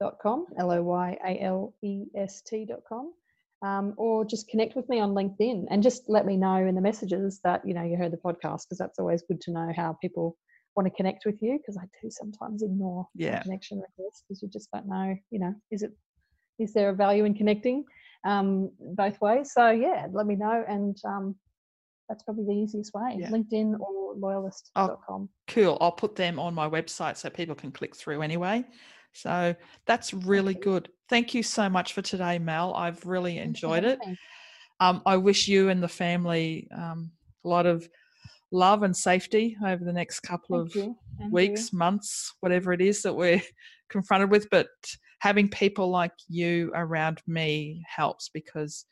loyalest.com, 0.00 0.46
L 0.58 0.72
O 0.72 0.82
Y 0.82 1.18
A 1.24 1.42
L 1.42 1.74
E 1.82 2.04
S 2.16 2.42
T.com, 2.42 3.12
um, 3.62 3.94
or 3.96 4.24
just 4.24 4.48
connect 4.48 4.76
with 4.76 4.88
me 4.88 5.00
on 5.00 5.10
LinkedIn 5.10 5.66
and 5.70 5.82
just 5.82 6.02
let 6.08 6.26
me 6.26 6.36
know 6.36 6.56
in 6.66 6.74
the 6.74 6.80
messages 6.80 7.40
that 7.44 7.66
you 7.66 7.74
know 7.74 7.82
you 7.82 7.96
heard 7.96 8.12
the 8.12 8.16
podcast 8.16 8.62
because 8.64 8.78
that's 8.78 8.98
always 8.98 9.22
good 9.22 9.40
to 9.42 9.50
know 9.52 9.72
how 9.76 9.96
people 10.00 10.36
want 10.76 10.86
to 10.86 10.94
connect 10.94 11.24
with 11.26 11.42
you 11.42 11.58
because 11.58 11.76
I 11.76 11.84
do 12.02 12.10
sometimes 12.10 12.62
ignore 12.62 13.08
Yeah. 13.14 13.42
connection 13.42 13.78
requests 13.78 14.22
because 14.28 14.42
you 14.42 14.48
just 14.48 14.70
don't 14.72 14.86
know, 14.86 15.16
you 15.30 15.40
know, 15.40 15.54
is 15.70 15.82
it 15.82 15.92
is 16.58 16.72
there 16.72 16.90
a 16.90 16.94
value 16.94 17.24
in 17.24 17.34
connecting 17.34 17.84
um, 18.24 18.70
both 18.80 19.20
ways? 19.20 19.52
So 19.52 19.70
yeah, 19.70 20.06
let 20.12 20.26
me 20.26 20.34
know 20.36 20.64
and 20.68 20.96
um, 21.04 21.36
that's 22.08 22.22
probably 22.24 22.44
the 22.44 22.52
easiest 22.52 22.92
way. 22.94 23.16
Yeah. 23.18 23.30
LinkedIn 23.30 23.78
or 23.78 24.14
loyalest.com. 24.16 25.28
Cool. 25.48 25.78
I'll 25.80 25.92
put 25.92 26.16
them 26.16 26.38
on 26.38 26.54
my 26.54 26.68
website 26.68 27.16
so 27.16 27.28
people 27.30 27.54
can 27.54 27.70
click 27.70 27.94
through 27.94 28.22
anyway. 28.22 28.64
So 29.12 29.54
that's 29.86 30.14
really 30.14 30.54
good. 30.54 30.88
Thank 31.08 31.34
you 31.34 31.42
so 31.42 31.68
much 31.68 31.92
for 31.92 32.02
today, 32.02 32.38
Mel. 32.38 32.74
I've 32.74 33.04
really 33.06 33.38
enjoyed 33.38 33.84
it. 33.84 33.98
Um, 34.80 35.02
I 35.06 35.16
wish 35.16 35.48
you 35.48 35.70
and 35.70 35.82
the 35.82 35.88
family 35.88 36.68
um, 36.76 37.10
a 37.44 37.48
lot 37.48 37.66
of 37.66 37.88
love 38.52 38.82
and 38.82 38.96
safety 38.96 39.56
over 39.64 39.84
the 39.84 39.92
next 39.92 40.20
couple 40.20 40.58
Thank 40.58 40.70
of 40.70 40.74
you. 40.76 40.96
and 41.18 41.28
you. 41.28 41.34
weeks, 41.34 41.72
months, 41.72 42.34
whatever 42.40 42.72
it 42.72 42.80
is 42.80 43.02
that 43.02 43.14
we're 43.14 43.42
confronted 43.88 44.30
with. 44.30 44.48
But 44.50 44.68
having 45.20 45.48
people 45.48 45.90
like 45.90 46.12
you 46.28 46.70
around 46.74 47.20
me 47.26 47.82
helps 47.88 48.28
because 48.28 48.86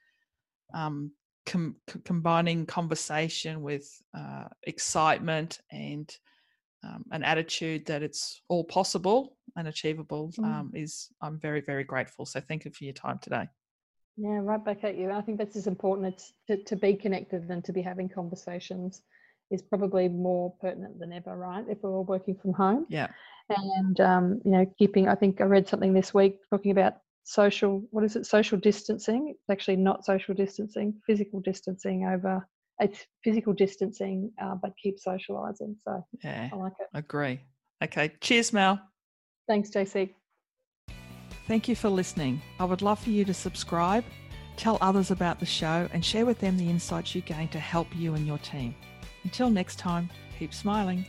um, 0.74 1.12
com- 1.46 1.76
combining 2.04 2.66
conversation 2.66 3.62
with 3.62 3.88
uh, 4.16 4.44
excitement 4.64 5.60
and 5.70 6.10
um, 6.86 7.04
an 7.12 7.22
attitude 7.22 7.86
that 7.86 8.02
it's 8.02 8.42
all 8.48 8.64
possible 8.64 9.36
and 9.56 9.68
achievable 9.68 10.32
Mm. 10.38 10.44
um, 10.44 10.72
is 10.74 11.08
I'm 11.20 11.38
very 11.38 11.60
very 11.60 11.84
grateful. 11.84 12.26
So 12.26 12.40
thank 12.40 12.64
you 12.64 12.70
for 12.70 12.84
your 12.84 12.94
time 12.94 13.18
today. 13.18 13.48
Yeah, 14.16 14.40
right 14.42 14.64
back 14.64 14.82
at 14.84 14.96
you. 14.96 15.10
I 15.10 15.20
think 15.20 15.38
that's 15.38 15.56
as 15.56 15.66
important. 15.66 16.14
It's 16.14 16.32
to, 16.48 16.56
to 16.64 16.76
be 16.76 16.94
connected 16.94 17.50
and 17.50 17.62
to 17.64 17.72
be 17.72 17.82
having 17.82 18.08
conversations 18.08 19.02
is 19.50 19.62
probably 19.62 20.08
more 20.08 20.54
pertinent 20.60 20.98
than 20.98 21.12
ever, 21.12 21.36
right? 21.36 21.64
If 21.68 21.78
we're 21.82 21.94
all 21.94 22.04
working 22.04 22.34
from 22.34 22.52
home. 22.52 22.86
Yeah. 22.88 23.08
And 23.48 24.00
um, 24.00 24.40
you 24.44 24.52
know, 24.52 24.66
keeping 24.78 25.08
I 25.08 25.14
think 25.14 25.40
I 25.40 25.44
read 25.44 25.68
something 25.68 25.92
this 25.92 26.12
week 26.12 26.38
talking 26.50 26.72
about 26.72 26.94
social 27.24 27.82
what 27.90 28.04
is 28.04 28.16
it, 28.16 28.26
social 28.26 28.58
distancing. 28.58 29.28
It's 29.28 29.50
actually 29.50 29.76
not 29.76 30.04
social 30.04 30.34
distancing, 30.34 30.94
physical 31.06 31.40
distancing 31.40 32.06
over 32.06 32.46
it's 32.80 33.06
physical 33.24 33.52
distancing, 33.52 34.30
uh, 34.40 34.54
but 34.54 34.72
keep 34.82 34.98
socializing. 34.98 35.76
So 35.84 36.04
Yeah, 36.22 36.50
I 36.52 36.56
like 36.56 36.72
it. 36.80 36.88
agree. 36.94 37.40
Okay, 37.82 38.12
cheers, 38.20 38.52
Mel. 38.52 38.80
Thanks, 39.48 39.70
JC. 39.70 40.14
Thank 41.46 41.68
you 41.68 41.76
for 41.76 41.88
listening. 41.88 42.42
I 42.58 42.64
would 42.64 42.82
love 42.82 42.98
for 42.98 43.10
you 43.10 43.24
to 43.24 43.34
subscribe, 43.34 44.04
tell 44.56 44.78
others 44.80 45.10
about 45.10 45.38
the 45.38 45.46
show, 45.46 45.88
and 45.92 46.04
share 46.04 46.26
with 46.26 46.40
them 46.40 46.56
the 46.56 46.68
insights 46.68 47.14
you 47.14 47.20
gain 47.20 47.48
to 47.48 47.60
help 47.60 47.94
you 47.94 48.14
and 48.14 48.26
your 48.26 48.38
team. 48.38 48.74
Until 49.22 49.50
next 49.50 49.78
time, 49.78 50.10
keep 50.38 50.52
smiling. 50.52 51.06